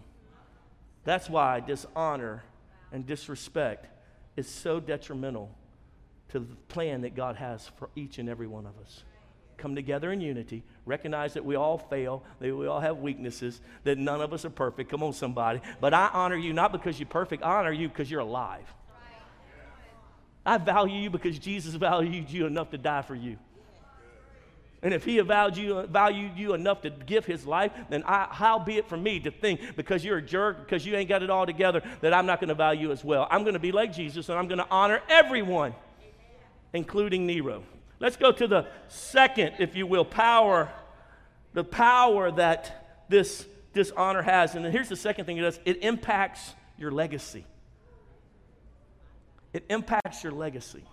That's 1.05 1.29
why 1.29 1.61
dishonor 1.61 2.43
and 2.91 3.05
disrespect 3.05 3.87
is 4.35 4.49
so 4.49 4.79
detrimental 4.79 5.49
to 6.29 6.39
the 6.39 6.55
plan 6.67 7.01
that 7.01 7.15
God 7.15 7.37
has 7.37 7.69
for 7.77 7.89
each 7.95 8.17
and 8.17 8.27
every 8.27 8.47
one 8.47 8.65
of 8.65 8.77
us. 8.79 9.03
Come 9.57 9.75
together 9.75 10.11
in 10.11 10.19
unity, 10.19 10.63
recognize 10.85 11.35
that 11.35 11.45
we 11.45 11.55
all 11.55 11.77
fail, 11.77 12.23
that 12.39 12.53
we 12.53 12.67
all 12.67 12.81
have 12.81 12.97
weaknesses, 12.97 13.61
that 13.85 13.97
none 13.97 14.19
of 14.19 14.33
us 14.33 14.43
are 14.43 14.49
perfect. 14.49 14.89
Come 14.89 15.01
on, 15.01 15.13
somebody. 15.13 15.61
But 15.79 15.93
I 15.93 16.09
honor 16.11 16.35
you 16.35 16.51
not 16.51 16.73
because 16.73 16.99
you're 16.99 17.07
perfect, 17.07 17.43
I 17.43 17.59
honor 17.59 17.71
you 17.71 17.87
because 17.87 18.11
you're 18.11 18.19
alive. 18.19 18.65
I 20.45 20.57
value 20.57 20.99
you 20.99 21.09
because 21.09 21.39
Jesus 21.39 21.73
valued 21.75 22.29
you 22.29 22.45
enough 22.45 22.71
to 22.71 22.77
die 22.77 23.01
for 23.01 23.15
you. 23.15 23.37
And 24.85 24.93
if 24.93 25.03
he 25.03 25.19
valued 25.21 25.57
you, 25.57 25.87
valued 25.87 26.37
you 26.37 26.53
enough 26.53 26.83
to 26.83 26.91
give 26.91 27.25
his 27.25 27.47
life, 27.47 27.71
then 27.89 28.03
I, 28.03 28.27
how 28.29 28.59
be 28.59 28.77
it 28.77 28.87
for 28.87 28.95
me 28.95 29.19
to 29.21 29.31
think 29.31 29.75
because 29.75 30.05
you're 30.05 30.19
a 30.19 30.21
jerk, 30.21 30.59
because 30.59 30.85
you 30.85 30.95
ain't 30.95 31.09
got 31.09 31.23
it 31.23 31.31
all 31.31 31.47
together, 31.47 31.81
that 32.01 32.13
I'm 32.13 32.27
not 32.27 32.39
going 32.39 32.49
to 32.49 32.53
value 32.53 32.81
you 32.81 32.91
as 32.91 33.03
well. 33.03 33.27
I'm 33.31 33.41
going 33.41 33.55
to 33.55 33.59
be 33.59 33.71
like 33.71 33.91
Jesus 33.91 34.29
and 34.29 34.37
I'm 34.37 34.47
going 34.47 34.59
to 34.59 34.67
honor 34.69 35.01
everyone, 35.09 35.73
including 36.71 37.25
Nero. 37.25 37.63
Let's 37.99 38.15
go 38.15 38.31
to 38.31 38.45
the 38.45 38.67
second, 38.87 39.53
if 39.57 39.75
you 39.75 39.87
will, 39.87 40.05
power, 40.05 40.71
the 41.55 41.63
power 41.63 42.29
that 42.33 43.05
this 43.09 43.47
dishonor 43.73 44.21
has. 44.21 44.53
And 44.53 44.63
here's 44.67 44.89
the 44.89 44.95
second 44.95 45.25
thing 45.25 45.37
it 45.37 45.41
does 45.41 45.59
it 45.65 45.83
impacts 45.83 46.53
your 46.77 46.91
legacy. 46.91 47.43
It 49.51 49.65
impacts 49.67 50.23
your 50.23 50.33
legacy, 50.33 50.83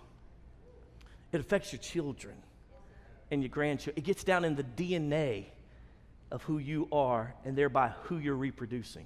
it 1.31 1.39
affects 1.39 1.71
your 1.71 1.79
children 1.79 2.33
and 3.33 3.43
your 3.43 3.49
grandchildren. 3.49 3.95
It 3.97 4.05
gets 4.05 4.23
down 4.23 4.45
in 4.45 4.55
the 4.55 4.63
DNA 4.63 5.45
of 6.31 6.43
who 6.43 6.57
you 6.57 6.87
are 6.91 7.33
and 7.43 7.57
thereby 7.57 7.89
who 8.03 8.17
you're 8.17 8.35
reproducing. 8.35 9.05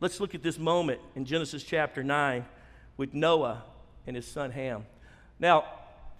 Let's 0.00 0.20
look 0.20 0.34
at 0.34 0.42
this 0.42 0.58
moment 0.58 1.00
in 1.14 1.24
Genesis 1.24 1.62
chapter 1.62 2.02
9 2.02 2.44
with 2.96 3.14
Noah 3.14 3.62
and 4.06 4.16
his 4.16 4.26
son 4.26 4.50
Ham. 4.50 4.86
Now, 5.38 5.64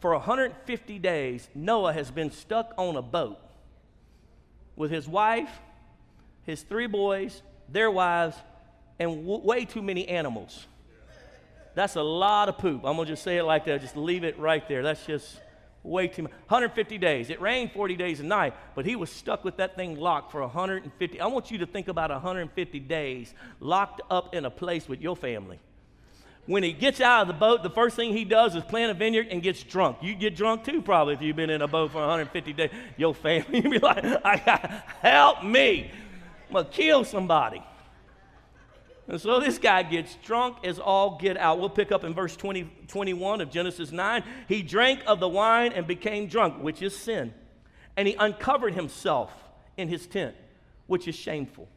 for 0.01 0.12
150 0.12 0.99
days, 0.99 1.49
Noah 1.55 1.92
has 1.92 2.11
been 2.11 2.31
stuck 2.31 2.73
on 2.77 2.97
a 2.97 3.03
boat 3.03 3.38
with 4.77 4.90
his 4.90 5.09
wife, 5.09 5.51
his 6.44 6.62
three 6.62 6.87
boys, 6.87 7.42
their 7.68 7.90
wives, 7.90 8.37
and 8.99 9.27
w- 9.27 9.44
way 9.44 9.64
too 9.64 9.83
many 9.83 10.07
animals. 10.09 10.66
That's 11.75 11.97
a 11.97 12.03
lot 12.03 12.49
of 12.49 12.59
poop. 12.59 12.85
I'm 12.85 12.97
going 12.97 13.07
to 13.07 13.12
just 13.12 13.23
say 13.23 13.38
it 13.38 13.44
like 13.44 13.64
that. 13.66 13.81
Just 13.81 13.97
leave 13.97 14.25
it 14.25 14.38
right 14.38 14.66
there. 14.68 14.83
That's 14.83 15.05
just 15.05 15.40
way 15.83 16.09
too 16.09 16.23
much. 16.23 16.33
150 16.33 16.99
days. 16.99 17.31
It 17.31 17.41
rained 17.41 17.73
40 17.73 17.97
days 17.97 18.21
a 18.21 18.25
night, 18.25 18.55
but 18.75 18.85
he 18.85 18.97
was 18.97 19.11
stuck 19.11 19.45
with 19.45 19.57
that 19.59 19.77
thing 19.77 19.99
locked 19.99 20.33
for 20.33 20.41
150. 20.41 21.21
I 21.21 21.27
want 21.27 21.51
you 21.51 21.59
to 21.59 21.67
think 21.67 21.88
about 21.88 22.11
150 22.11 22.81
days 22.81 23.35
locked 23.61 24.01
up 24.11 24.35
in 24.35 24.45
a 24.45 24.51
place 24.51 24.88
with 24.88 25.01
your 25.01 25.17
family. 25.17 25.59
When 26.47 26.62
he 26.62 26.73
gets 26.73 27.03
out 27.03 27.23
of 27.23 27.29
the 27.29 27.35
boat, 27.35 27.62
the 27.62 27.71
first 27.71 27.95
thing 27.95 28.14
he 28.14 28.25
does 28.25 28.57
is 28.57 28.64
plant 28.64 28.91
a 28.91 28.95
vineyard 28.95 29.29
and 29.31 29.43
gets 29.43 29.62
drunk. 29.62 29.99
You 30.01 30.14
get 30.14 30.35
drunk 30.35 30.64
too, 30.64 30.81
probably, 30.81 31.12
if 31.12 31.21
you've 31.21 31.37
been 31.37 31.51
in 31.51 31.61
a 31.61 31.69
boat 31.69 31.93
for 31.93 31.99
150 31.99 32.53
days. 32.55 32.71
Your 32.97 33.14
family, 33.14 33.61
you 33.62 33.71
be 33.71 33.79
like, 33.79 34.03
help 35.03 35.45
me. 35.45 35.91
I'm 36.49 36.53
going 36.55 36.64
to 36.64 36.71
kill 36.71 37.05
somebody. 37.05 37.62
And 39.09 39.18
so 39.18 39.40
this 39.40 39.57
guy 39.57 39.83
gets 39.85 40.14
drunk 40.16 40.59
as 40.64 40.79
all 40.79 41.18
get 41.18 41.38
out. 41.38 41.59
We'll 41.59 41.71
pick 41.71 41.90
up 41.90 42.05
in 42.05 42.12
verse 42.12 42.37
20, 42.37 42.71
21 42.88 43.40
of 43.40 43.51
Genesis 43.51 43.90
9. 43.90 44.23
He 44.47 44.62
drank 44.62 45.01
of 45.07 45.18
the 45.18 45.29
wine 45.29 45.73
and 45.73 45.87
became 45.87 46.29
drunk, 46.29 46.62
which 46.62 46.83
is 46.83 46.94
sin. 46.94 47.33
And 47.97 48.07
he 48.07 48.14
uncovered 48.14 48.75
himself 48.75 49.33
in 49.79 49.88
his 49.88 50.07
tent, 50.07 50.37
which 50.87 51.09
is 51.09 51.14
shameful. 51.14 51.68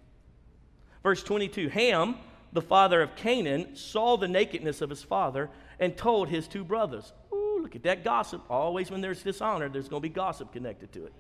Verse 1.04 1.24
22 1.24 1.70
Ham, 1.70 2.16
the 2.52 2.62
father 2.62 3.02
of 3.02 3.16
Canaan, 3.16 3.78
saw 3.78 4.18
the 4.18 4.28
nakedness 4.28 4.82
of 4.82 4.90
his 4.90 5.02
father 5.02 5.50
and 5.80 5.96
told 5.96 6.28
his 6.28 6.50
two 6.50 6.66
brothers. 6.66 7.14
Ooh, 7.34 7.60
look 7.62 7.78
at 7.78 7.84
that 7.84 8.04
gossip. 8.04 8.44
Always 8.50 8.92
when 8.92 9.00
there's 9.00 9.24
dishonor, 9.24 9.70
there's 9.70 9.88
going 9.88 10.02
to 10.02 10.08
be 10.08 10.14
gossip 10.14 10.52
connected 10.52 10.92
to 10.92 11.06
it. 11.06 11.14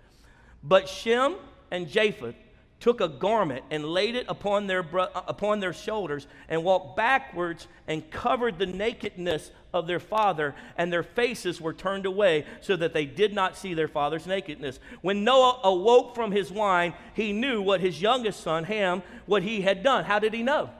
But 0.61 0.89
Shem 0.89 1.37
and 1.71 1.87
Japheth 1.87 2.35
took 2.81 2.99
a 2.99 3.07
garment 3.07 3.63
and 3.69 3.85
laid 3.85 4.15
it 4.15 4.25
upon 4.27 4.67
their, 4.67 4.83
bro- 4.83 5.07
uh, 5.15 5.21
upon 5.27 5.61
their 5.61 5.71
shoulders 5.71 6.27
and 6.49 6.63
walked 6.63 6.97
backwards 6.97 7.67
and 7.87 8.09
covered 8.11 8.57
the 8.57 8.65
nakedness 8.65 9.51
of 9.73 9.87
their 9.87 9.99
father, 9.99 10.53
and 10.77 10.91
their 10.91 11.03
faces 11.03 11.61
were 11.61 11.73
turned 11.73 12.05
away 12.05 12.43
so 12.59 12.75
that 12.75 12.91
they 12.91 13.05
did 13.05 13.33
not 13.33 13.55
see 13.55 13.73
their 13.73 13.87
father's 13.87 14.27
nakedness. 14.27 14.79
When 15.01 15.23
Noah 15.23 15.61
awoke 15.63 16.15
from 16.15 16.31
his 16.31 16.51
wine, 16.51 16.93
he 17.13 17.31
knew 17.31 17.61
what 17.61 17.79
his 17.79 18.01
youngest 18.01 18.41
son, 18.41 18.65
Ham, 18.65 19.03
what 19.27 19.43
he 19.43 19.61
had 19.61 19.83
done. 19.83 20.03
How 20.03 20.19
did 20.19 20.33
he 20.33 20.43
know? 20.43 20.71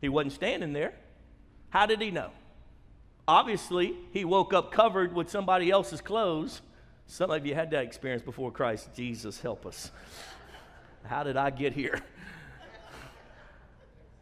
He 0.00 0.08
wasn't 0.08 0.34
standing 0.34 0.72
there. 0.72 0.92
How 1.70 1.86
did 1.86 2.00
he 2.00 2.10
know? 2.10 2.30
Obviously, 3.26 3.94
he 4.12 4.24
woke 4.24 4.52
up 4.52 4.70
covered 4.70 5.14
with 5.14 5.30
somebody 5.30 5.70
else's 5.70 6.02
clothes. 6.02 6.60
Some 7.06 7.30
of 7.30 7.46
you 7.46 7.54
had 7.54 7.70
that 7.70 7.84
experience 7.84 8.22
before 8.22 8.52
Christ. 8.52 8.90
Jesus, 8.94 9.40
help 9.40 9.64
us. 9.64 9.90
How 11.04 11.22
did 11.22 11.36
I 11.36 11.50
get 11.50 11.72
here? 11.72 12.00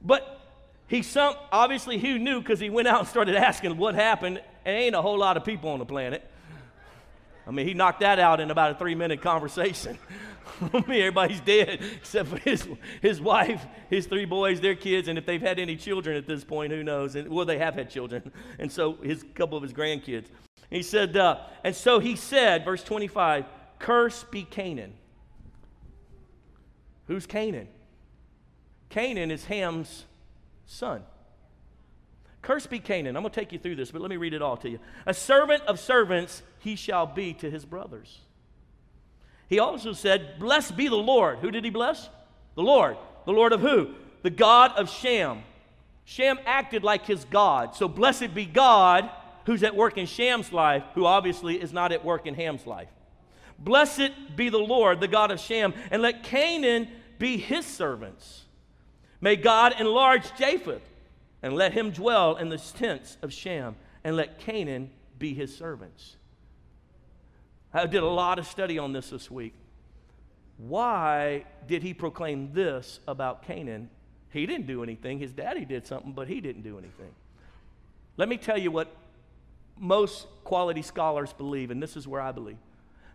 But 0.03 0.41
he 0.89 1.03
some 1.03 1.35
obviously 1.53 1.99
he 1.99 2.19
knew 2.19 2.41
because 2.41 2.59
he 2.59 2.71
went 2.71 2.89
out 2.89 3.01
and 3.01 3.09
started 3.09 3.37
asking 3.37 3.77
what 3.77 3.95
happened. 3.95 4.41
And 4.65 4.77
ain't 4.77 4.95
a 4.95 5.03
whole 5.03 5.19
lot 5.19 5.37
of 5.37 5.45
people 5.45 5.71
on 5.71 5.79
the 5.79 5.87
planet. 5.87 6.29
I 7.47 7.53
mean, 7.53 7.67
he 7.67 7.75
knocked 7.75 8.01
that 8.01 8.19
out 8.19 8.41
in 8.41 8.51
about 8.51 8.73
a 8.73 8.75
three 8.75 8.95
minute 8.95 9.23
conversation. 9.23 9.99
I 10.61 10.85
mean, 10.87 11.01
everybody's 11.01 11.41
dead 11.41 11.81
except 11.97 12.29
for 12.29 12.37
his, 12.39 12.69
his 13.01 13.21
wife, 13.21 13.65
his 13.89 14.07
three 14.07 14.25
boys, 14.25 14.61
their 14.61 14.75
kids, 14.75 15.09
and 15.09 15.17
if 15.17 15.25
they've 15.25 15.41
had 15.41 15.59
any 15.59 15.77
children 15.77 16.17
at 16.17 16.27
this 16.27 16.45
point, 16.45 16.73
who 16.73 16.83
knows? 16.83 17.15
And, 17.15 17.29
well, 17.29 17.47
they 17.47 17.59
have 17.59 17.75
had 17.75 17.89
children, 17.89 18.31
and 18.59 18.71
so 18.71 18.95
his 19.03 19.25
couple 19.35 19.57
of 19.57 19.63
his 19.63 19.73
grandkids. 19.73 20.27
He 20.71 20.83
said, 20.83 21.17
uh, 21.17 21.39
and 21.65 21.75
so 21.75 21.99
he 21.99 22.15
said, 22.15 22.65
verse 22.65 22.83
25, 22.83 23.47
curse 23.79 24.25
be 24.25 24.45
Canaan. 24.45 24.93
Who's 27.11 27.27
Canaan? 27.27 27.67
Canaan 28.89 29.33
is 29.33 29.45
Ham's 29.47 30.05
son. 30.65 31.03
Curse 32.41 32.69
be 32.69 32.79
Canaan. 32.79 33.17
I'm 33.17 33.25
going 33.25 33.33
to 33.33 33.41
take 33.41 33.51
you 33.51 33.59
through 33.59 33.75
this, 33.75 33.91
but 33.91 34.01
let 34.01 34.11
me 34.11 34.17
read 34.17 34.33
it 34.33 34.43
all 34.43 34.57
to 34.59 34.71
you. 34.71 34.79
A 35.07 35.13
servant 35.13 35.65
of 35.65 35.81
servants 35.81 36.45
he 36.61 36.77
shall 36.77 37.07
be 37.07 37.35
to 37.35 37.51
his 37.51 37.65
brothers. 37.65 38.21
He 39.49 39.59
also 39.59 39.93
said, 39.93 40.39
Blessed 40.39 40.77
be 40.77 40.87
the 40.87 40.95
Lord. 40.95 41.41
Who 41.41 41.51
did 41.51 41.65
he 41.65 41.71
bless? 41.71 42.09
The 42.55 42.63
Lord. 42.63 42.97
The 43.27 43.33
Lord 43.33 43.53
of 43.53 43.61
who? 43.61 43.93
The 44.23 44.31
God 44.31 44.71
of 44.77 44.89
Shem. 44.89 45.43
Shem 46.05 46.39
acted 46.47 46.85
like 46.85 47.07
his 47.07 47.25
God. 47.25 47.75
So 47.75 47.89
blessed 47.89 48.35
be 48.35 48.47
God 48.47 49.11
who's 49.47 49.65
at 49.65 49.75
work 49.75 49.99
in 49.99 50.07
Shem's 50.07 50.53
life, 50.53 50.85
who 50.95 51.07
obviously 51.07 51.61
is 51.61 51.73
not 51.73 51.91
at 51.91 52.05
work 52.05 52.29
in 52.29 52.35
Ham's 52.35 52.69
life. 52.69 52.89
Blessed 53.59 54.13
be 54.37 54.49
the 54.49 54.59
Lord, 54.59 55.01
the 55.01 55.09
God 55.09 55.33
of 55.33 55.41
Shem, 55.41 55.75
and 55.91 56.03
let 56.03 56.23
Canaan 56.23 56.87
be 57.21 57.37
his 57.37 57.65
servants. 57.65 58.47
May 59.21 59.37
God 59.37 59.75
enlarge 59.79 60.35
Japheth, 60.37 60.83
and 61.43 61.55
let 61.55 61.73
him 61.73 61.91
dwell 61.91 62.37
in 62.37 62.49
the 62.49 62.59
tents 62.59 63.17
of 63.23 63.33
Shem, 63.33 63.77
and 64.03 64.17
let 64.17 64.41
Canaan 64.41 64.91
be 65.19 65.35
his 65.35 65.57
servants. 65.57 66.17
I 67.73 67.87
did 67.87 68.03
a 68.03 68.09
lot 68.09 68.39
of 68.39 68.47
study 68.47 68.79
on 68.79 68.93
this 68.93 69.11
this 69.11 69.31
week. 69.31 69.55
Why 70.57 71.45
did 71.69 71.83
he 71.83 71.95
proclaim 71.95 72.53
this 72.53 73.01
about 73.07 73.47
Canaan? 73.47 73.91
He 74.31 74.47
didn't 74.47 74.67
do 74.67 74.83
anything. 74.83 75.19
His 75.19 75.33
daddy 75.33 75.65
did 75.65 75.87
something, 75.87 76.13
but 76.13 76.27
he 76.27 76.41
didn't 76.41 76.63
do 76.63 76.79
anything. 76.79 77.11
Let 78.17 78.29
me 78.29 78.39
tell 78.39 78.59
you 78.59 78.71
what 78.71 78.89
most 79.79 80.27
quality 80.45 80.83
scholars 80.83 81.33
believe, 81.33 81.71
and 81.71 81.83
this 81.83 81.97
is 81.97 82.09
where 82.09 82.21
I 82.21 82.33
believe. 82.33 82.59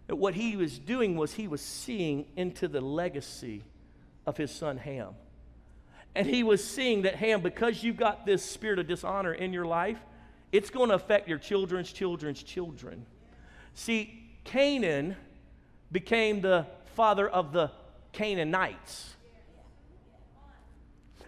That 0.08 0.16
what 0.16 0.36
he 0.36 0.56
was 0.56 0.78
doing 0.78 1.16
was 1.16 1.34
he 1.34 1.48
was 1.48 1.62
seeing 1.62 2.26
into 2.36 2.68
the 2.68 2.82
legacy 2.82 3.64
of 4.26 4.38
his 4.38 4.52
son 4.52 4.78
Ham. 4.78 5.10
And 6.16 6.28
he 6.28 6.44
was 6.44 6.64
seeing 6.64 7.02
that 7.04 7.16
Ham, 7.16 7.42
because 7.42 7.84
you've 7.84 7.98
got 7.98 8.26
this 8.26 8.44
spirit 8.44 8.80
of 8.80 8.88
dishonor 8.88 9.34
in 9.34 9.52
your 9.52 9.66
life, 9.66 10.00
it's 10.52 10.70
going 10.70 10.90
to 10.90 10.96
affect 10.96 11.28
your 11.28 11.38
children's 11.38 11.92
children's 11.92 12.42
children. 12.42 13.06
See, 13.74 14.24
Canaan 14.46 15.18
became 15.92 16.42
the 16.42 16.66
father 16.96 17.28
of 17.28 17.52
the 17.52 17.72
Canaanites. 18.14 19.14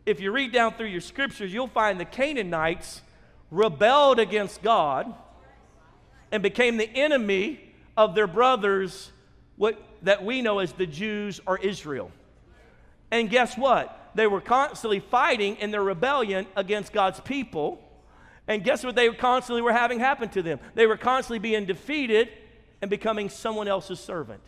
If 0.05 0.21
you 0.21 0.31
read 0.31 0.53
down 0.53 0.75
through 0.75 0.88
your 0.88 1.01
scriptures, 1.01 1.53
you'll 1.53 1.67
find 1.67 1.99
the 1.99 2.05
Canaanites 2.05 3.01
rebelled 3.51 4.19
against 4.19 4.62
God 4.62 5.13
and 6.31 6.41
became 6.41 6.77
the 6.77 6.89
enemy 6.89 7.60
of 7.97 8.15
their 8.15 8.27
brothers, 8.27 9.12
what, 9.57 9.81
that 10.03 10.23
we 10.23 10.41
know 10.41 10.60
as 10.60 10.71
the 10.71 10.86
Jews 10.86 11.41
or 11.45 11.57
Israel. 11.57 12.12
And 13.12 13.30
guess 13.30 13.58
what? 13.58 14.12
They 14.15 14.28
were 14.28 14.41
constantly 14.41 15.00
fighting 15.00 15.58
in 15.58 15.72
their 15.72 15.84
rebellion 15.84 16.48
against 16.56 16.91
God's 16.91 17.20
people. 17.20 17.82
And 18.48 18.63
guess 18.63 18.84
what 18.84 18.96
they 18.96 19.10
constantly 19.10 19.62
were 19.62 19.74
having 19.74 20.00
happen 20.00 20.30
to 20.30 20.41
them? 20.41 20.60
They 20.76 20.88
were 20.88 20.98
constantly 20.98 21.39
being 21.39 21.65
defeated 21.65 22.30
and 22.82 22.89
becoming 22.89 23.30
someone 23.30 23.67
else's 23.67 24.00
servant. 24.00 24.41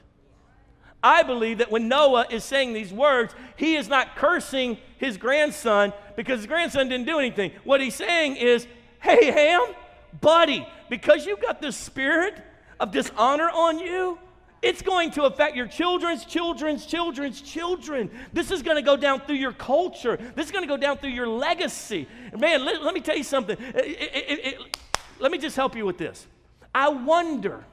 I 1.01 1.23
believe 1.23 1.59
that 1.59 1.71
when 1.71 1.87
Noah 1.87 2.27
is 2.29 2.43
saying 2.43 2.73
these 2.73 2.91
words, 2.91 3.33
he 3.55 3.75
is 3.75 3.87
not 3.87 4.15
cursing 4.15 4.77
his 4.97 5.17
grandson 5.17 5.93
because 6.15 6.39
his 6.39 6.47
grandson 6.47 6.89
didn't 6.89 7.05
do 7.05 7.19
anything. 7.19 7.51
What 7.63 7.79
he's 7.79 7.95
saying 7.95 8.35
is, 8.35 8.67
hey, 9.01 9.31
Ham, 9.31 9.75
buddy, 10.19 10.67
because 10.89 11.25
you've 11.25 11.41
got 11.41 11.61
this 11.61 11.77
spirit 11.77 12.41
of 12.79 12.91
dishonor 12.91 13.49
on 13.49 13.79
you, 13.79 14.19
it's 14.61 14.81
going 14.81 15.11
to 15.11 15.23
affect 15.23 15.55
your 15.55 15.67
children's 15.67 16.25
children's 16.25 16.85
children's 16.85 17.41
children. 17.41 18.11
This 18.33 18.51
is 18.51 18.61
going 18.61 18.75
to 18.75 18.81
go 18.81 18.97
down 18.97 19.21
through 19.21 19.35
your 19.35 19.53
culture. 19.53 20.17
This 20.35 20.47
is 20.47 20.51
going 20.51 20.63
to 20.63 20.67
go 20.67 20.77
down 20.77 20.97
through 20.97 21.11
your 21.11 21.27
legacy. 21.27 22.07
Man, 22.37 22.65
let, 22.65 22.83
let 22.83 22.93
me 22.93 22.99
tell 22.99 23.17
you 23.17 23.23
something. 23.23 23.57
It, 23.59 23.85
it, 23.85 24.45
it, 24.45 24.77
let 25.19 25.31
me 25.31 25.37
just 25.37 25.55
help 25.55 25.75
you 25.75 25.85
with 25.85 25.97
this. 25.97 26.27
I 26.73 26.89
wonder 26.89 27.63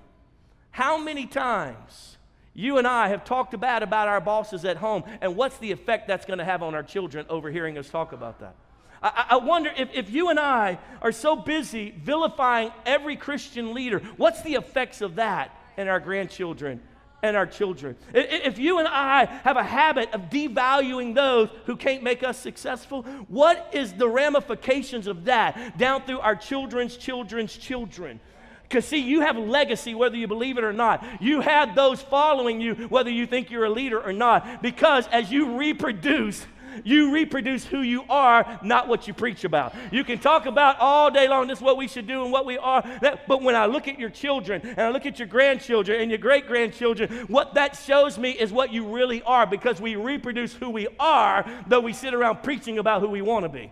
how 0.71 0.99
many 0.99 1.27
times 1.27 2.17
you 2.55 2.79
and 2.79 2.87
I 2.87 3.09
have 3.09 3.25
talked 3.25 3.59
bad 3.59 3.83
about 3.83 4.09
our 4.09 4.21
bosses 4.21 4.65
at 4.65 4.79
home, 4.79 5.05
and 5.21 5.37
what's 5.37 5.59
the 5.59 5.73
effect 5.73 6.09
that's 6.09 6.25
going 6.25 6.39
to 6.39 6.45
have 6.45 6.63
on 6.63 6.75
our 6.75 6.83
children 6.83 7.27
overhearing 7.29 7.79
us 7.79 7.89
talk 7.89 8.13
about 8.13 8.41
that? 8.41 8.55
I, 9.03 9.27
I 9.31 9.37
wonder 9.37 9.71
if, 9.77 9.91
if 9.93 10.11
you 10.11 10.31
and 10.31 10.39
I 10.39 10.79
are 11.03 11.13
so 11.13 11.37
busy 11.37 11.91
vilifying 11.91 12.73
every 12.85 13.17
Christian 13.17 13.75
leader, 13.75 14.01
what's 14.17 14.43
the 14.43 14.55
effects 14.55 15.01
of 15.01 15.17
that 15.17 15.56
in 15.77 15.89
our 15.89 16.01
grandchildren 16.01 16.81
and 17.23 17.37
our 17.37 17.47
children. 17.47 17.97
If 18.15 18.59
you 18.59 18.79
and 18.79 18.89
I 18.89 19.25
have 19.25 19.57
a 19.57 19.63
habit 19.63 20.13
of 20.13 20.31
devaluing 20.31 21.15
those 21.15 21.49
who 21.65 21.77
can't 21.77 22.03
make 22.03 22.23
us 22.23 22.39
successful, 22.39 23.03
what 23.29 23.71
is 23.73 23.93
the 23.95 24.09
ramifications 24.09 25.07
of 25.07 25.25
that 25.25 25.79
down 25.79 26.03
through 26.03 26.21
our 26.21 26.37
children's 26.37 26.97
children's 26.97 27.57
children? 27.57 28.21
Because, 28.69 28.85
see, 28.85 28.99
you 28.99 29.21
have 29.21 29.37
a 29.37 29.41
legacy 29.41 29.95
whether 29.95 30.17
you 30.17 30.27
believe 30.27 30.59
it 30.59 30.65
or 30.65 30.73
not. 30.73 31.05
You 31.21 31.41
have 31.41 31.77
those 31.77 32.03
following 32.03 32.61
you 32.61 32.75
whether 32.89 33.11
you 33.11 33.27
think 33.27 33.51
you're 33.51 33.65
a 33.65 33.71
leader 33.71 34.01
or 34.01 34.13
not. 34.13 34.61
Because 34.61 35.07
as 35.09 35.31
you 35.31 35.57
reproduce, 35.57 36.45
you 36.85 37.13
reproduce 37.13 37.65
who 37.65 37.83
you 37.83 38.05
are, 38.09 38.59
not 38.63 38.89
what 38.89 39.07
you 39.07 39.15
preach 39.15 39.45
about. 39.45 39.75
You 39.91 40.05
can 40.05 40.19
talk 40.19 40.47
about 40.47 40.79
all 40.81 41.11
day 41.11 41.29
long, 41.29 41.47
this 41.49 41.59
is 41.59 41.63
what 41.63 41.77
we 41.77 41.89
should 41.89 42.07
do 42.07 42.23
and 42.23 42.33
what 42.33 42.47
we 42.47 42.59
are. 42.59 42.83
That, 43.01 43.27
but 43.27 43.43
when 43.43 43.55
I 43.55 43.67
look 43.67 43.89
at 43.89 43.99
your 43.99 44.11
children 44.11 44.63
and 44.63 44.81
I 44.81 44.91
look 44.91 45.07
at 45.07 45.19
your 45.19 45.29
grandchildren 45.29 46.01
and 46.01 46.11
your 46.11 46.19
great 46.19 46.47
grandchildren, 46.47 47.27
what 47.29 47.55
that 47.55 47.77
shows 47.77 48.19
me 48.19 48.31
is 48.31 48.53
what 48.53 48.73
you 48.73 48.87
really 48.95 49.23
are 49.23 49.47
because 49.47 49.81
we 49.81 49.97
reproduce 49.97 50.53
who 50.53 50.71
we 50.71 50.89
are, 50.99 51.45
though 51.67 51.81
we 51.81 51.93
sit 51.93 52.15
around 52.15 52.43
preaching 52.43 52.79
about 52.79 53.01
who 53.01 53.09
we 53.09 53.23
want 53.23 53.45
to 53.45 53.49
be. 53.49 53.71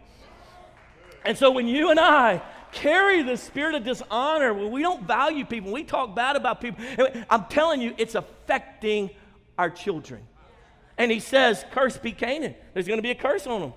And 1.24 1.36
so 1.36 1.50
when 1.50 1.66
you 1.66 1.90
and 1.90 1.98
I 1.98 2.42
carry 2.72 3.22
the 3.22 3.36
spirit 3.36 3.74
of 3.74 3.84
dishonor, 3.84 4.52
when 4.52 4.70
we 4.70 4.82
don't 4.82 5.04
value 5.04 5.44
people, 5.44 5.72
we 5.72 5.84
talk 5.84 6.14
bad 6.14 6.36
about 6.36 6.60
people, 6.60 6.84
I'm 7.30 7.44
telling 7.46 7.80
you, 7.80 7.94
it's 7.96 8.14
affecting 8.14 9.10
our 9.56 9.70
children. 9.70 10.26
And 10.96 11.10
he 11.10 11.20
says, 11.20 11.64
Curse 11.72 11.98
be 11.98 12.12
Canaan. 12.12 12.54
There's 12.72 12.86
going 12.86 12.98
to 12.98 13.02
be 13.02 13.10
a 13.10 13.14
curse 13.14 13.46
on 13.46 13.60
them. 13.60 13.72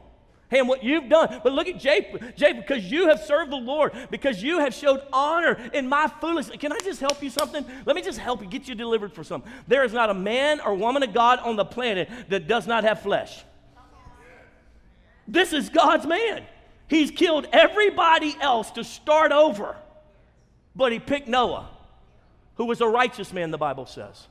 Hey, 0.49 0.59
and 0.59 0.69
what 0.69 0.81
you've 0.81 1.09
done, 1.09 1.41
but 1.43 1.51
look 1.51 1.67
at 1.67 1.77
Japheth, 1.77 2.37
Japheth, 2.37 2.65
because 2.65 2.89
you 2.89 3.09
have 3.09 3.19
served 3.19 3.51
the 3.51 3.57
Lord, 3.57 3.91
because 4.09 4.41
you 4.41 4.59
have 4.59 4.73
showed 4.73 5.01
honor 5.11 5.57
in 5.73 5.89
my 5.89 6.07
foolishness. 6.21 6.55
Can 6.57 6.71
I 6.71 6.79
just 6.79 7.01
help 7.01 7.21
you 7.21 7.29
something? 7.29 7.65
Let 7.85 7.97
me 7.97 8.01
just 8.01 8.17
help 8.17 8.41
you, 8.41 8.47
get 8.47 8.65
you 8.65 8.73
delivered 8.73 9.11
for 9.11 9.25
something. 9.25 9.51
There 9.67 9.83
is 9.83 9.91
not 9.91 10.09
a 10.09 10.13
man 10.13 10.61
or 10.61 10.73
woman 10.73 11.03
of 11.03 11.13
God 11.13 11.39
on 11.39 11.57
the 11.57 11.65
planet 11.65 12.09
that 12.29 12.47
does 12.47 12.65
not 12.65 12.85
have 12.85 13.01
flesh. 13.01 13.43
This 15.27 15.51
is 15.51 15.67
God's 15.67 16.05
man. 16.05 16.45
He's 16.87 17.11
killed 17.11 17.47
everybody 17.51 18.33
else 18.39 18.71
to 18.71 18.85
start 18.85 19.33
over, 19.33 19.75
but 20.73 20.93
he 20.93 20.99
picked 20.99 21.27
Noah, 21.27 21.67
who 22.55 22.63
was 22.63 22.79
a 22.79 22.87
righteous 22.87 23.33
man, 23.33 23.51
the 23.51 23.57
Bible 23.57 23.85
says, 23.85 24.27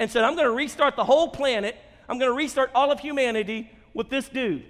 and 0.00 0.10
said, 0.10 0.24
I'm 0.24 0.34
going 0.34 0.48
to 0.48 0.52
restart 0.52 0.96
the 0.96 1.04
whole 1.04 1.28
planet. 1.28 1.76
I'm 2.10 2.18
going 2.18 2.30
to 2.30 2.36
restart 2.36 2.72
all 2.74 2.90
of 2.90 2.98
humanity 2.98 3.70
with 3.94 4.10
this 4.10 4.28
dude. 4.28 4.64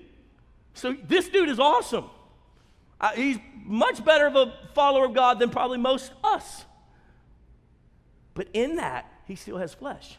So 0.74 0.94
this 1.08 1.28
dude 1.30 1.48
is 1.48 1.58
awesome. 1.58 2.04
Uh, 3.00 3.12
he's 3.12 3.38
much 3.64 4.04
better 4.04 4.26
of 4.26 4.36
a 4.36 4.52
follower 4.74 5.06
of 5.06 5.14
God 5.14 5.38
than 5.38 5.48
probably 5.48 5.78
most 5.78 6.12
us. 6.22 6.66
But 8.34 8.48
in 8.52 8.76
that, 8.76 9.10
he 9.26 9.36
still 9.36 9.56
has 9.56 9.72
flesh. 9.72 10.18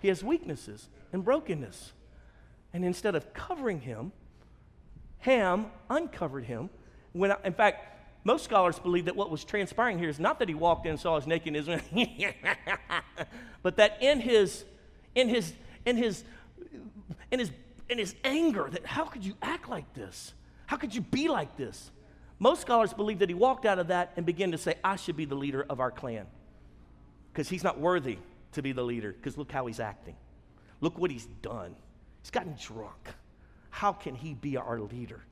He 0.00 0.08
has 0.08 0.22
weaknesses 0.22 0.88
and 1.14 1.24
brokenness. 1.24 1.92
And 2.74 2.84
instead 2.84 3.14
of 3.14 3.32
covering 3.32 3.80
him, 3.80 4.12
Ham 5.20 5.66
uncovered 5.88 6.44
him. 6.44 6.68
When 7.12 7.32
I, 7.32 7.36
in 7.44 7.54
fact, 7.54 8.02
most 8.22 8.44
scholars 8.44 8.78
believe 8.78 9.06
that 9.06 9.16
what 9.16 9.30
was 9.30 9.44
transpiring 9.44 9.98
here 9.98 10.10
is 10.10 10.20
not 10.20 10.38
that 10.40 10.48
he 10.48 10.54
walked 10.54 10.84
in 10.84 10.92
and 10.92 11.00
saw 11.00 11.16
his 11.16 11.26
nakedness, 11.26 11.66
but 13.62 13.76
that 13.76 13.96
in 14.02 14.20
his, 14.20 14.64
in 15.14 15.28
his, 15.28 15.54
in 15.86 15.96
his, 15.96 16.24
in 17.30 17.38
his, 17.38 17.50
in 17.88 17.98
his 17.98 18.14
anger, 18.24 18.68
that 18.70 18.86
how 18.86 19.04
could 19.04 19.24
you 19.24 19.34
act 19.42 19.68
like 19.68 19.92
this? 19.94 20.32
How 20.66 20.76
could 20.76 20.94
you 20.94 21.00
be 21.00 21.28
like 21.28 21.56
this? 21.56 21.90
Most 22.38 22.62
scholars 22.62 22.92
believe 22.92 23.18
that 23.18 23.28
he 23.28 23.34
walked 23.34 23.66
out 23.66 23.78
of 23.78 23.88
that 23.88 24.12
and 24.16 24.24
began 24.24 24.52
to 24.52 24.58
say, 24.58 24.76
I 24.82 24.96
should 24.96 25.16
be 25.16 25.26
the 25.26 25.34
leader 25.34 25.66
of 25.68 25.80
our 25.80 25.90
clan. 25.90 26.26
Because 27.32 27.48
he's 27.48 27.62
not 27.62 27.78
worthy 27.78 28.18
to 28.52 28.62
be 28.62 28.72
the 28.72 28.82
leader, 28.82 29.12
because 29.12 29.36
look 29.36 29.52
how 29.52 29.66
he's 29.66 29.80
acting. 29.80 30.16
Look 30.80 30.98
what 30.98 31.10
he's 31.10 31.26
done. 31.42 31.76
He's 32.22 32.30
gotten 32.30 32.56
drunk. 32.60 33.08
How 33.70 33.92
can 33.92 34.14
he 34.14 34.34
be 34.34 34.56
our 34.56 34.80
leader? 34.80 35.22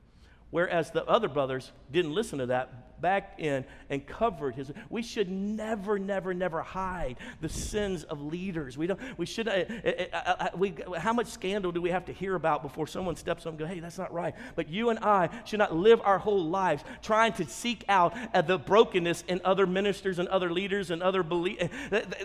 Whereas 0.51 0.91
the 0.91 1.05
other 1.05 1.27
brothers 1.27 1.71
didn't 1.91 2.13
listen 2.13 2.39
to 2.39 2.47
that, 2.47 2.88
back 3.01 3.35
in 3.37 3.65
and 3.89 4.05
covered 4.05 4.55
his. 4.55 4.71
We 4.89 5.01
should 5.01 5.29
never, 5.29 5.99
never, 5.99 6.33
never 6.33 6.61
hide 6.61 7.17
the 7.41 7.49
sins 7.49 8.03
of 8.03 8.21
leaders. 8.21 8.77
We 8.77 8.87
don't. 8.87 8.99
We 9.17 9.25
should. 9.25 9.47
Uh, 9.47 9.63
uh, 9.85 9.91
uh, 10.13 10.35
uh, 10.39 10.47
we, 10.55 10.75
how 10.97 11.13
much 11.13 11.27
scandal 11.27 11.71
do 11.71 11.81
we 11.81 11.89
have 11.89 12.05
to 12.05 12.13
hear 12.13 12.35
about 12.35 12.61
before 12.61 12.87
someone 12.87 13.15
steps 13.15 13.45
up 13.45 13.51
and 13.51 13.59
go, 13.59 13.65
"Hey, 13.65 13.79
that's 13.79 13.97
not 13.97 14.13
right"? 14.13 14.35
But 14.55 14.69
you 14.69 14.89
and 14.89 14.99
I 14.99 15.29
should 15.45 15.59
not 15.59 15.75
live 15.75 16.01
our 16.03 16.17
whole 16.17 16.45
lives 16.45 16.83
trying 17.01 17.33
to 17.33 17.45
seek 17.47 17.83
out 17.89 18.13
the 18.47 18.57
brokenness 18.57 19.23
in 19.27 19.41
other 19.43 19.65
ministers 19.65 20.19
and 20.19 20.27
other 20.29 20.51
leaders 20.51 20.91
and 20.91 21.01
other 21.01 21.23
believers. 21.23 21.69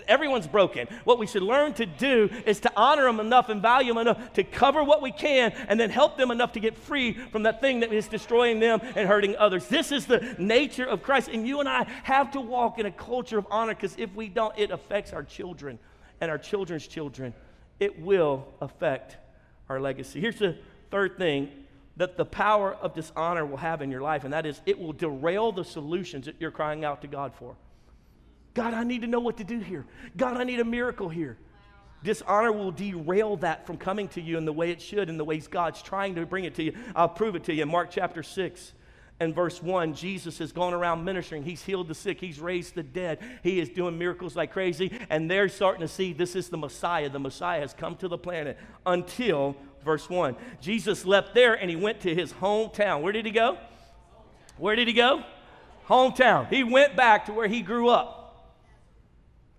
Everyone's 0.09 0.47
broken. 0.47 0.87
What 1.05 1.19
we 1.19 1.27
should 1.27 1.43
learn 1.43 1.75
to 1.75 1.87
do 1.87 2.31
is 2.47 2.61
to 2.61 2.73
honor 2.77 3.05
them 3.05 3.21
enough 3.21 3.49
and 3.49 3.63
value 3.63 3.93
them 3.95 3.99
enough 3.99 4.33
to 4.35 4.45
cover 4.45 4.83
what 4.83 5.03
we 5.03 5.13
can, 5.13 5.53
and 5.69 5.79
then 5.79 5.91
help 5.91 6.17
them 6.17 6.31
enough 6.31 6.53
to 6.53 6.61
get 6.61 6.77
free 6.77 7.13
from 7.13 7.45
that 7.45 7.61
thing 7.61 7.81
that 7.81 7.93
is 7.93 8.09
destroying 8.09 8.61
them 8.61 8.81
and 8.97 9.09
hurting 9.09 9.37
others. 9.37 9.67
This 9.67 9.93
is 9.93 10.07
the 10.07 10.35
nature 10.39 10.64
of 10.87 11.03
Christ. 11.03 11.29
And 11.29 11.47
you 11.47 11.61
and 11.61 11.69
I 11.69 11.87
have 12.03 12.33
to 12.33 12.41
walk 12.41 12.79
in 12.79 12.87
a 12.87 12.91
culture 12.91 13.39
of 13.39 13.47
honor 13.51 13.75
because 13.75 13.95
if 13.99 14.15
we 14.15 14.29
don't, 14.29 14.57
it 14.59 14.71
affects 14.71 15.13
our 15.13 15.23
children 15.23 15.79
and 16.21 16.31
our 16.31 16.39
children's 16.39 16.87
children. 16.87 17.35
It 17.81 18.01
will 18.01 18.47
affect 18.61 19.17
our 19.69 19.81
legacy. 19.81 20.21
Here's 20.21 20.39
the 20.39 20.57
third 20.91 21.19
thing 21.19 21.51
that 21.97 22.17
the 22.17 22.25
power 22.25 22.75
of 22.75 22.95
dishonor 22.95 23.47
will 23.47 23.57
have 23.57 23.83
in 23.83 23.91
your 23.91 24.01
life, 24.01 24.25
and 24.25 24.33
that 24.33 24.47
is 24.47 24.61
it 24.67 24.79
will 24.79 24.93
derail 24.93 25.53
the 25.53 25.65
solutions 25.65 26.27
that 26.27 26.37
you're 26.41 26.51
crying 26.51 26.85
out 26.85 27.03
to 27.03 27.07
God 27.07 27.35
for. 27.35 27.57
God, 28.55 28.75
I 28.75 28.85
need 28.85 29.03
to 29.03 29.09
know 29.09 29.21
what 29.21 29.37
to 29.39 29.45
do 29.45 29.59
here. 29.59 29.85
God, 30.17 30.37
I 30.37 30.45
need 30.45 30.61
a 30.61 30.65
miracle 30.65 31.09
here. 31.09 31.37
Dishonor 32.05 32.53
will 32.53 32.71
derail 32.71 33.37
that 33.39 33.67
from 33.67 33.79
coming 33.79 34.09
to 34.09 34.21
you 34.21 34.37
in 34.37 34.45
the 34.45 34.53
way 34.53 34.71
it 34.71 34.81
should, 34.81 35.09
in 35.09 35.17
the 35.17 35.25
ways 35.25 35.49
God's 35.49 35.83
trying 35.83 36.15
to 36.17 36.27
bring 36.27 36.45
it 36.45 36.55
to 36.57 36.63
you. 36.63 36.75
I'll 36.95 37.09
prove 37.09 37.35
it 37.35 37.45
to 37.45 37.55
you. 37.55 37.63
In 37.63 37.71
Mark 37.71 37.91
chapter 37.91 38.23
6 38.23 38.73
and 39.21 39.35
verse 39.35 39.63
1, 39.63 39.95
Jesus 39.95 40.39
has 40.39 40.53
gone 40.53 40.75
around 40.75 41.05
ministering. 41.05 41.45
He's 41.45 41.63
healed 41.63 41.89
the 41.89 41.95
sick, 41.95 42.21
he's 42.21 42.41
raised 42.41 42.75
the 42.75 42.83
dead, 42.83 43.19
he 43.43 43.61
is 43.61 43.69
doing 43.69 43.99
miracles 43.99 44.35
like 44.35 44.53
crazy, 44.53 44.99
and 45.09 45.31
they're 45.31 45.49
starting 45.49 45.83
to 45.83 45.89
see 45.89 46.13
this 46.13 46.35
is 46.35 46.49
the 46.49 46.57
Messiah. 46.57 47.09
The 47.09 47.21
Messiah 47.21 47.61
has 47.61 47.73
come 47.73 47.97
to 47.97 48.09
the 48.09 48.19
planet 48.19 48.59
until 48.85 49.57
verse 49.85 50.09
1. 50.11 50.37
Jesus 50.61 51.05
left 51.05 51.35
there 51.35 51.55
and 51.55 51.71
he 51.71 51.77
went 51.77 52.01
to 52.01 52.15
his 52.15 52.33
hometown. 52.33 53.03
Where 53.03 53.13
did 53.13 53.27
he 53.27 53.31
go? 53.31 53.59
Where 54.57 54.77
did 54.77 54.89
he 54.89 54.95
go? 54.95 55.23
Hometown. 55.89 56.49
He 56.49 56.65
went 56.65 56.97
back 56.97 57.27
to 57.27 57.33
where 57.33 57.49
he 57.49 57.61
grew 57.63 57.89
up. 57.89 58.25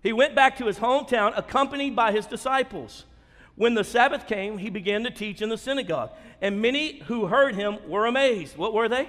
He 0.02 0.12
went 0.12 0.34
back 0.34 0.58
to 0.58 0.66
his 0.66 0.78
hometown 0.78 1.32
accompanied 1.36 1.96
by 1.96 2.12
his 2.12 2.26
disciples. 2.26 3.04
When 3.54 3.74
the 3.74 3.84
Sabbath 3.84 4.26
came, 4.26 4.58
he 4.58 4.68
began 4.68 5.04
to 5.04 5.10
teach 5.10 5.40
in 5.40 5.48
the 5.48 5.56
synagogue, 5.56 6.10
and 6.42 6.60
many 6.60 7.00
who 7.06 7.26
heard 7.26 7.54
him 7.54 7.78
were 7.88 8.06
amazed. 8.06 8.56
What 8.56 8.74
were 8.74 8.88
they? 8.88 9.08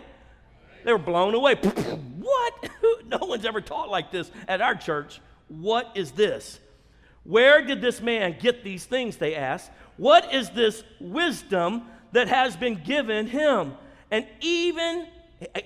They 0.84 0.92
were 0.92 0.98
blown 0.98 1.34
away. 1.34 1.56
what? 2.20 2.70
no 3.06 3.20
one's 3.22 3.46
ever 3.46 3.62
taught 3.62 3.90
like 3.90 4.12
this 4.12 4.32
at 4.48 4.62
our 4.62 4.76
church. 4.76 5.22
What 5.48 5.92
is 5.96 6.12
this? 6.12 6.60
Where 7.24 7.64
did 7.64 7.82
this 7.82 8.02
man 8.02 8.38
get 8.40 8.64
these 8.64 8.86
things? 8.86 9.18
They 9.18 9.36
asked. 9.36 9.70
What 9.98 10.34
is 10.34 10.50
this 10.52 10.84
wisdom 11.00 11.84
that 12.12 12.28
has 12.28 12.56
been 12.56 12.82
given 12.84 13.28
him? 13.28 13.74
And 14.12 14.26
even 14.40 15.08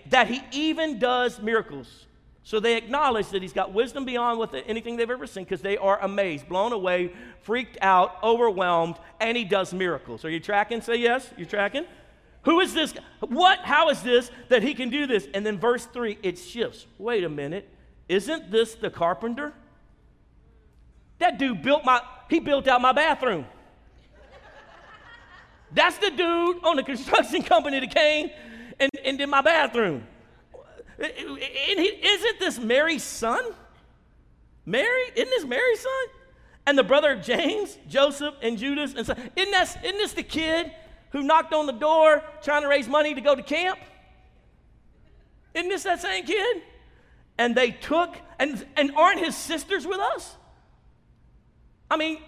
that 0.10 0.28
he 0.28 0.42
even 0.52 1.00
does 1.00 1.42
miracles. 1.42 2.08
So 2.44 2.60
they 2.60 2.76
acknowledge 2.76 3.30
that 3.30 3.42
he's 3.42 3.54
got 3.54 3.72
wisdom 3.72 4.04
beyond 4.04 4.40
what 4.40 4.54
anything 4.66 4.98
they've 4.98 5.10
ever 5.10 5.28
seen 5.28 5.44
because 5.44 5.62
they 5.62 5.78
are 5.78 6.00
amazed, 6.02 6.50
blown 6.50 6.74
away, 6.74 7.14
freaked 7.44 7.78
out, 7.82 8.16
overwhelmed, 8.24 8.96
and 9.20 9.38
he 9.38 9.44
does 9.44 9.74
miracles. 9.74 10.26
Are 10.26 10.30
you 10.30 10.40
tracking? 10.40 10.82
Say 10.82 10.96
yes. 10.96 11.30
You're 11.38 11.48
tracking? 11.48 11.86
Who 12.44 12.60
is 12.60 12.74
this? 12.74 12.94
What? 13.20 13.60
How 13.60 13.90
is 13.90 14.02
this 14.02 14.32
that 14.50 14.64
he 14.64 14.74
can 14.74 14.90
do 14.90 15.06
this? 15.06 15.28
And 15.34 15.46
then 15.46 15.60
verse 15.60 15.86
3, 15.86 16.18
it 16.24 16.38
shifts. 16.38 16.88
Wait 16.98 17.24
a 17.24 17.30
minute. 17.30 17.70
Isn't 18.10 18.52
this 18.52 18.76
the 18.76 18.90
carpenter? 18.90 19.54
That 21.20 21.38
dude 21.38 21.62
built 21.62 21.86
my, 21.86 22.02
he 22.30 22.40
built 22.40 22.68
out 22.68 22.82
my 22.82 22.94
bathroom. 22.94 23.46
That's 25.74 25.98
the 26.00 26.10
dude 26.10 26.64
on 26.64 26.76
the 26.76 26.84
construction 26.84 27.44
company 27.44 27.80
that 27.80 27.94
came 27.94 28.32
and, 28.80 28.90
and 29.06 29.18
did 29.18 29.28
my 29.28 29.42
bathroom. 29.42 30.04
And 31.00 31.10
he, 31.80 31.88
isn't 31.88 32.40
this 32.40 32.60
Mary's 32.60 33.04
son? 33.04 33.44
Mary? 34.66 35.04
Isn't 35.16 35.30
this 35.30 35.46
Mary's 35.46 35.80
son? 35.80 35.92
And 36.68 36.78
the 36.78 36.84
brother 36.84 37.14
of 37.14 37.24
James, 37.24 37.78
Joseph, 37.88 38.36
and 38.42 38.58
Judas. 38.58 38.94
And 38.96 39.06
so, 39.06 39.14
isn't, 39.14 39.52
that, 39.52 39.78
isn't 39.84 39.98
this 39.98 40.14
the 40.14 40.24
kid 40.24 40.72
who 41.12 41.24
knocked 41.24 41.54
on 41.54 41.66
the 41.66 41.74
door 41.74 42.24
trying 42.42 42.64
to 42.64 42.68
raise 42.68 42.88
money 42.88 43.14
to 43.14 43.22
go 43.22 43.36
to 43.36 43.44
camp? 43.44 43.80
Isn't 45.54 45.70
this 45.70 45.84
that 45.84 46.02
same 46.02 46.26
kid? 46.26 46.64
And 47.38 47.56
they 47.56 47.72
took, 47.72 48.16
and, 48.40 48.66
and 48.76 48.92
aren't 48.96 49.20
his 49.20 49.36
sisters 49.36 49.86
with 49.86 50.00
us? 50.00 50.36
I 51.90 51.98
mean, 51.98 52.20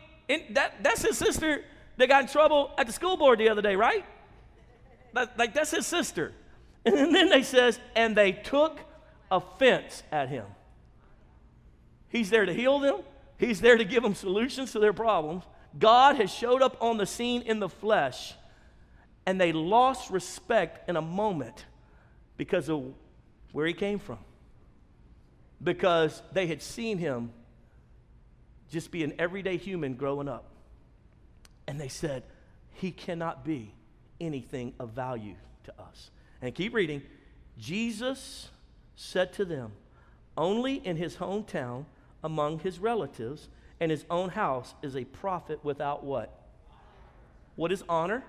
that, 0.51 0.83
that's 0.83 1.01
his 1.01 1.17
sister 1.17 1.63
that 1.97 2.09
got 2.09 2.23
in 2.23 2.27
trouble 2.27 2.71
at 2.77 2.87
the 2.87 2.93
school 2.93 3.17
board 3.17 3.39
the 3.39 3.49
other 3.49 3.61
day, 3.61 3.75
right? 3.75 4.05
That, 5.13 5.37
like, 5.37 5.53
that's 5.53 5.71
his 5.71 5.87
sister. 5.87 6.33
And 6.85 7.15
then 7.15 7.29
they 7.29 7.43
says, 7.43 7.79
and 7.95 8.13
they 8.13 8.33
took 8.33 8.77
offense 9.31 10.03
at 10.11 10.27
him. 10.27 10.45
He's 12.09 12.29
there 12.29 12.45
to 12.45 12.53
heal 12.53 12.79
them. 12.79 13.03
He's 13.37 13.61
there 13.61 13.77
to 13.77 13.85
give 13.85 14.03
them 14.03 14.15
solutions 14.15 14.73
to 14.73 14.79
their 14.79 14.91
problems. 14.91 15.45
God 15.79 16.17
has 16.17 16.29
showed 16.29 16.61
up 16.61 16.75
on 16.81 16.97
the 16.97 17.05
scene 17.05 17.41
in 17.43 17.59
the 17.59 17.69
flesh 17.69 18.33
and 19.25 19.39
they 19.39 19.51
lost 19.51 20.09
respect 20.09 20.89
in 20.89 20.95
a 20.95 21.01
moment 21.01 21.65
because 22.37 22.69
of 22.69 22.93
where 23.51 23.65
he 23.65 23.73
came 23.73 23.99
from. 23.99 24.19
Because 25.61 26.21
they 26.33 26.47
had 26.47 26.61
seen 26.61 26.97
him 26.97 27.31
just 28.69 28.91
be 28.91 29.03
an 29.03 29.13
everyday 29.19 29.57
human 29.57 29.93
growing 29.93 30.27
up. 30.27 30.45
And 31.67 31.79
they 31.79 31.87
said, 31.87 32.23
he 32.73 32.91
cannot 32.91 33.45
be 33.45 33.73
anything 34.19 34.73
of 34.79 34.89
value 34.89 35.35
to 35.65 35.73
us. 35.81 36.11
And 36.41 36.53
keep 36.53 36.73
reading. 36.73 37.01
Jesus 37.57 38.49
said 38.95 39.31
to 39.33 39.45
them, 39.45 39.71
Only 40.35 40.75
in 40.75 40.97
his 40.97 41.15
hometown, 41.17 41.85
among 42.23 42.59
his 42.59 42.79
relatives, 42.79 43.47
and 43.79 43.91
his 43.91 44.05
own 44.09 44.29
house 44.29 44.73
is 44.81 44.95
a 44.95 45.05
prophet 45.05 45.59
without 45.63 46.03
what? 46.03 46.41
What 47.55 47.71
is 47.71 47.83
honor? 47.87 48.23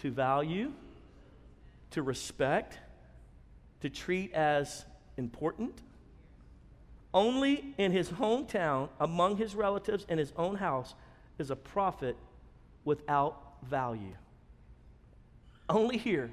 To 0.00 0.10
value, 0.10 0.72
to 1.90 2.02
respect, 2.02 2.78
to 3.80 3.88
treat 3.88 4.32
as 4.32 4.84
important. 5.16 5.80
Only 7.12 7.74
in 7.76 7.92
his 7.92 8.08
hometown, 8.10 8.88
among 9.00 9.36
his 9.36 9.54
relatives, 9.54 10.06
in 10.08 10.18
his 10.18 10.32
own 10.36 10.56
house, 10.56 10.94
is 11.38 11.50
a 11.50 11.56
prophet 11.56 12.16
without 12.84 13.36
value. 13.68 14.14
Only 15.68 15.98
here 15.98 16.30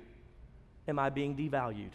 am 0.88 1.00
I 1.00 1.10
being 1.10 1.36
devalued. 1.36 1.92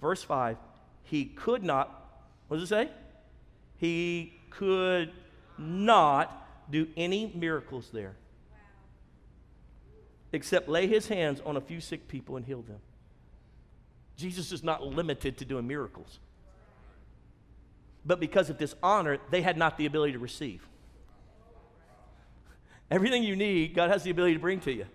Verse 0.00 0.22
5 0.22 0.56
He 1.04 1.26
could 1.26 1.62
not, 1.62 2.20
what 2.48 2.58
does 2.58 2.64
it 2.64 2.74
say? 2.74 2.90
He 3.78 4.32
could 4.50 5.12
not 5.58 6.70
do 6.70 6.88
any 6.96 7.32
miracles 7.34 7.90
there 7.92 8.16
except 10.32 10.68
lay 10.68 10.86
his 10.86 11.08
hands 11.08 11.40
on 11.44 11.56
a 11.56 11.60
few 11.60 11.80
sick 11.80 12.08
people 12.08 12.36
and 12.36 12.44
heal 12.44 12.62
them. 12.62 12.78
Jesus 14.16 14.52
is 14.52 14.64
not 14.64 14.82
limited 14.82 15.38
to 15.38 15.44
doing 15.44 15.66
miracles. 15.66 16.18
But 18.04 18.20
because 18.20 18.50
of 18.50 18.58
this 18.58 18.74
honor, 18.82 19.18
they 19.30 19.42
had 19.42 19.56
not 19.56 19.76
the 19.76 19.86
ability 19.86 20.12
to 20.12 20.18
receive. 20.18 20.66
Everything 22.90 23.24
you 23.24 23.34
need, 23.34 23.74
God 23.74 23.90
has 23.90 24.04
the 24.04 24.10
ability 24.10 24.34
to 24.34 24.40
bring 24.40 24.60
to 24.60 24.72
you 24.72 24.86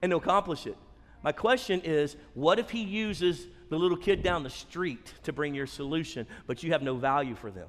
and 0.00 0.10
to 0.10 0.16
accomplish 0.16 0.66
it. 0.66 0.76
My 1.22 1.32
question 1.32 1.80
is 1.82 2.16
what 2.34 2.58
if 2.58 2.70
He 2.70 2.82
uses 2.82 3.46
the 3.68 3.78
little 3.78 3.96
kid 3.96 4.22
down 4.22 4.42
the 4.42 4.50
street 4.50 5.12
to 5.24 5.32
bring 5.32 5.54
your 5.54 5.66
solution, 5.66 6.26
but 6.46 6.62
you 6.62 6.72
have 6.72 6.82
no 6.82 6.94
value 6.94 7.34
for 7.34 7.50
them? 7.50 7.66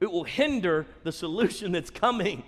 It 0.00 0.10
will 0.10 0.24
hinder 0.24 0.86
the 1.04 1.12
solution 1.12 1.72
that's 1.72 1.90
coming 1.90 2.42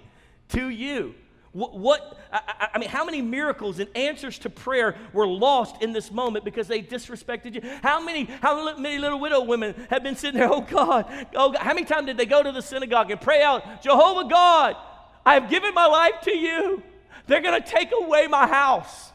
to 0.48 0.68
you. 0.68 1.14
What, 1.54 1.78
what 1.78 2.18
I, 2.32 2.68
I, 2.74 2.78
mean, 2.78 2.88
how 2.88 3.04
many 3.04 3.22
miracles 3.22 3.78
and 3.78 3.88
answers 3.96 4.40
to 4.40 4.50
prayer 4.50 4.96
were 5.12 5.26
lost 5.26 5.82
in 5.82 5.92
this 5.92 6.10
moment 6.10 6.44
because 6.44 6.66
they 6.66 6.82
disrespected 6.82 7.54
you? 7.54 7.60
How 7.80 8.02
many, 8.02 8.24
how 8.24 8.76
many 8.76 8.98
little 8.98 9.20
widow 9.20 9.40
women 9.44 9.86
have 9.88 10.02
been 10.02 10.16
sitting 10.16 10.40
there, 10.40 10.50
oh 10.52 10.62
God, 10.62 11.06
oh 11.36 11.52
God. 11.52 11.62
How 11.62 11.72
many 11.72 11.86
times 11.86 12.06
did 12.06 12.16
they 12.16 12.26
go 12.26 12.42
to 12.42 12.50
the 12.50 12.60
synagogue 12.60 13.12
and 13.12 13.20
pray 13.20 13.40
out, 13.40 13.82
Jehovah 13.82 14.28
God, 14.28 14.76
I 15.24 15.34
have 15.34 15.48
given 15.48 15.72
my 15.74 15.86
life 15.86 16.22
to 16.24 16.36
you. 16.36 16.82
They're 17.28 17.40
going 17.40 17.62
to 17.62 17.66
take 17.66 17.90
away 17.96 18.26
my 18.26 18.48
house. 18.48 19.12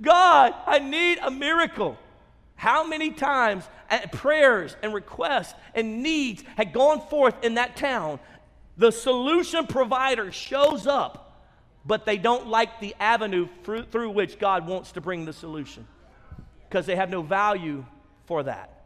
God, 0.00 0.54
I 0.66 0.78
need 0.78 1.18
a 1.18 1.30
miracle. 1.30 1.98
How 2.54 2.86
many 2.86 3.10
times 3.10 3.68
uh, 3.90 3.98
prayers 4.12 4.76
and 4.82 4.94
requests 4.94 5.54
and 5.74 6.02
needs 6.02 6.42
had 6.56 6.72
gone 6.72 7.00
forth 7.08 7.34
in 7.44 7.54
that 7.54 7.76
town? 7.76 8.18
The 8.78 8.90
solution 8.90 9.66
provider 9.66 10.32
shows 10.32 10.86
up, 10.86 11.31
but 11.84 12.04
they 12.04 12.16
don't 12.16 12.46
like 12.46 12.80
the 12.80 12.94
avenue 13.00 13.48
through, 13.64 14.10
which 14.10 14.38
God 14.38 14.66
wants 14.66 14.92
to 14.92 15.00
bring 15.00 15.24
the 15.24 15.32
solution 15.32 15.86
because 16.68 16.86
they 16.86 16.96
have 16.96 17.10
no 17.10 17.22
value 17.22 17.84
for 18.26 18.42
that. 18.44 18.84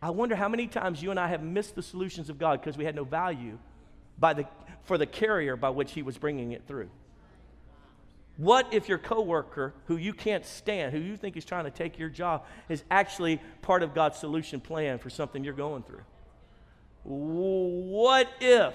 I 0.00 0.10
wonder 0.10 0.36
how 0.36 0.48
many 0.48 0.66
times 0.66 1.02
you 1.02 1.10
and 1.10 1.18
I 1.18 1.28
have 1.28 1.42
missed 1.42 1.74
the 1.74 1.82
solutions 1.82 2.30
of 2.30 2.38
God 2.38 2.60
because 2.60 2.76
we 2.76 2.84
had 2.84 2.94
no 2.94 3.04
value 3.04 3.58
by 4.18 4.34
the, 4.34 4.46
for 4.84 4.98
the 4.98 5.06
carrier 5.06 5.56
by 5.56 5.70
which 5.70 5.92
He 5.92 6.02
was 6.02 6.18
bringing 6.18 6.52
it 6.52 6.62
through. 6.66 6.90
What 8.36 8.72
if 8.74 8.88
your 8.88 8.98
coworker, 8.98 9.74
who 9.86 9.96
you 9.96 10.12
can't 10.12 10.44
stand, 10.44 10.92
who 10.92 10.98
you 10.98 11.16
think 11.16 11.36
is 11.36 11.44
trying 11.44 11.64
to 11.64 11.70
take 11.70 11.98
your 11.98 12.08
job, 12.08 12.44
is 12.68 12.82
actually 12.90 13.40
part 13.62 13.82
of 13.82 13.94
God's 13.94 14.18
solution 14.18 14.60
plan 14.60 14.98
for 14.98 15.08
something 15.08 15.44
you're 15.44 15.54
going 15.54 15.84
through? 15.84 16.02
What 17.04 18.28
if? 18.40 18.74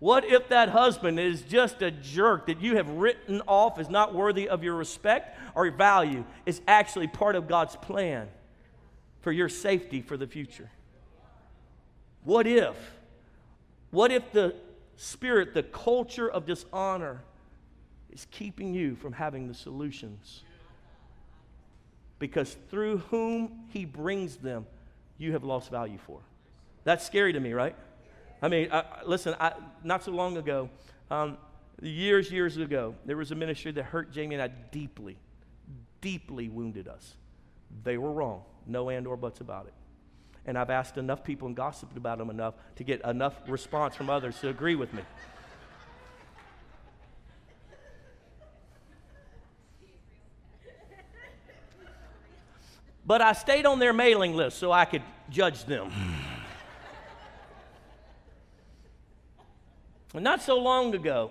What 0.00 0.24
if 0.24 0.48
that 0.48 0.70
husband 0.70 1.20
is 1.20 1.42
just 1.42 1.82
a 1.82 1.90
jerk 1.90 2.46
that 2.46 2.60
you 2.60 2.76
have 2.76 2.88
written 2.88 3.42
off 3.46 3.78
as 3.78 3.88
not 3.88 4.14
worthy 4.14 4.48
of 4.48 4.64
your 4.64 4.74
respect 4.74 5.38
or 5.54 5.70
value 5.70 6.24
is 6.46 6.60
actually 6.66 7.06
part 7.06 7.36
of 7.36 7.46
God's 7.46 7.76
plan 7.76 8.28
for 9.20 9.30
your 9.30 9.48
safety 9.48 10.00
for 10.00 10.16
the 10.16 10.26
future? 10.26 10.70
What 12.24 12.46
if? 12.46 12.76
What 13.90 14.10
if 14.10 14.32
the 14.32 14.54
spirit, 14.96 15.54
the 15.54 15.62
culture 15.62 16.30
of 16.30 16.44
dishonor, 16.44 17.22
is 18.12 18.26
keeping 18.30 18.74
you 18.74 18.94
from 18.96 19.12
having 19.12 19.48
the 19.48 19.54
solutions. 19.54 20.42
Because 22.18 22.56
through 22.70 22.98
whom 22.98 23.64
he 23.68 23.84
brings 23.84 24.36
them, 24.36 24.66
you 25.16 25.32
have 25.32 25.44
lost 25.44 25.70
value 25.70 25.98
for. 25.98 26.20
That's 26.84 27.04
scary 27.04 27.32
to 27.32 27.40
me, 27.40 27.52
right? 27.52 27.76
I 28.42 28.48
mean, 28.48 28.68
I, 28.72 28.84
listen, 29.04 29.34
I, 29.38 29.52
not 29.84 30.02
so 30.02 30.12
long 30.12 30.36
ago, 30.36 30.70
um, 31.10 31.36
years, 31.82 32.30
years 32.30 32.56
ago, 32.56 32.94
there 33.04 33.16
was 33.16 33.32
a 33.32 33.34
ministry 33.34 33.72
that 33.72 33.84
hurt 33.84 34.12
Jamie 34.12 34.34
and 34.34 34.42
I 34.42 34.48
deeply, 34.48 35.16
deeply 36.00 36.48
wounded 36.48 36.88
us. 36.88 37.16
They 37.84 37.98
were 37.98 38.12
wrong. 38.12 38.42
No 38.66 38.88
and 38.88 39.06
or 39.06 39.16
buts 39.16 39.40
about 39.40 39.66
it. 39.66 39.74
And 40.46 40.56
I've 40.56 40.70
asked 40.70 40.96
enough 40.96 41.22
people 41.22 41.48
and 41.48 41.56
gossiped 41.56 41.96
about 41.96 42.18
them 42.18 42.30
enough 42.30 42.54
to 42.76 42.84
get 42.84 43.02
enough 43.04 43.34
response 43.46 43.94
from 43.94 44.08
others 44.08 44.40
to 44.40 44.48
agree 44.48 44.74
with 44.74 44.92
me. 44.94 45.02
But 53.04 53.20
I 53.20 53.32
stayed 53.32 53.66
on 53.66 53.80
their 53.80 53.92
mailing 53.92 54.34
list 54.34 54.58
so 54.58 54.70
I 54.70 54.84
could 54.84 55.02
judge 55.30 55.64
them. 55.64 55.90
Not 60.14 60.42
so 60.42 60.58
long 60.58 60.94
ago, 60.94 61.30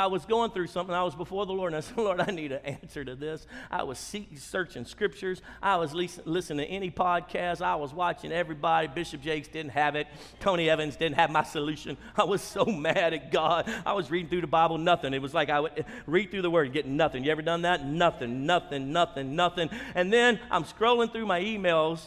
I 0.00 0.06
was 0.06 0.24
going 0.24 0.50
through 0.52 0.68
something. 0.68 0.94
I 0.94 1.02
was 1.02 1.14
before 1.14 1.44
the 1.44 1.52
Lord, 1.52 1.74
and 1.74 1.76
I 1.76 1.80
said, 1.80 1.96
Lord, 1.98 2.20
I 2.20 2.30
need 2.30 2.52
an 2.52 2.64
answer 2.64 3.04
to 3.04 3.14
this. 3.14 3.46
I 3.70 3.82
was 3.82 3.98
seeking, 3.98 4.38
searching 4.38 4.86
scriptures. 4.86 5.42
I 5.62 5.76
was 5.76 5.92
listening 5.92 6.66
to 6.66 6.72
any 6.72 6.90
podcast. 6.90 7.60
I 7.60 7.76
was 7.76 7.92
watching 7.92 8.32
everybody. 8.32 8.88
Bishop 8.88 9.20
Jakes 9.20 9.48
didn't 9.48 9.72
have 9.72 9.96
it. 9.96 10.06
Tony 10.38 10.70
Evans 10.70 10.96
didn't 10.96 11.16
have 11.16 11.30
my 11.30 11.42
solution. 11.42 11.98
I 12.16 12.24
was 12.24 12.40
so 12.40 12.64
mad 12.64 13.12
at 13.12 13.30
God. 13.30 13.70
I 13.84 13.92
was 13.92 14.10
reading 14.10 14.30
through 14.30 14.40
the 14.40 14.46
Bible, 14.46 14.78
nothing. 14.78 15.12
It 15.12 15.20
was 15.20 15.34
like 15.34 15.50
I 15.50 15.60
would 15.60 15.72
eh, 15.76 15.82
read 16.06 16.30
through 16.30 16.42
the 16.42 16.50
Word, 16.50 16.72
get 16.72 16.86
nothing. 16.86 17.24
You 17.24 17.32
ever 17.32 17.42
done 17.42 17.62
that? 17.62 17.84
Nothing, 17.84 18.46
nothing, 18.46 18.92
nothing, 18.92 19.36
nothing. 19.36 19.68
And 19.94 20.10
then 20.10 20.40
I'm 20.50 20.64
scrolling 20.64 21.12
through 21.12 21.26
my 21.26 21.40
emails 21.42 22.00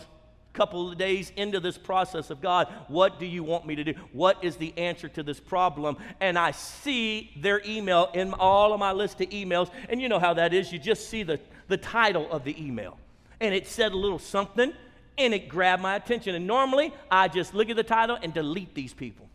couple 0.54 0.92
of 0.92 0.98
days 0.98 1.32
into 1.36 1.60
this 1.60 1.78
process 1.78 2.30
of 2.30 2.42
God, 2.42 2.72
what 2.88 3.20
do 3.20 3.26
you 3.26 3.44
want 3.44 3.66
me 3.66 3.76
to 3.76 3.84
do? 3.84 3.94
What 4.12 4.44
is 4.44 4.56
the 4.56 4.74
answer 4.78 5.10
to 5.10 5.24
this 5.24 5.40
problem? 5.40 5.98
And 6.20 6.38
I 6.38 6.52
see 6.52 7.32
their 7.38 7.62
email 7.66 8.10
in 8.14 8.34
all 8.34 8.74
of 8.74 8.80
my 8.80 8.92
list 8.92 9.20
of 9.22 9.30
emails. 9.30 9.70
And 9.90 10.02
you 10.02 10.10
know 10.10 10.20
how 10.20 10.36
that 10.36 10.54
is. 10.54 10.72
You 10.72 10.80
just 10.80 11.10
see 11.10 11.24
the, 11.24 11.40
the 11.68 11.78
title 11.78 12.32
of 12.32 12.44
the 12.44 12.64
email. 12.64 12.98
And 13.40 13.54
it 13.54 13.68
said 13.68 13.92
a 13.92 13.98
little 13.98 14.20
something, 14.20 14.72
and 15.18 15.34
it 15.34 15.50
grabbed 15.50 15.82
my 15.82 15.96
attention. 15.96 16.36
And 16.36 16.48
normally, 16.48 16.94
I 17.10 17.28
just 17.28 17.54
look 17.54 17.70
at 17.70 17.76
the 17.76 17.84
title 17.84 18.18
and 18.22 18.34
delete 18.34 18.74
these 18.74 18.94
people. 18.94 19.28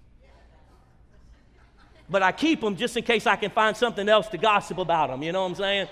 But 2.10 2.22
I 2.22 2.32
keep 2.32 2.60
them 2.60 2.76
just 2.76 2.96
in 2.96 3.04
case 3.04 3.26
I 3.26 3.36
can 3.36 3.50
find 3.50 3.76
something 3.76 4.08
else 4.08 4.28
to 4.28 4.38
gossip 4.38 4.78
about 4.78 5.10
them. 5.10 5.22
You 5.22 5.32
know 5.32 5.42
what 5.42 5.50
I'm 5.50 5.54
saying? 5.56 5.88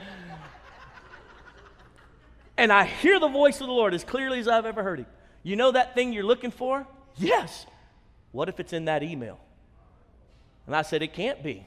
And 2.56 2.72
I 2.72 2.84
hear 2.84 3.20
the 3.20 3.28
voice 3.28 3.60
of 3.60 3.66
the 3.66 3.72
Lord 3.72 3.92
as 3.92 4.02
clearly 4.02 4.38
as 4.38 4.48
I've 4.48 4.64
ever 4.64 4.82
heard 4.82 5.00
it. 5.00 5.06
You 5.46 5.54
know 5.54 5.70
that 5.70 5.94
thing 5.94 6.12
you're 6.12 6.24
looking 6.24 6.50
for? 6.50 6.84
Yes. 7.14 7.66
What 8.32 8.48
if 8.48 8.58
it's 8.58 8.72
in 8.72 8.86
that 8.86 9.04
email? 9.04 9.38
And 10.66 10.74
I 10.74 10.82
said, 10.82 11.02
It 11.02 11.12
can't 11.12 11.40
be. 11.40 11.64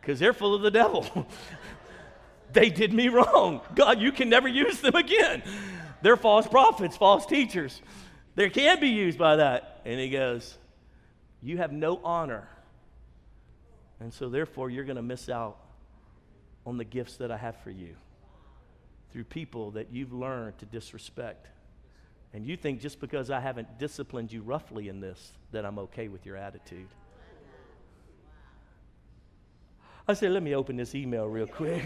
Because 0.00 0.18
they're 0.18 0.32
full 0.32 0.54
of 0.54 0.62
the 0.62 0.70
devil. 0.70 1.28
they 2.54 2.70
did 2.70 2.94
me 2.94 3.08
wrong. 3.08 3.60
God, 3.74 4.00
you 4.00 4.10
can 4.10 4.30
never 4.30 4.48
use 4.48 4.80
them 4.80 4.94
again. 4.94 5.42
They're 6.00 6.16
false 6.16 6.48
prophets, 6.48 6.96
false 6.96 7.26
teachers. 7.26 7.82
They 8.34 8.48
can't 8.48 8.80
be 8.80 8.88
used 8.88 9.18
by 9.18 9.36
that. 9.36 9.82
And 9.84 10.00
he 10.00 10.08
goes, 10.08 10.56
You 11.42 11.58
have 11.58 11.72
no 11.72 12.00
honor. 12.02 12.48
And 14.00 14.14
so, 14.14 14.30
therefore, 14.30 14.70
you're 14.70 14.86
going 14.86 14.96
to 14.96 15.02
miss 15.02 15.28
out 15.28 15.58
on 16.64 16.78
the 16.78 16.84
gifts 16.84 17.18
that 17.18 17.30
I 17.30 17.36
have 17.36 17.56
for 17.62 17.70
you 17.70 17.96
through 19.12 19.24
people 19.24 19.72
that 19.72 19.88
you've 19.92 20.12
learned 20.12 20.58
to 20.58 20.66
disrespect. 20.66 21.46
And 22.32 22.46
you 22.46 22.56
think 22.56 22.80
just 22.80 22.98
because 22.98 23.30
I 23.30 23.40
haven't 23.40 23.78
disciplined 23.78 24.32
you 24.32 24.40
roughly 24.40 24.88
in 24.88 25.00
this, 25.00 25.32
that 25.52 25.66
I'm 25.66 25.78
okay 25.78 26.08
with 26.08 26.24
your 26.24 26.36
attitude. 26.36 26.88
I 30.08 30.14
said, 30.14 30.32
let 30.32 30.42
me 30.42 30.54
open 30.54 30.76
this 30.76 30.94
email 30.94 31.26
real 31.26 31.46
quick. 31.46 31.84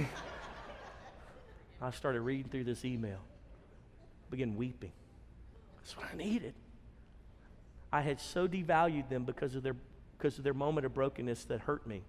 I 1.83 1.91
started 1.91 2.21
reading 2.21 2.51
through 2.51 2.65
this 2.65 2.85
email, 2.85 3.19
began 4.31 4.57
weeping. 4.57 4.93
That's 5.79 5.97
what 5.97 6.07
I 6.12 6.17
needed. 6.17 6.55
I 7.93 8.01
had 8.01 8.21
so 8.21 8.49
devalued 8.49 9.09
them 9.09 9.25
because 9.25 9.55
of 9.55 9.62
their, 9.62 9.77
because 10.17 10.39
of 10.39 10.45
their 10.45 10.55
moment 10.55 10.87
of 10.87 10.95
brokenness 10.95 11.45
that 11.47 11.61
hurt 11.61 11.87
me 11.87 12.03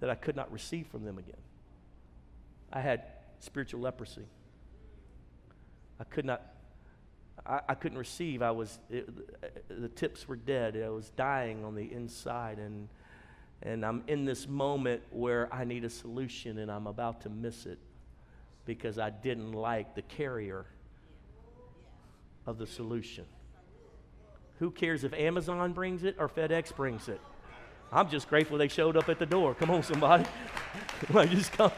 that 0.00 0.10
I 0.10 0.14
could 0.14 0.36
not 0.36 0.50
receive 0.52 0.86
from 0.88 1.04
them 1.04 1.18
again. 1.18 1.40
I 2.72 2.80
had 2.80 3.02
spiritual 3.40 3.80
leprosy. 3.80 4.26
I 6.00 6.04
could 6.04 6.24
not, 6.24 6.42
I, 7.46 7.60
I 7.68 7.74
couldn't 7.74 7.98
receive. 7.98 8.42
I 8.42 8.50
was, 8.50 8.78
it, 8.90 9.08
the 9.68 9.88
tips 9.88 10.28
were 10.28 10.36
dead. 10.36 10.80
I 10.84 10.90
was 10.90 11.10
dying 11.10 11.64
on 11.64 11.74
the 11.74 11.90
inside. 11.92 12.58
And, 12.58 12.88
and 13.62 13.84
I'm 13.84 14.02
in 14.06 14.24
this 14.24 14.46
moment 14.46 15.02
where 15.10 15.52
I 15.52 15.64
need 15.64 15.84
a 15.84 15.90
solution 15.90 16.58
and 16.58 16.70
I'm 16.70 16.86
about 16.86 17.22
to 17.22 17.28
miss 17.28 17.66
it 17.66 17.78
because 18.64 18.98
I 18.98 19.10
didn't 19.10 19.52
like 19.52 19.94
the 19.94 20.02
carrier 20.02 20.66
of 22.46 22.58
the 22.58 22.66
solution. 22.66 23.24
Who 24.58 24.70
cares 24.70 25.04
if 25.04 25.12
Amazon 25.12 25.72
brings 25.72 26.02
it 26.02 26.16
or 26.18 26.28
FedEx 26.28 26.74
brings 26.74 27.08
it? 27.08 27.20
I'm 27.92 28.08
just 28.08 28.28
grateful 28.28 28.58
they 28.58 28.68
showed 28.68 28.96
up 28.96 29.08
at 29.08 29.18
the 29.18 29.26
door. 29.26 29.54
Come 29.54 29.70
on, 29.70 29.82
somebody. 29.82 30.24
Just 31.30 31.52
come, 31.52 31.70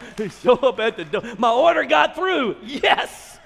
show 0.42 0.54
up 0.54 0.78
at 0.80 0.96
the 0.96 1.04
door. 1.04 1.22
My 1.38 1.50
order 1.50 1.84
got 1.84 2.14
through. 2.14 2.56
Yes. 2.62 3.38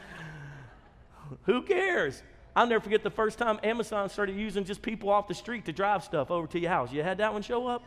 Who 1.45 1.63
cares? 1.63 2.23
I'll 2.55 2.67
never 2.67 2.83
forget 2.83 3.03
the 3.03 3.11
first 3.11 3.39
time 3.39 3.59
Amazon 3.63 4.09
started 4.11 4.37
using 4.37 4.65
just 4.65 4.83
people 4.83 5.09
off 5.09 5.27
the 5.27 5.35
street 5.35 5.65
to 5.65 5.73
drive 5.73 6.05
stuff 6.05 6.31
over 6.31 6.47
to 6.49 6.59
your 6.59 6.71
house. 6.71 6.93
You 6.93 7.03
had 7.03 7.19
that 7.19 7.33
one 7.33 7.43
show 7.43 7.67
up? 7.67 7.83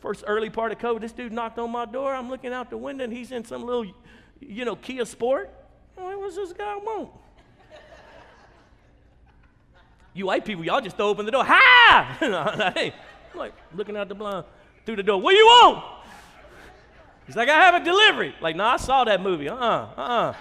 First 0.00 0.24
early 0.26 0.48
part 0.48 0.72
of 0.72 0.78
COVID, 0.78 1.00
this 1.00 1.12
dude 1.12 1.32
knocked 1.32 1.58
on 1.58 1.70
my 1.70 1.84
door. 1.84 2.14
I'm 2.14 2.30
looking 2.30 2.52
out 2.52 2.70
the 2.70 2.76
window 2.76 3.04
and 3.04 3.12
he's 3.12 3.30
in 3.30 3.44
some 3.44 3.64
little, 3.64 3.84
you 4.40 4.64
know, 4.64 4.76
Kia 4.76 5.04
Sport. 5.04 5.50
Like, 5.96 6.16
what's 6.16 6.36
this 6.36 6.52
guy 6.52 6.76
want? 6.76 7.10
You 10.14 10.26
white 10.26 10.44
people, 10.44 10.64
y'all 10.64 10.80
just 10.80 10.98
open 11.00 11.26
the 11.26 11.32
door. 11.32 11.44
Ha! 11.44 12.92
like 13.34 13.52
looking 13.74 13.96
out 13.96 14.08
the 14.08 14.14
blind 14.14 14.44
through 14.84 14.96
the 14.96 15.02
door. 15.02 15.20
What 15.20 15.32
do 15.32 15.36
you 15.36 15.46
want? 15.46 15.84
He's 17.26 17.36
like, 17.36 17.48
I 17.48 17.60
have 17.60 17.80
a 17.80 17.84
delivery. 17.84 18.34
Like, 18.40 18.56
no, 18.56 18.64
I 18.64 18.78
saw 18.78 19.04
that 19.04 19.20
movie. 19.20 19.50
Uh-uh, 19.50 19.88
uh-uh. 19.96 20.34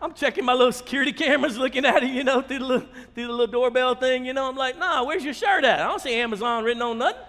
I'm 0.00 0.14
checking 0.14 0.44
my 0.44 0.54
little 0.54 0.72
security 0.72 1.12
cameras, 1.24 1.58
looking 1.58 1.84
at 1.84 2.02
it, 2.02 2.10
you 2.10 2.24
know, 2.24 2.40
through 2.40 2.58
the 2.58 2.64
little, 2.64 2.88
through 3.14 3.26
the 3.26 3.32
little 3.32 3.46
doorbell 3.46 3.94
thing. 3.94 4.24
You 4.24 4.32
know, 4.32 4.48
I'm 4.48 4.56
like, 4.56 4.78
nah, 4.78 5.04
where's 5.04 5.24
your 5.24 5.34
shirt 5.34 5.64
at? 5.64 5.80
I 5.80 5.88
don't 5.88 6.00
see 6.00 6.14
Amazon 6.14 6.64
written 6.64 6.82
on 6.82 6.98
nothing. 6.98 7.20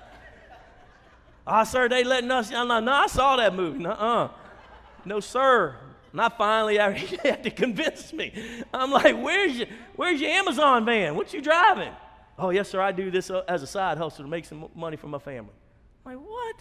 Oh, 1.48 1.64
sir, 1.64 1.90
they 1.90 2.04
letting 2.04 2.32
us. 2.32 2.50
No, 2.50 2.80
no, 2.80 2.92
I 2.92 3.08
saw 3.08 3.36
that 3.36 3.54
movie. 3.54 3.86
Uh-uh. 3.86 4.30
No, 5.04 5.20
sir. 5.20 5.76
I 6.18 6.30
finally 6.30 6.78
had 7.24 7.44
to 7.44 7.52
convince 7.52 8.14
me. 8.14 8.64
I'm 8.74 8.92
like, 8.92 9.22
where's 9.22 9.58
your, 9.58 9.68
where's 9.96 10.22
your 10.22 10.32
Amazon 10.32 10.86
van? 10.86 11.16
What 11.16 11.34
you 11.34 11.42
driving? 11.42 11.92
Oh, 12.38 12.50
yes, 12.50 12.70
sir, 12.70 12.82
I 12.82 12.92
do 12.92 13.10
this 13.10 13.30
uh, 13.30 13.44
as 13.48 13.64
a 13.64 13.68
side 13.68 13.98
hustle 13.98 14.26
to 14.26 14.30
make 14.30 14.46
some 14.46 14.70
money 14.76 14.98
for 14.98 15.08
my 15.08 15.20
family. 15.20 15.54
I'm 16.06 16.18
like, 16.18 16.28
what? 16.28 16.56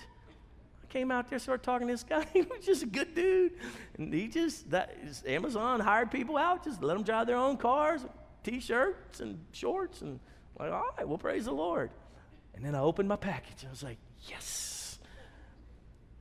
I 0.82 0.86
came 0.92 1.10
out 1.10 1.28
there, 1.28 1.38
started 1.38 1.64
talking 1.64 1.88
to 1.88 1.92
this 1.92 2.04
guy. 2.04 2.24
He 2.32 2.42
was 2.42 2.64
just 2.64 2.84
a 2.84 2.86
good 2.86 3.14
dude. 3.14 3.52
And 3.98 4.14
he 4.14 4.28
just, 4.28 4.70
that 4.70 4.96
Amazon 5.26 5.80
hired 5.80 6.10
people 6.10 6.36
out, 6.36 6.64
just 6.64 6.82
let 6.82 6.94
them 6.94 7.02
drive 7.02 7.26
their 7.26 7.36
own 7.36 7.56
cars, 7.56 8.02
t-shirts 8.44 9.20
and 9.20 9.40
shorts. 9.52 10.00
And 10.02 10.20
I'm 10.58 10.66
like, 10.66 10.74
all 10.74 10.94
right, 10.96 11.08
well, 11.08 11.18
praise 11.18 11.46
the 11.46 11.52
Lord. 11.52 11.90
And 12.54 12.64
then 12.64 12.76
I 12.76 12.80
opened 12.80 13.08
my 13.08 13.16
package. 13.16 13.64
I 13.66 13.70
was 13.70 13.82
like, 13.82 13.98
yes. 14.28 14.98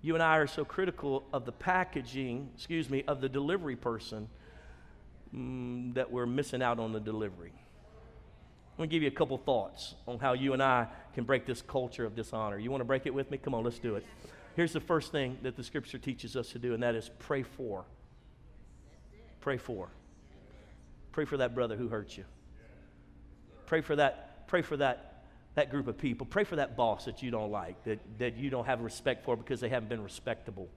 You 0.02 0.16
and 0.16 0.24
I 0.24 0.38
are 0.38 0.48
so 0.48 0.66
critical 0.66 1.24
of 1.32 1.46
the 1.46 1.52
packaging, 1.52 2.50
excuse 2.56 2.90
me, 2.90 3.04
of 3.08 3.22
the 3.22 3.30
delivery 3.30 3.76
person 3.76 4.28
mm, 5.34 5.94
that 5.94 6.12
we're 6.12 6.26
missing 6.26 6.64
out 6.64 6.80
on 6.80 6.92
the 6.92 7.00
delivery. 7.00 7.54
I'm 8.74 8.78
going 8.78 8.90
to 8.90 8.96
give 8.96 9.04
you 9.04 9.10
a 9.10 9.12
couple 9.12 9.38
thoughts 9.38 9.94
on 10.08 10.18
how 10.18 10.34
you 10.34 10.54
and 10.54 10.64
I 10.64 10.88
can 11.14 11.26
break 11.26 11.46
this 11.46 11.62
culture 11.62 12.06
of 12.06 12.16
dishonor. 12.16 12.58
You 12.58 12.72
want 12.72 12.82
to 12.82 12.86
break 12.86 13.06
it 13.06 13.14
with 13.14 13.30
me? 13.30 13.38
Come 13.38 13.54
on, 13.54 13.64
let's 13.64 13.78
do 13.78 13.96
it. 13.96 14.06
Here's 14.56 14.74
the 14.74 14.80
first 14.80 15.12
thing 15.12 15.38
that 15.44 15.56
the 15.56 15.64
scripture 15.64 16.00
teaches 16.00 16.36
us 16.36 16.50
to 16.50 16.60
do, 16.60 16.74
and 16.74 16.82
that 16.82 16.96
is 16.96 17.12
pray 17.20 17.44
for. 17.44 17.86
Pray 19.42 19.58
for. 19.58 19.90
Pray 21.12 21.26
for 21.26 21.38
that 21.38 21.54
brother 21.54 21.76
who 21.76 21.88
hurt 21.88 22.18
you. 22.18 22.26
Pray 23.68 23.82
for 23.82 23.96
that, 23.96 24.48
pray 24.48 24.64
for 24.64 24.76
that, 24.78 25.26
that 25.54 25.70
group 25.70 25.88
of 25.88 26.00
people. 26.00 26.26
Pray 26.26 26.44
for 26.44 26.56
that 26.56 26.76
boss 26.76 27.06
that 27.06 27.22
you 27.22 27.30
don't 27.30 27.52
like, 27.52 27.84
that, 27.84 28.00
that 28.18 28.38
you 28.38 28.50
don't 28.50 28.66
have 28.66 28.82
respect 28.82 29.24
for 29.24 29.38
because 29.38 29.60
they 29.60 29.70
haven't 29.70 29.90
been 29.90 30.04
respectable. 30.04 30.68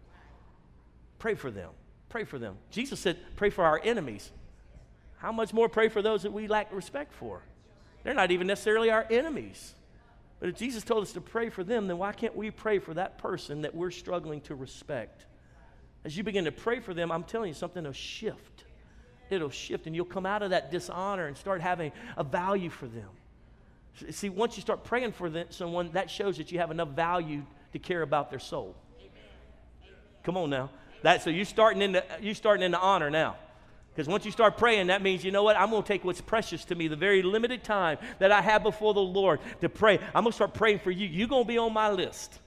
Pray 1.19 1.35
for 1.35 1.51
them. 1.51 1.71
Pray 2.11 2.25
for 2.25 2.39
them. 2.39 2.57
Jesus 2.71 3.01
said, 3.01 3.17
pray 3.37 3.49
for 3.49 3.65
our 3.65 3.81
enemies. 3.83 4.31
How 5.17 5.33
much 5.33 5.55
more 5.55 5.71
pray 5.71 5.89
for 5.89 6.03
those 6.03 6.25
that 6.25 6.33
we 6.33 6.47
lack 6.47 6.73
respect 6.73 7.15
for? 7.15 7.43
They're 8.07 8.15
not 8.15 8.31
even 8.31 8.47
necessarily 8.47 8.89
our 8.89 9.05
enemies. 9.11 9.75
But 10.39 10.51
if 10.51 10.55
Jesus 10.55 10.85
told 10.85 11.03
us 11.03 11.13
to 11.15 11.21
pray 11.21 11.51
for 11.51 11.65
them, 11.65 11.89
then 11.89 11.99
why 11.99 12.13
can't 12.13 12.37
we 12.37 12.53
pray 12.53 12.79
for 12.79 12.95
that 12.95 13.19
person 13.19 13.63
that 13.63 13.75
we're 13.75 13.91
struggling 13.91 14.41
to 14.43 14.55
respect? 14.55 15.27
As 16.05 16.17
you 16.17 16.23
begin 16.23 16.45
to 16.45 16.53
pray 16.53 16.79
for 16.79 16.95
them, 16.95 17.11
I'm 17.11 17.25
telling 17.25 17.49
you 17.49 17.55
something 17.55 17.83
will 17.83 17.91
shift. 17.91 18.63
It'll 19.29 19.51
shift, 19.51 19.89
and 19.89 19.97
you'll 19.97 20.05
come 20.05 20.25
out 20.25 20.43
of 20.43 20.51
that 20.51 20.71
dishonor 20.71 21.27
and 21.27 21.37
start 21.37 21.61
having 21.61 21.91
a 22.17 22.23
value 22.23 22.71
for 22.71 22.87
them. 22.87 23.09
See, 24.11 24.29
once 24.29 24.57
you 24.57 24.61
start 24.61 24.85
praying 24.85 25.11
for 25.11 25.29
them, 25.29 25.49
someone, 25.51 25.91
that 25.91 26.09
shows 26.09 26.37
that 26.37 26.53
you 26.53 26.61
have 26.61 26.71
enough 26.71 26.91
value 26.91 27.43
to 27.73 27.81
care 27.81 28.03
about 28.03 28.31
their 28.31 28.39
soul. 28.39 28.77
Come 30.23 30.37
on 30.37 30.49
now. 30.49 30.71
That, 31.03 31.23
so 31.23 31.31
you're 31.31 31.45
starting, 31.45 31.83
into, 31.83 32.05
you're 32.23 32.35
starting 32.37 32.63
into 32.63 32.79
honor 32.79 33.11
now. 33.11 33.35
Because 33.97 34.09
once 34.09 34.27
you 34.27 34.31
start 34.31 34.59
praying, 34.59 34.89
that 34.89 35.01
means, 35.01 35.25
you 35.25 35.31
know 35.31 35.43
what? 35.43 35.57
I'm 35.57 35.71
going 35.71 35.83
to 35.83 35.89
take 35.89 36.05
what's 36.05 36.21
precious 36.21 36.67
to 36.67 36.75
me, 36.75 36.87
the 36.87 36.97
very 36.97 37.23
limited 37.23 37.65
time 37.65 37.97
that 38.19 38.31
I 38.31 38.43
have 38.43 38.63
before 38.63 38.93
the 38.93 39.01
Lord 39.01 39.41
to 39.63 39.71
pray. 39.71 39.99
I'm 40.15 40.25
going 40.25 40.33
to 40.33 40.37
start 40.37 40.53
praying 40.53 40.81
for 40.81 40.91
you. 40.91 41.07
You're 41.07 41.29
going 41.29 41.45
to 41.45 41.49
be 41.49 41.57
on 41.57 41.73
my 41.73 41.91
list. 41.91 42.41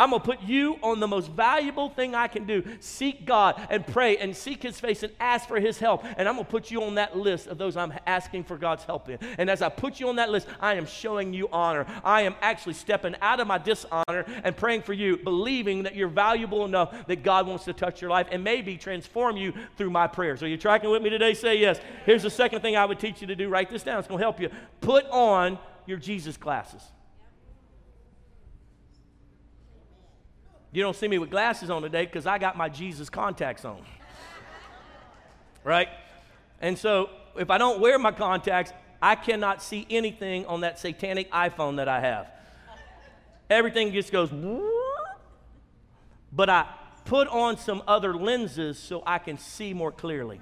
I'm 0.00 0.10
going 0.10 0.22
to 0.22 0.26
put 0.26 0.42
you 0.42 0.78
on 0.82 0.98
the 0.98 1.06
most 1.06 1.30
valuable 1.30 1.90
thing 1.90 2.14
I 2.14 2.26
can 2.26 2.46
do. 2.46 2.64
Seek 2.80 3.26
God 3.26 3.60
and 3.68 3.86
pray 3.86 4.16
and 4.16 4.34
seek 4.34 4.62
His 4.62 4.80
face 4.80 5.02
and 5.02 5.12
ask 5.20 5.46
for 5.46 5.60
His 5.60 5.78
help. 5.78 6.04
And 6.16 6.26
I'm 6.26 6.36
going 6.36 6.46
to 6.46 6.50
put 6.50 6.70
you 6.70 6.82
on 6.84 6.94
that 6.94 7.18
list 7.18 7.48
of 7.48 7.58
those 7.58 7.76
I'm 7.76 7.92
asking 8.06 8.44
for 8.44 8.56
God's 8.56 8.82
help 8.84 9.10
in. 9.10 9.18
And 9.36 9.50
as 9.50 9.60
I 9.60 9.68
put 9.68 10.00
you 10.00 10.08
on 10.08 10.16
that 10.16 10.30
list, 10.30 10.48
I 10.58 10.74
am 10.74 10.86
showing 10.86 11.34
you 11.34 11.50
honor. 11.52 11.84
I 12.02 12.22
am 12.22 12.34
actually 12.40 12.72
stepping 12.72 13.14
out 13.20 13.40
of 13.40 13.46
my 13.46 13.58
dishonor 13.58 14.24
and 14.42 14.56
praying 14.56 14.82
for 14.82 14.94
you, 14.94 15.18
believing 15.18 15.82
that 15.82 15.94
you're 15.94 16.08
valuable 16.08 16.64
enough 16.64 17.06
that 17.06 17.22
God 17.22 17.46
wants 17.46 17.66
to 17.66 17.74
touch 17.74 18.00
your 18.00 18.10
life 18.10 18.26
and 18.32 18.42
maybe 18.42 18.78
transform 18.78 19.36
you 19.36 19.52
through 19.76 19.90
my 19.90 20.06
prayers. 20.06 20.42
Are 20.42 20.48
you 20.48 20.56
tracking 20.56 20.88
with 20.88 21.02
me 21.02 21.10
today? 21.10 21.34
Say 21.34 21.58
yes. 21.58 21.78
Here's 22.06 22.22
the 22.22 22.30
second 22.30 22.62
thing 22.62 22.74
I 22.74 22.86
would 22.86 22.98
teach 22.98 23.20
you 23.20 23.26
to 23.26 23.36
do. 23.36 23.50
Write 23.50 23.68
this 23.68 23.82
down, 23.82 23.98
it's 23.98 24.08
going 24.08 24.18
to 24.18 24.24
help 24.24 24.40
you. 24.40 24.48
Put 24.80 25.04
on 25.10 25.58
your 25.84 25.98
Jesus 25.98 26.38
glasses. 26.38 26.82
You 30.72 30.82
don't 30.82 30.94
see 30.94 31.08
me 31.08 31.18
with 31.18 31.30
glasses 31.30 31.68
on 31.68 31.82
today 31.82 32.06
because 32.06 32.26
I 32.26 32.38
got 32.38 32.56
my 32.56 32.68
Jesus 32.68 33.10
contacts 33.10 33.64
on. 33.64 33.82
Right? 35.64 35.88
And 36.60 36.78
so 36.78 37.10
if 37.36 37.50
I 37.50 37.58
don't 37.58 37.80
wear 37.80 37.98
my 37.98 38.12
contacts, 38.12 38.72
I 39.02 39.16
cannot 39.16 39.62
see 39.62 39.86
anything 39.90 40.46
on 40.46 40.60
that 40.60 40.78
satanic 40.78 41.30
iPhone 41.32 41.76
that 41.76 41.88
I 41.88 42.00
have. 42.00 42.28
Everything 43.48 43.92
just 43.92 44.12
goes, 44.12 44.30
but 46.32 46.48
I 46.48 46.68
put 47.04 47.26
on 47.28 47.56
some 47.56 47.82
other 47.88 48.14
lenses 48.14 48.78
so 48.78 49.02
I 49.04 49.18
can 49.18 49.38
see 49.38 49.74
more 49.74 49.90
clearly. 49.90 50.40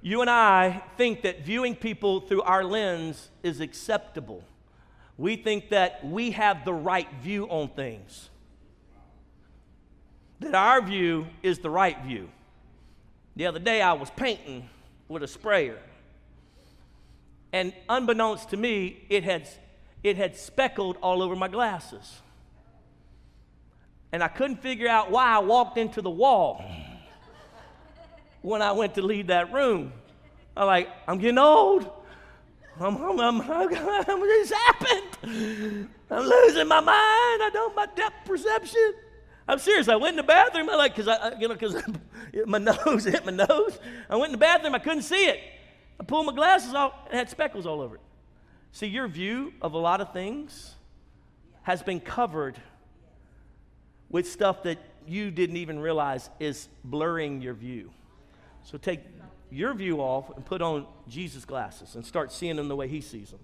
You 0.00 0.20
and 0.20 0.30
I 0.30 0.84
think 0.96 1.22
that 1.22 1.44
viewing 1.44 1.74
people 1.74 2.20
through 2.20 2.42
our 2.42 2.62
lens 2.62 3.30
is 3.42 3.60
acceptable. 3.60 4.44
We 5.16 5.34
think 5.34 5.70
that 5.70 6.06
we 6.06 6.30
have 6.30 6.64
the 6.64 6.72
right 6.72 7.08
view 7.20 7.46
on 7.46 7.70
things 7.70 8.30
that 10.40 10.54
our 10.54 10.80
view 10.80 11.26
is 11.42 11.58
the 11.58 11.70
right 11.70 11.98
view. 12.02 12.28
The 13.36 13.46
other 13.46 13.58
day 13.58 13.82
I 13.82 13.92
was 13.92 14.10
painting 14.10 14.68
with 15.08 15.22
a 15.22 15.28
sprayer. 15.28 15.78
And 17.52 17.72
unbeknownst 17.88 18.50
to 18.50 18.56
me, 18.56 19.04
it 19.08 19.24
had, 19.24 19.48
it 20.02 20.16
had 20.16 20.36
speckled 20.36 20.96
all 21.02 21.22
over 21.22 21.34
my 21.34 21.48
glasses. 21.48 22.20
And 24.12 24.22
I 24.22 24.28
couldn't 24.28 24.62
figure 24.62 24.88
out 24.88 25.10
why 25.10 25.34
I 25.34 25.38
walked 25.38 25.78
into 25.78 26.02
the 26.02 26.10
wall 26.10 26.64
when 28.42 28.62
I 28.62 28.72
went 28.72 28.94
to 28.94 29.02
leave 29.02 29.28
that 29.28 29.52
room. 29.52 29.92
I'm 30.56 30.66
like, 30.66 30.88
I'm 31.06 31.18
getting 31.18 31.38
old. 31.38 31.90
I'm, 32.80 32.96
I'm, 32.96 33.20
I'm, 33.20 33.40
I'm, 33.50 33.70
this 34.20 34.52
happened. 34.52 35.88
I'm 36.10 36.24
losing 36.24 36.68
my 36.68 36.80
mind. 36.80 37.42
I 37.42 37.50
don't 37.52 37.74
my 37.74 37.86
depth 37.94 38.24
perception. 38.24 38.94
I'm 39.48 39.58
serious. 39.58 39.88
I 39.88 39.96
went 39.96 40.10
in 40.10 40.16
the 40.16 40.22
bathroom. 40.22 40.68
I 40.68 40.76
like 40.76 40.94
because 40.94 41.08
I, 41.08 41.38
you 41.38 41.48
know, 41.48 41.54
because 41.54 41.82
my 42.46 42.58
nose 42.58 43.04
hit 43.04 43.24
my 43.24 43.32
nose. 43.32 43.78
I 44.10 44.16
went 44.16 44.26
in 44.26 44.32
the 44.32 44.38
bathroom. 44.38 44.74
I 44.74 44.78
couldn't 44.78 45.02
see 45.02 45.24
it. 45.24 45.40
I 45.98 46.04
pulled 46.04 46.26
my 46.26 46.34
glasses 46.34 46.74
off 46.74 46.92
and 47.06 47.14
had 47.14 47.30
speckles 47.30 47.66
all 47.66 47.80
over 47.80 47.96
it. 47.96 48.02
See, 48.72 48.86
your 48.86 49.08
view 49.08 49.54
of 49.62 49.72
a 49.72 49.78
lot 49.78 50.02
of 50.02 50.12
things 50.12 50.74
has 51.62 51.82
been 51.82 51.98
covered 51.98 52.60
with 54.10 54.30
stuff 54.30 54.62
that 54.64 54.78
you 55.06 55.30
didn't 55.30 55.56
even 55.56 55.78
realize 55.78 56.28
is 56.38 56.68
blurring 56.84 57.40
your 57.40 57.54
view. 57.54 57.90
So 58.62 58.76
take 58.76 59.00
your 59.50 59.72
view 59.72 60.00
off 60.00 60.34
and 60.36 60.44
put 60.44 60.60
on 60.60 60.86
Jesus' 61.08 61.46
glasses 61.46 61.94
and 61.94 62.04
start 62.04 62.32
seeing 62.32 62.56
them 62.56 62.68
the 62.68 62.76
way 62.76 62.86
he 62.86 63.00
sees 63.00 63.30
them. 63.30 63.40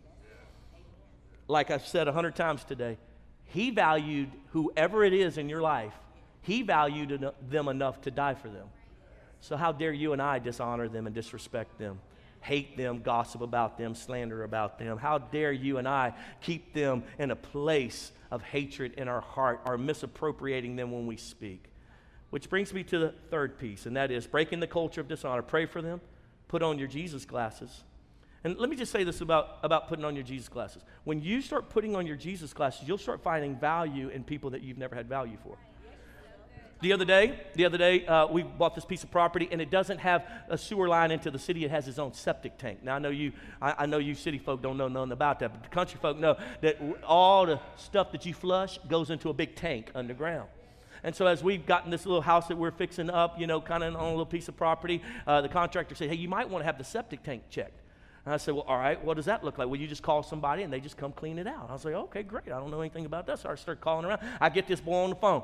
Like 1.48 1.70
I've 1.70 1.86
said 1.86 2.08
a 2.08 2.12
hundred 2.12 2.36
times 2.36 2.64
today, 2.64 2.98
he 3.46 3.70
valued 3.70 4.30
whoever 4.50 5.04
it 5.04 5.12
is 5.12 5.36
in 5.38 5.48
your 5.48 5.60
life, 5.60 5.92
He 6.42 6.62
valued 6.62 7.32
them 7.48 7.68
enough 7.68 8.00
to 8.02 8.10
die 8.10 8.34
for 8.34 8.48
them. 8.48 8.68
So, 9.40 9.56
how 9.56 9.72
dare 9.72 9.92
you 9.92 10.12
and 10.12 10.22
I 10.22 10.38
dishonor 10.38 10.88
them 10.88 11.06
and 11.06 11.14
disrespect 11.14 11.78
them, 11.78 12.00
hate 12.40 12.76
them, 12.76 13.02
gossip 13.02 13.42
about 13.42 13.76
them, 13.76 13.94
slander 13.94 14.44
about 14.44 14.78
them? 14.78 14.96
How 14.96 15.18
dare 15.18 15.52
you 15.52 15.78
and 15.78 15.86
I 15.86 16.14
keep 16.40 16.72
them 16.72 17.02
in 17.18 17.30
a 17.30 17.36
place 17.36 18.12
of 18.30 18.42
hatred 18.42 18.94
in 18.94 19.08
our 19.08 19.20
heart 19.20 19.60
or 19.66 19.76
misappropriating 19.76 20.76
them 20.76 20.92
when 20.92 21.06
we 21.06 21.16
speak? 21.16 21.64
Which 22.30 22.48
brings 22.48 22.72
me 22.72 22.84
to 22.84 22.98
the 22.98 23.14
third 23.30 23.58
piece, 23.58 23.86
and 23.86 23.96
that 23.96 24.10
is 24.10 24.26
breaking 24.26 24.60
the 24.60 24.66
culture 24.66 25.00
of 25.00 25.08
dishonor. 25.08 25.42
Pray 25.42 25.66
for 25.66 25.82
them, 25.82 26.00
put 26.48 26.62
on 26.62 26.78
your 26.78 26.88
Jesus 26.88 27.24
glasses, 27.24 27.84
and 28.44 28.58
let 28.58 28.68
me 28.68 28.76
just 28.76 28.92
say 28.92 29.04
this 29.04 29.22
about, 29.22 29.58
about 29.62 29.88
putting 29.88 30.04
on 30.04 30.14
your 30.14 30.22
Jesus 30.22 30.50
glasses. 30.50 30.82
When 31.04 31.22
you 31.22 31.40
start 31.40 31.70
putting 31.70 31.96
on 31.96 32.06
your 32.06 32.16
Jesus 32.16 32.52
glasses, 32.52 32.86
you'll 32.86 32.98
start 32.98 33.22
finding 33.22 33.56
value 33.56 34.08
in 34.08 34.22
people 34.22 34.50
that 34.50 34.62
you've 34.62 34.76
never 34.76 34.94
had 34.94 35.08
value 35.08 35.38
for. 35.42 35.56
The 36.82 36.92
other 36.92 37.06
day, 37.06 37.40
the 37.54 37.64
other 37.64 37.78
day, 37.78 38.04
uh, 38.04 38.26
we 38.26 38.42
bought 38.42 38.74
this 38.74 38.84
piece 38.84 39.02
of 39.02 39.10
property, 39.10 39.48
and 39.50 39.62
it 39.62 39.70
doesn't 39.70 39.96
have 39.96 40.26
a 40.50 40.58
sewer 40.58 40.86
line 40.86 41.10
into 41.10 41.30
the 41.30 41.38
city. 41.38 41.64
It 41.64 41.70
has 41.70 41.88
its 41.88 41.98
own 41.98 42.12
septic 42.12 42.58
tank. 42.58 42.82
Now 42.82 42.96
I 42.96 42.98
know 42.98 43.08
you, 43.08 43.32
I, 43.62 43.74
I, 43.78 43.86
know 43.86 43.96
you 43.96 44.14
city 44.14 44.36
folk 44.36 44.60
don't 44.60 44.76
know 44.76 44.88
nothing 44.88 45.12
about 45.12 45.38
that, 45.38 45.52
but 45.54 45.62
the 45.62 45.70
country 45.70 45.98
folk 46.02 46.18
know 46.18 46.36
that 46.60 46.78
all 47.06 47.46
the 47.46 47.58
stuff 47.76 48.12
that 48.12 48.26
you 48.26 48.34
flush 48.34 48.78
goes 48.86 49.08
into 49.08 49.30
a 49.30 49.32
big 49.32 49.56
tank 49.56 49.90
underground. 49.94 50.50
And 51.02 51.16
so 51.16 51.26
as 51.26 51.42
we've 51.42 51.64
gotten 51.64 51.90
this 51.90 52.04
little 52.04 52.20
house 52.20 52.48
that 52.48 52.58
we're 52.58 52.70
fixing 52.70 53.08
up, 53.08 53.40
you 53.40 53.46
know, 53.46 53.62
kind 53.62 53.82
of 53.82 53.96
on 53.96 54.02
a 54.02 54.10
little 54.10 54.26
piece 54.26 54.48
of 54.48 54.56
property, 54.58 55.00
uh, 55.26 55.40
the 55.40 55.48
contractor 55.48 55.94
said, 55.94 56.10
"Hey, 56.10 56.16
you 56.16 56.28
might 56.28 56.50
want 56.50 56.60
to 56.60 56.66
have 56.66 56.76
the 56.76 56.84
septic 56.84 57.22
tank 57.22 57.44
checked." 57.48 57.83
And 58.24 58.32
I 58.32 58.36
said, 58.38 58.54
Well, 58.54 58.64
all 58.66 58.78
right, 58.78 59.02
what 59.04 59.14
does 59.14 59.26
that 59.26 59.44
look 59.44 59.58
like? 59.58 59.68
Well, 59.68 59.78
you 59.78 59.86
just 59.86 60.02
call 60.02 60.22
somebody 60.22 60.62
and 60.62 60.72
they 60.72 60.80
just 60.80 60.96
come 60.96 61.12
clean 61.12 61.38
it 61.38 61.46
out. 61.46 61.66
I 61.68 61.72
was 61.72 61.84
like, 61.84 61.94
Okay, 61.94 62.22
great. 62.22 62.46
I 62.46 62.58
don't 62.58 62.70
know 62.70 62.80
anything 62.80 63.06
about 63.06 63.26
that. 63.26 63.40
So 63.40 63.50
I 63.50 63.54
started 63.54 63.80
calling 63.80 64.04
around. 64.04 64.20
I 64.40 64.48
get 64.48 64.66
this 64.66 64.80
boy 64.80 65.04
on 65.04 65.10
the 65.10 65.16
phone. 65.16 65.42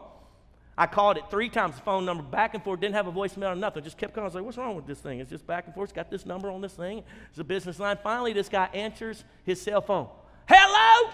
I 0.78 0.86
called 0.86 1.18
it 1.18 1.24
three 1.30 1.50
times, 1.50 1.74
the 1.74 1.82
phone 1.82 2.06
number 2.06 2.22
back 2.22 2.54
and 2.54 2.64
forth, 2.64 2.80
didn't 2.80 2.94
have 2.94 3.06
a 3.06 3.12
voicemail 3.12 3.52
or 3.52 3.56
nothing. 3.56 3.84
Just 3.84 3.98
kept 3.98 4.14
calling. 4.14 4.24
I 4.24 4.28
was 4.28 4.34
like, 4.34 4.44
What's 4.44 4.56
wrong 4.56 4.76
with 4.76 4.86
this 4.86 4.98
thing? 4.98 5.20
It's 5.20 5.30
just 5.30 5.46
back 5.46 5.66
and 5.66 5.74
forth. 5.74 5.90
It's 5.90 5.96
got 5.96 6.10
this 6.10 6.24
number 6.24 6.50
on 6.50 6.60
this 6.60 6.72
thing. 6.72 7.02
It's 7.28 7.38
a 7.38 7.44
business 7.44 7.78
line. 7.78 7.98
Finally, 8.02 8.32
this 8.32 8.48
guy 8.48 8.68
answers 8.72 9.24
his 9.44 9.60
cell 9.60 9.82
phone. 9.82 10.08
Hello? 10.48 11.12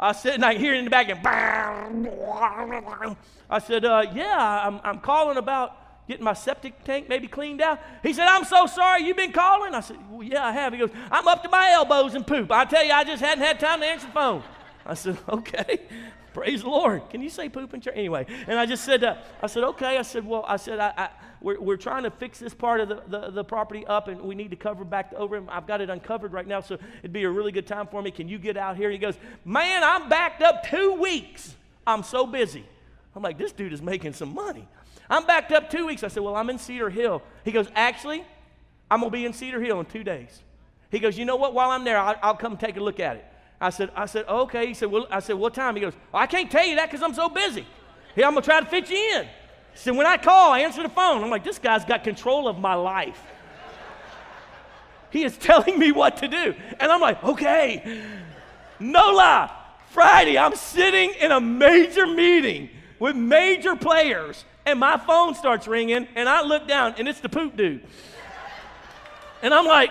I 0.00 0.12
said, 0.12 0.34
and 0.34 0.44
I 0.44 0.54
hear 0.54 0.74
it 0.74 0.78
in 0.78 0.84
the 0.84 0.90
back, 0.90 1.08
and 1.08 1.24
I 3.48 3.58
said, 3.60 3.84
uh, 3.84 4.04
yeah, 4.12 4.66
I'm, 4.66 4.80
I'm 4.82 4.98
calling 4.98 5.36
about 5.36 5.76
getting 6.06 6.24
my 6.24 6.32
septic 6.32 6.84
tank 6.84 7.08
maybe 7.08 7.26
cleaned 7.26 7.60
out. 7.60 7.80
He 8.02 8.12
said, 8.12 8.26
I'm 8.26 8.44
so 8.44 8.66
sorry, 8.66 9.04
you've 9.04 9.16
been 9.16 9.32
calling? 9.32 9.74
I 9.74 9.80
said, 9.80 9.96
well, 10.10 10.22
yeah, 10.22 10.46
I 10.46 10.52
have. 10.52 10.72
He 10.72 10.78
goes, 10.78 10.90
I'm 11.10 11.26
up 11.26 11.42
to 11.42 11.48
my 11.48 11.70
elbows 11.70 12.14
in 12.14 12.24
poop. 12.24 12.50
I 12.52 12.64
tell 12.64 12.84
you, 12.84 12.92
I 12.92 13.04
just 13.04 13.22
hadn't 13.22 13.44
had 13.44 13.58
time 13.58 13.80
to 13.80 13.86
answer 13.86 14.06
the 14.06 14.12
phone. 14.12 14.42
I 14.84 14.94
said, 14.94 15.18
okay, 15.28 15.80
praise 16.32 16.62
the 16.62 16.68
Lord. 16.68 17.08
Can 17.10 17.22
you 17.22 17.30
say 17.30 17.48
poop 17.48 17.72
in 17.74 17.80
church? 17.80 17.94
Anyway, 17.96 18.26
and 18.46 18.58
I 18.58 18.66
just 18.66 18.84
said, 18.84 19.02
uh, 19.02 19.16
I 19.42 19.46
said, 19.46 19.64
okay. 19.64 19.98
I 19.98 20.02
said, 20.02 20.26
well, 20.26 20.44
I 20.46 20.56
said, 20.56 20.78
I, 20.78 20.92
I 20.96 21.08
we're, 21.40 21.60
we're 21.60 21.76
trying 21.76 22.04
to 22.04 22.10
fix 22.10 22.38
this 22.38 22.54
part 22.54 22.80
of 22.80 22.88
the, 22.88 23.02
the, 23.06 23.30
the, 23.30 23.44
property 23.44 23.86
up 23.86 24.08
and 24.08 24.20
we 24.22 24.34
need 24.34 24.50
to 24.50 24.56
cover 24.56 24.82
back 24.82 25.12
over 25.14 25.36
him. 25.36 25.46
I've 25.50 25.66
got 25.66 25.82
it 25.82 25.90
uncovered 25.90 26.32
right 26.32 26.46
now, 26.46 26.60
so 26.60 26.78
it'd 27.00 27.12
be 27.12 27.24
a 27.24 27.30
really 27.30 27.52
good 27.52 27.66
time 27.66 27.86
for 27.86 28.00
me. 28.00 28.10
Can 28.10 28.28
you 28.28 28.38
get 28.38 28.56
out 28.56 28.76
here? 28.76 28.90
He 28.90 28.96
goes, 28.96 29.14
man, 29.44 29.84
I'm 29.84 30.08
backed 30.08 30.42
up 30.42 30.66
two 30.66 30.94
weeks. 30.94 31.54
I'm 31.86 32.02
so 32.02 32.26
busy. 32.26 32.64
I'm 33.14 33.22
like, 33.22 33.36
this 33.36 33.52
dude 33.52 33.74
is 33.74 33.82
making 33.82 34.14
some 34.14 34.32
money. 34.34 34.66
I'm 35.10 35.26
backed 35.26 35.52
up 35.52 35.70
two 35.70 35.86
weeks. 35.86 36.02
I 36.02 36.08
said, 36.08 36.22
well, 36.22 36.36
I'm 36.36 36.50
in 36.50 36.58
Cedar 36.58 36.90
Hill. 36.90 37.22
He 37.44 37.52
goes, 37.52 37.68
actually, 37.74 38.24
I'm 38.90 39.00
going 39.00 39.10
to 39.10 39.16
be 39.16 39.26
in 39.26 39.32
Cedar 39.32 39.60
Hill 39.60 39.80
in 39.80 39.86
two 39.86 40.04
days. 40.04 40.42
He 40.90 40.98
goes, 40.98 41.18
you 41.18 41.24
know 41.24 41.36
what? 41.36 41.54
While 41.54 41.70
I'm 41.70 41.84
there, 41.84 41.98
I'll, 41.98 42.16
I'll 42.22 42.36
come 42.36 42.56
take 42.56 42.76
a 42.76 42.80
look 42.80 43.00
at 43.00 43.16
it. 43.16 43.24
I 43.60 43.70
said, 43.70 43.90
I 43.96 44.06
said, 44.06 44.26
okay. 44.28 44.66
He 44.66 44.74
said, 44.74 44.90
well, 44.90 45.06
I 45.10 45.20
said, 45.20 45.36
what 45.36 45.54
time? 45.54 45.74
He 45.74 45.80
goes, 45.80 45.94
I 46.12 46.26
can't 46.26 46.50
tell 46.50 46.64
you 46.64 46.76
that 46.76 46.90
because 46.90 47.02
I'm 47.02 47.14
so 47.14 47.28
busy. 47.28 47.66
Hey, 48.14 48.24
I'm 48.24 48.32
going 48.32 48.42
to 48.42 48.48
try 48.48 48.60
to 48.60 48.66
fit 48.66 48.90
you 48.90 48.96
in. 48.96 49.24
He 49.24 49.78
said, 49.78 49.96
when 49.96 50.06
I 50.06 50.16
call, 50.16 50.52
I 50.52 50.60
answer 50.60 50.82
the 50.82 50.88
phone. 50.88 51.22
I'm 51.22 51.30
like, 51.30 51.44
this 51.44 51.58
guy's 51.58 51.84
got 51.84 52.04
control 52.04 52.46
of 52.46 52.58
my 52.58 52.74
life. 52.74 53.20
he 55.10 55.24
is 55.24 55.36
telling 55.38 55.78
me 55.78 55.92
what 55.92 56.18
to 56.18 56.28
do. 56.28 56.54
And 56.78 56.92
I'm 56.92 57.00
like, 57.00 57.22
okay. 57.24 58.02
No 58.78 59.12
lie. 59.12 59.50
Friday, 59.90 60.36
I'm 60.36 60.54
sitting 60.56 61.10
in 61.20 61.30
a 61.30 61.40
major 61.40 62.06
meeting 62.06 62.68
with 62.98 63.14
major 63.16 63.76
players, 63.76 64.44
and 64.66 64.78
my 64.78 64.96
phone 64.96 65.34
starts 65.34 65.66
ringing, 65.66 66.08
and 66.14 66.28
I 66.28 66.42
look 66.42 66.66
down, 66.66 66.94
and 66.98 67.08
it's 67.08 67.20
the 67.20 67.28
poop 67.28 67.56
dude. 67.56 67.86
And 69.42 69.52
I'm 69.52 69.66
like, 69.66 69.90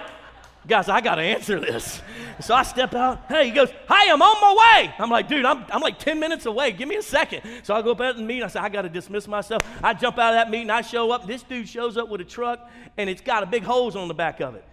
guys, 0.67 0.89
I 0.89 1.01
got 1.01 1.15
to 1.15 1.21
answer 1.21 1.59
this. 1.59 2.01
So 2.41 2.55
I 2.55 2.63
step 2.63 2.95
out. 2.95 3.25
Hey, 3.27 3.45
he 3.45 3.51
goes, 3.51 3.69
Hi, 3.87 4.11
I'm 4.11 4.21
on 4.21 4.41
my 4.41 4.81
way. 4.81 4.93
I'm 4.97 5.09
like, 5.09 5.27
dude, 5.27 5.45
I'm, 5.45 5.65
I'm 5.69 5.81
like 5.81 5.99
10 5.99 6.19
minutes 6.19 6.45
away. 6.45 6.71
Give 6.71 6.87
me 6.87 6.95
a 6.95 7.03
second. 7.03 7.41
So 7.63 7.75
I 7.75 7.81
go 7.81 7.91
up 7.91 8.01
at 8.01 8.15
the 8.15 8.23
meeting. 8.23 8.43
I 8.43 8.47
say, 8.47 8.59
I 8.59 8.69
got 8.69 8.83
to 8.83 8.89
dismiss 8.89 9.27
myself. 9.27 9.61
I 9.83 9.93
jump 9.93 10.17
out 10.17 10.33
of 10.33 10.39
that 10.39 10.49
meeting. 10.49 10.69
I 10.69 10.81
show 10.81 11.11
up. 11.11 11.27
This 11.27 11.43
dude 11.43 11.69
shows 11.69 11.97
up 11.97 12.09
with 12.09 12.21
a 12.21 12.25
truck, 12.25 12.69
and 12.97 13.09
it's 13.09 13.21
got 13.21 13.43
a 13.43 13.45
big 13.45 13.63
hose 13.63 13.95
on 13.95 14.07
the 14.07 14.13
back 14.13 14.39
of 14.39 14.55
it. 14.55 14.65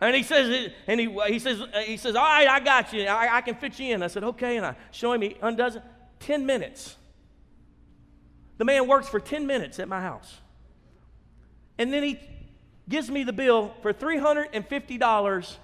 And 0.00 0.14
he 0.14 0.22
says, 0.22 0.70
and 0.86 1.00
he, 1.00 1.18
he 1.28 1.38
says, 1.38 1.62
he 1.84 1.96
says, 1.96 2.14
all 2.14 2.24
right, 2.24 2.46
I 2.46 2.60
got 2.60 2.92
you. 2.92 3.04
I, 3.04 3.38
I 3.38 3.40
can 3.40 3.54
fit 3.54 3.78
you 3.78 3.94
in. 3.94 4.02
I 4.02 4.08
said, 4.08 4.24
okay. 4.24 4.58
And 4.58 4.66
I 4.66 4.76
show 4.90 5.12
him, 5.12 5.22
he 5.22 5.36
undoes 5.40 5.76
it. 5.76 5.82
10 6.20 6.44
minutes. 6.44 6.96
The 8.58 8.64
man 8.64 8.86
works 8.86 9.08
for 9.08 9.20
10 9.20 9.46
minutes 9.46 9.78
at 9.78 9.88
my 9.88 10.00
house. 10.00 10.40
And 11.78 11.92
then 11.92 12.02
he 12.02 12.18
gives 12.88 13.10
me 13.10 13.24
the 13.24 13.32
bill 13.32 13.74
for 13.82 13.92
$350 13.92 15.56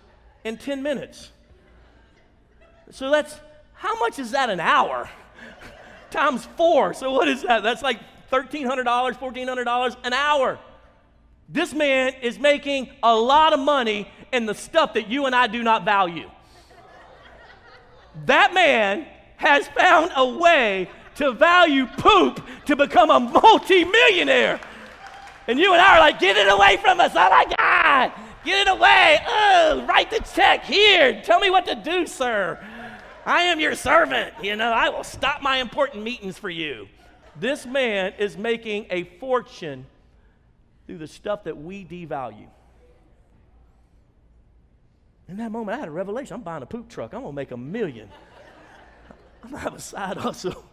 in 0.45 0.57
10 0.57 0.83
minutes. 0.83 1.31
So 2.91 3.11
that's, 3.11 3.39
how 3.75 3.99
much 3.99 4.19
is 4.19 4.33
that 4.33 4.51
an 4.51 4.61
hour? 4.61 5.09
Times 6.11 6.47
four. 6.57 6.93
So 6.93 7.13
what 7.13 7.29
is 7.29 7.43
that? 7.43 7.63
That's 7.63 7.83
like 7.83 8.01
$1,300, 8.31 8.85
$1,400 8.85 9.97
an 10.05 10.13
hour. 10.13 10.59
This 11.49 11.73
man 11.73 12.15
is 12.23 12.39
making 12.39 12.91
a 13.03 13.15
lot 13.15 13.53
of 13.53 13.61
money 13.61 14.11
in 14.33 14.47
the 14.47 14.55
stuff 14.55 14.95
that 14.95 15.09
you 15.09 15.27
and 15.27 15.35
I 15.35 15.47
do 15.47 15.63
not 15.63 15.85
value. 15.85 16.31
That 18.27 18.53
man 18.55 19.07
has 19.37 19.67
found 19.69 20.13
a 20.17 20.27
way 20.27 20.89
to 21.17 21.33
value 21.33 21.87
poop 21.87 22.45
to 22.67 22.77
become 22.77 23.11
a 23.11 23.21
multi-millionaire. 23.21 24.61
And 25.47 25.59
you 25.59 25.73
and 25.73 25.83
I 25.83 25.97
are 25.97 26.01
like, 26.01 26.21
get 26.21 26.37
it 26.37 26.51
away 26.51 26.77
from 26.77 27.01
us. 27.01 27.13
Oh 27.15 27.31
my 27.31 27.53
God. 27.59 28.13
Get 28.45 28.67
it 28.67 28.71
away. 28.71 29.19
Oh, 29.27 29.85
write 29.89 30.11
the 30.11 30.21
check 30.35 30.65
here. 30.65 31.21
Tell 31.23 31.41
me 31.41 31.51
what 31.51 31.67
to 31.67 31.75
do, 31.75 32.07
sir. 32.07 32.59
I 33.25 33.43
am 33.43 33.61
your 33.61 33.75
servant. 33.75 34.35
You 34.43 34.57
know, 34.57 34.73
I 34.73 34.89
will 34.89 35.05
stop 35.05 35.43
my 35.43 35.59
important 35.59 36.03
meetings 36.03 36.39
for 36.39 36.51
you. 36.51 36.89
This 37.37 37.65
man 37.67 38.15
is 38.19 38.37
making 38.37 38.87
a 38.91 39.05
fortune 39.19 39.87
through 40.87 40.99
the 40.99 41.07
stuff 41.07 41.45
that 41.45 41.57
we 41.57 41.85
devalue. 41.85 42.49
In 45.29 45.37
that 45.37 45.53
moment, 45.53 45.77
I 45.77 45.81
had 45.81 45.89
a 45.89 45.93
revelation. 45.93 46.35
I'm 46.35 46.43
buying 46.43 46.63
a 46.63 46.67
poop 46.67 46.89
truck. 46.89 47.15
I'm 47.15 47.23
going 47.23 47.33
to 47.33 47.37
make 47.37 47.53
a 47.53 47.57
million. 47.57 48.09
I'm 49.43 49.51
to 49.51 49.59
have 49.59 49.75
a 49.75 49.81
side 49.81 50.17
hustle. 50.17 50.65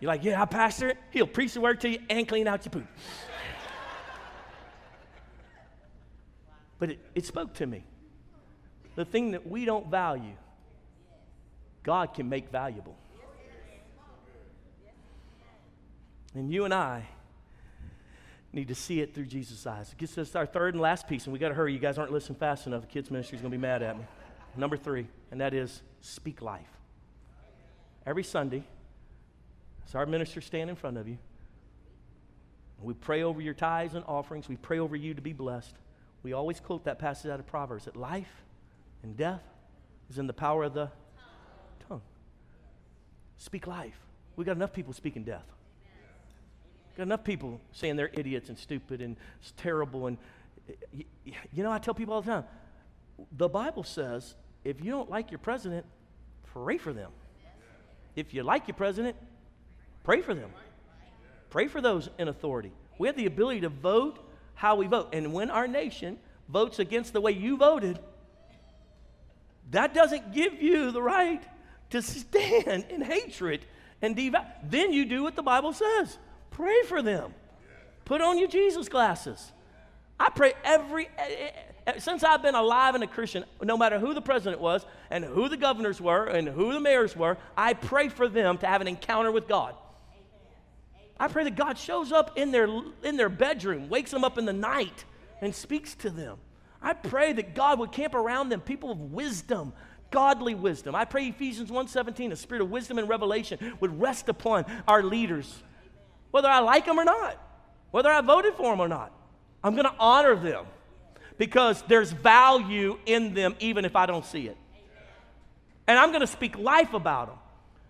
You're 0.00 0.08
like, 0.08 0.24
yeah, 0.24 0.40
I 0.40 0.46
pastor. 0.46 0.94
He'll 1.10 1.26
preach 1.26 1.52
the 1.54 1.60
word 1.60 1.80
to 1.80 1.88
you 1.88 1.98
and 2.08 2.26
clean 2.26 2.48
out 2.48 2.64
your 2.64 2.70
poop. 2.70 2.86
But 6.78 6.90
it, 6.90 6.98
it 7.14 7.26
spoke 7.26 7.54
to 7.54 7.66
me. 7.66 7.84
The 8.96 9.04
thing 9.04 9.32
that 9.32 9.46
we 9.46 9.66
don't 9.66 9.90
value, 9.90 10.34
God 11.82 12.14
can 12.14 12.28
make 12.28 12.50
valuable. 12.50 12.96
And 16.34 16.50
you 16.50 16.64
and 16.64 16.72
I 16.72 17.06
need 18.52 18.68
to 18.68 18.74
see 18.74 19.00
it 19.00 19.14
through 19.14 19.26
Jesus' 19.26 19.66
eyes. 19.66 19.92
It 19.92 19.98
gets 19.98 20.16
us 20.16 20.34
our 20.34 20.46
third 20.46 20.74
and 20.74 20.80
last 20.80 21.06
piece, 21.06 21.24
and 21.24 21.32
we 21.32 21.38
got 21.38 21.48
to 21.48 21.54
hurry. 21.54 21.72
You 21.72 21.78
guys 21.78 21.98
aren't 21.98 22.12
listening 22.12 22.38
fast 22.38 22.66
enough. 22.66 22.82
The 22.82 22.86
kids' 22.88 23.10
ministry 23.10 23.36
is 23.36 23.42
going 23.42 23.52
to 23.52 23.58
be 23.58 23.60
mad 23.60 23.82
at 23.82 23.98
me. 23.98 24.04
Number 24.56 24.76
three, 24.76 25.06
and 25.30 25.40
that 25.40 25.54
is 25.54 25.82
speak 26.00 26.42
life. 26.42 26.66
Every 28.06 28.24
Sunday, 28.24 28.64
as 29.86 29.94
our 29.94 30.06
ministers 30.06 30.44
stand 30.44 30.70
in 30.70 30.76
front 30.76 30.96
of 30.96 31.06
you, 31.06 31.18
we 32.82 32.94
pray 32.94 33.22
over 33.22 33.40
your 33.40 33.54
tithes 33.54 33.94
and 33.94 34.04
offerings. 34.06 34.48
We 34.48 34.56
pray 34.56 34.78
over 34.78 34.96
you 34.96 35.14
to 35.14 35.20
be 35.20 35.32
blessed. 35.32 35.74
We 36.22 36.32
always 36.32 36.60
quote 36.60 36.84
that 36.84 36.98
passage 36.98 37.30
out 37.30 37.38
of 37.38 37.46
Proverbs 37.46 37.84
that 37.84 37.96
life 37.96 38.42
and 39.02 39.16
death 39.16 39.42
is 40.08 40.18
in 40.18 40.26
the 40.26 40.32
power 40.32 40.64
of 40.64 40.74
the 40.74 40.90
tongue. 41.88 42.02
Speak 43.36 43.66
life. 43.66 43.98
We 44.36 44.44
got 44.44 44.56
enough 44.56 44.72
people 44.72 44.92
speaking 44.92 45.24
death. 45.24 45.44
Got 46.96 47.04
enough 47.04 47.24
people 47.24 47.60
saying 47.72 47.96
they're 47.96 48.10
idiots 48.12 48.48
and 48.48 48.58
stupid 48.58 49.00
and 49.00 49.16
terrible. 49.56 50.06
And 50.06 50.18
you 50.92 51.62
know, 51.62 51.70
I 51.70 51.78
tell 51.78 51.94
people 51.94 52.14
all 52.14 52.22
the 52.22 52.30
time 52.30 52.44
the 53.32 53.48
Bible 53.48 53.84
says 53.84 54.34
if 54.64 54.82
you 54.82 54.90
don't 54.90 55.10
like 55.10 55.30
your 55.30 55.38
president, 55.38 55.86
pray 56.52 56.78
for 56.78 56.92
them. 56.92 57.10
If 58.16 58.34
you 58.34 58.42
like 58.42 58.68
your 58.68 58.74
president, 58.74 59.16
pray 60.04 60.20
for 60.20 60.34
them. 60.34 60.50
Pray 61.48 61.66
for 61.66 61.80
those 61.80 62.08
in 62.18 62.28
authority. 62.28 62.72
We 62.98 63.08
have 63.08 63.16
the 63.16 63.26
ability 63.26 63.62
to 63.62 63.68
vote 63.68 64.18
how 64.54 64.76
we 64.76 64.86
vote. 64.86 65.08
And 65.12 65.32
when 65.32 65.50
our 65.50 65.66
nation 65.66 66.18
votes 66.48 66.78
against 66.78 67.12
the 67.12 67.20
way 67.20 67.32
you 67.32 67.56
voted, 67.56 67.98
that 69.70 69.94
doesn't 69.94 70.32
give 70.32 70.60
you 70.60 70.90
the 70.90 71.02
right 71.02 71.42
to 71.90 72.02
stand 72.02 72.86
in 72.90 73.02
hatred 73.02 73.64
and 74.02 74.16
devour. 74.16 74.46
Then 74.64 74.92
you 74.92 75.04
do 75.04 75.22
what 75.22 75.36
the 75.36 75.42
Bible 75.42 75.72
says 75.72 76.18
pray 76.50 76.82
for 76.82 77.00
them. 77.00 77.32
Put 78.04 78.20
on 78.20 78.38
your 78.38 78.48
Jesus 78.48 78.88
glasses. 78.88 79.52
I 80.18 80.28
pray 80.28 80.52
every, 80.64 81.08
Eh, 81.90 81.98
since 81.98 82.22
I've 82.24 82.42
been 82.42 82.54
alive 82.54 82.94
and 82.94 83.04
a 83.04 83.06
Christian, 83.06 83.44
no 83.62 83.76
matter 83.76 83.98
who 83.98 84.14
the 84.14 84.22
president 84.22 84.60
was 84.60 84.84
and 85.10 85.24
who 85.24 85.48
the 85.48 85.56
governors 85.56 86.00
were 86.00 86.26
and 86.26 86.48
who 86.48 86.72
the 86.72 86.80
mayors 86.80 87.16
were, 87.16 87.36
I 87.56 87.74
pray 87.74 88.08
for 88.08 88.28
them 88.28 88.58
to 88.58 88.66
have 88.66 88.80
an 88.80 88.88
encounter 88.88 89.32
with 89.32 89.48
God. 89.48 89.74
I 91.18 91.28
pray 91.28 91.44
that 91.44 91.56
God 91.56 91.76
shows 91.76 92.12
up 92.12 92.38
in 92.38 92.50
their, 92.50 92.68
in 93.02 93.16
their 93.16 93.28
bedroom, 93.28 93.88
wakes 93.88 94.10
them 94.10 94.24
up 94.24 94.38
in 94.38 94.46
the 94.46 94.52
night, 94.52 95.04
and 95.40 95.54
speaks 95.54 95.94
to 95.96 96.10
them. 96.10 96.38
I 96.80 96.94
pray 96.94 97.32
that 97.34 97.54
God 97.54 97.78
would 97.78 97.92
camp 97.92 98.14
around 98.14 98.48
them, 98.48 98.60
people 98.60 98.90
of 98.90 99.12
wisdom, 99.12 99.74
godly 100.10 100.54
wisdom. 100.54 100.94
I 100.94 101.04
pray 101.04 101.26
Ephesians 101.26 101.70
1:17, 101.70 102.32
a 102.32 102.36
spirit 102.36 102.62
of 102.62 102.70
wisdom 102.70 102.98
and 102.98 103.08
revelation 103.08 103.76
would 103.80 104.00
rest 104.00 104.30
upon 104.30 104.64
our 104.88 105.02
leaders. 105.02 105.62
Whether 106.30 106.48
I 106.48 106.60
like 106.60 106.86
them 106.86 106.98
or 106.98 107.04
not, 107.04 107.36
whether 107.90 108.10
I 108.10 108.22
voted 108.22 108.54
for 108.54 108.70
them 108.70 108.80
or 108.80 108.88
not. 108.88 109.12
I'm 109.62 109.74
going 109.74 109.84
to 109.84 109.94
honor 109.98 110.36
them 110.36 110.64
because 111.40 111.82
there's 111.88 112.12
value 112.12 112.98
in 113.06 113.32
them 113.32 113.56
even 113.60 113.86
if 113.86 113.96
I 113.96 114.04
don't 114.04 114.26
see 114.26 114.46
it. 114.46 114.58
And 115.86 115.98
I'm 115.98 116.10
going 116.10 116.20
to 116.20 116.26
speak 116.26 116.58
life 116.58 116.92
about 116.92 117.28
them. 117.28 117.38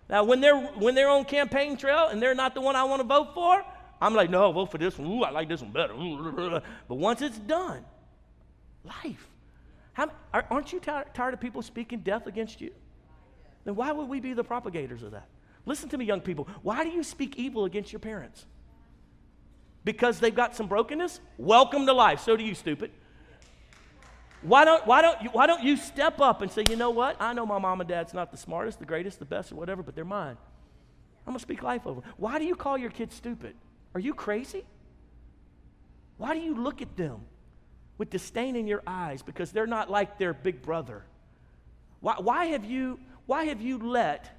Now, 0.09 0.23
when 0.23 0.41
they're, 0.41 0.57
when 0.57 0.95
they're 0.95 1.09
on 1.09 1.25
campaign 1.25 1.77
trail 1.77 2.07
and 2.07 2.23
they're 2.23 2.37
not 2.37 2.55
the 2.55 2.61
one 2.61 2.77
I 2.77 2.85
want 2.85 3.01
to 3.01 3.09
vote 3.09 3.35
for, 3.35 3.65
I'm 4.01 4.15
like, 4.15 4.31
no, 4.31 4.53
vote 4.53 4.71
for 4.71 4.79
this 4.79 4.97
one. 4.97 5.11
Ooh, 5.11 5.25
I 5.25 5.31
like 5.31 5.49
this 5.49 5.63
one 5.63 5.73
better. 5.73 5.95
But 6.89 6.95
once 6.95 7.23
it's 7.23 7.41
done, 7.41 7.85
life. 8.85 9.27
How, 9.95 10.13
aren't 10.33 10.73
you 10.73 10.79
tired, 10.79 11.13
tired 11.13 11.35
of 11.35 11.41
people 11.41 11.61
speaking 11.61 11.99
death 12.01 12.29
against 12.29 12.61
you? 12.61 12.71
Then 13.65 13.75
why 13.75 13.91
would 13.91 14.09
we 14.09 14.21
be 14.21 14.33
the 14.33 14.45
propagators 14.45 15.03
of 15.03 15.11
that? 15.11 15.27
Listen 15.67 15.89
to 15.89 15.99
me, 15.99 16.05
young 16.05 16.21
people. 16.21 16.47
Why 16.63 16.85
do 16.85 16.91
you 16.91 17.03
speak 17.03 17.35
evil 17.37 17.65
against 17.65 17.93
your 17.93 17.99
parents? 17.99 18.47
Because 19.85 20.21
they've 20.21 20.33
got 20.33 20.55
some 20.55 20.69
brokenness? 20.69 21.19
Welcome 21.37 21.87
to 21.87 21.93
life. 21.93 22.21
So 22.21 22.37
do 22.37 22.45
you, 22.45 22.55
stupid. 22.55 22.93
Why 24.43 24.65
don't, 24.65 24.87
why, 24.87 25.03
don't 25.03 25.21
you, 25.23 25.29
why 25.31 25.47
don't 25.47 25.63
you 25.63 25.77
step 25.77 26.21
up 26.21 26.41
and 26.41 26.51
say, 26.51 26.65
you 26.71 26.77
know 26.77 26.91
what? 26.91 27.17
I 27.21 27.33
know 27.35 27.45
my 27.45 27.59
mom 27.59 27.81
and 27.81 27.89
dad's 27.89 28.15
not 28.15 28.31
the 28.31 28.39
smartest, 28.39 28.79
the 28.79 28.87
greatest, 28.87 29.19
the 29.19 29.27
best, 29.27 29.53
or 29.53 29.57
whatever, 29.57 29.83
but 29.83 29.95
they're 29.95 30.05
mine. 30.05 30.37
I'm 31.27 31.33
going 31.33 31.39
to 31.39 31.43
speak 31.43 31.63
life 31.63 31.87
over. 31.87 32.01
Why 32.17 32.39
do 32.39 32.47
you 32.47 32.57
call 32.57 32.79
your 32.79 32.91
kids 32.91 33.15
stupid? 33.15 33.55
Are 33.95 34.01
you 34.01 34.15
crazy? 34.15 34.65
Why 36.17 36.35
do 36.35 36.41
you 36.41 36.55
look 36.55 36.81
at 36.81 36.97
them 36.97 37.21
with 37.99 38.09
disdain 38.09 38.57
in 38.57 38.67
your 38.67 38.83
eyes 38.87 39.23
because 39.23 39.53
they're 39.53 39.67
not 39.67 39.91
like 39.91 40.19
their 40.19 40.33
big 40.33 40.63
brother? 40.63 41.05
Why, 42.01 42.15
why, 42.19 42.47
have, 42.47 42.65
you, 42.65 42.99
why 43.27 43.45
have 43.45 43.61
you 43.61 43.79
let 43.79 44.31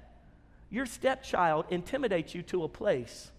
your 0.68 0.86
stepchild 0.86 1.66
intimidate 1.70 2.34
you 2.34 2.42
to 2.42 2.64
a 2.64 2.68
place 2.68 3.30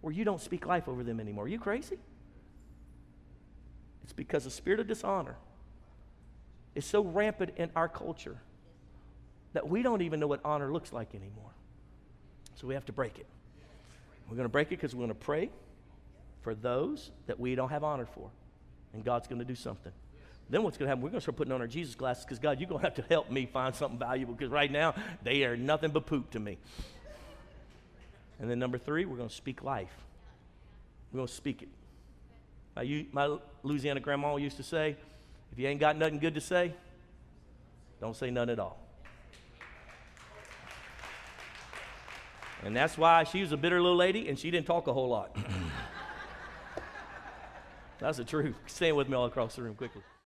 where 0.00 0.12
you 0.12 0.24
don't 0.24 0.40
speak 0.40 0.66
life 0.66 0.88
over 0.88 1.04
them 1.04 1.20
anymore? 1.20 1.44
Are 1.44 1.48
you 1.48 1.60
crazy? 1.60 1.98
It's 4.02 4.12
because 4.12 4.44
the 4.44 4.50
spirit 4.50 4.80
of 4.80 4.88
dishonor 4.88 5.36
is 6.78 6.84
so 6.84 7.02
rampant 7.02 7.50
in 7.56 7.70
our 7.74 7.88
culture 7.88 8.38
that 9.52 9.68
we 9.68 9.82
don't 9.82 10.00
even 10.00 10.20
know 10.20 10.28
what 10.28 10.40
honor 10.44 10.72
looks 10.72 10.92
like 10.92 11.12
anymore. 11.12 11.50
So 12.54 12.68
we 12.68 12.74
have 12.74 12.86
to 12.86 12.92
break 12.92 13.18
it. 13.18 13.26
We're 14.30 14.36
going 14.36 14.44
to 14.44 14.52
break 14.52 14.68
it 14.68 14.70
because 14.70 14.94
we're 14.94 15.06
going 15.06 15.08
to 15.08 15.14
pray 15.14 15.50
for 16.42 16.54
those 16.54 17.10
that 17.26 17.40
we 17.40 17.56
don't 17.56 17.70
have 17.70 17.82
honor 17.82 18.06
for. 18.06 18.30
And 18.94 19.04
God's 19.04 19.26
going 19.26 19.40
to 19.40 19.44
do 19.44 19.56
something. 19.56 19.90
Then 20.48 20.62
what's 20.62 20.78
going 20.78 20.86
to 20.86 20.90
happen? 20.90 21.02
We're 21.02 21.10
going 21.10 21.18
to 21.18 21.22
start 21.22 21.36
putting 21.36 21.52
on 21.52 21.60
our 21.60 21.66
Jesus 21.66 21.96
glasses 21.96 22.24
because 22.24 22.38
God, 22.38 22.60
you're 22.60 22.68
going 22.68 22.80
to 22.80 22.86
have 22.86 22.94
to 22.94 23.04
help 23.08 23.28
me 23.28 23.46
find 23.46 23.74
something 23.74 23.98
valuable 23.98 24.34
because 24.34 24.52
right 24.52 24.70
now 24.70 24.94
they 25.24 25.42
are 25.44 25.56
nothing 25.56 25.90
but 25.90 26.06
poop 26.06 26.30
to 26.30 26.38
me. 26.38 26.58
And 28.38 28.48
then 28.48 28.60
number 28.60 28.78
three, 28.78 29.04
we're 29.04 29.16
going 29.16 29.28
to 29.28 29.34
speak 29.34 29.64
life. 29.64 29.92
We're 31.12 31.18
going 31.18 31.28
to 31.28 31.34
speak 31.34 31.62
it. 31.62 31.68
My, 32.76 33.06
my 33.10 33.38
Louisiana 33.64 33.98
grandma 33.98 34.36
used 34.36 34.58
to 34.58 34.62
say, 34.62 34.96
if 35.52 35.58
you 35.58 35.66
ain't 35.66 35.80
got 35.80 35.96
nothing 35.96 36.18
good 36.18 36.34
to 36.34 36.40
say, 36.40 36.74
don't 38.00 38.16
say 38.16 38.30
none 38.30 38.50
at 38.50 38.58
all. 38.58 38.78
And 42.64 42.74
that's 42.74 42.98
why 42.98 43.24
she 43.24 43.40
was 43.40 43.52
a 43.52 43.56
bitter 43.56 43.80
little 43.80 43.96
lady 43.96 44.28
and 44.28 44.38
she 44.38 44.50
didn't 44.50 44.66
talk 44.66 44.88
a 44.88 44.92
whole 44.92 45.08
lot. 45.08 45.36
that's 48.00 48.18
the 48.18 48.24
truth. 48.24 48.56
Stand 48.66 48.96
with 48.96 49.08
me 49.08 49.14
all 49.14 49.26
across 49.26 49.56
the 49.56 49.62
room 49.62 49.74
quickly. 49.74 50.02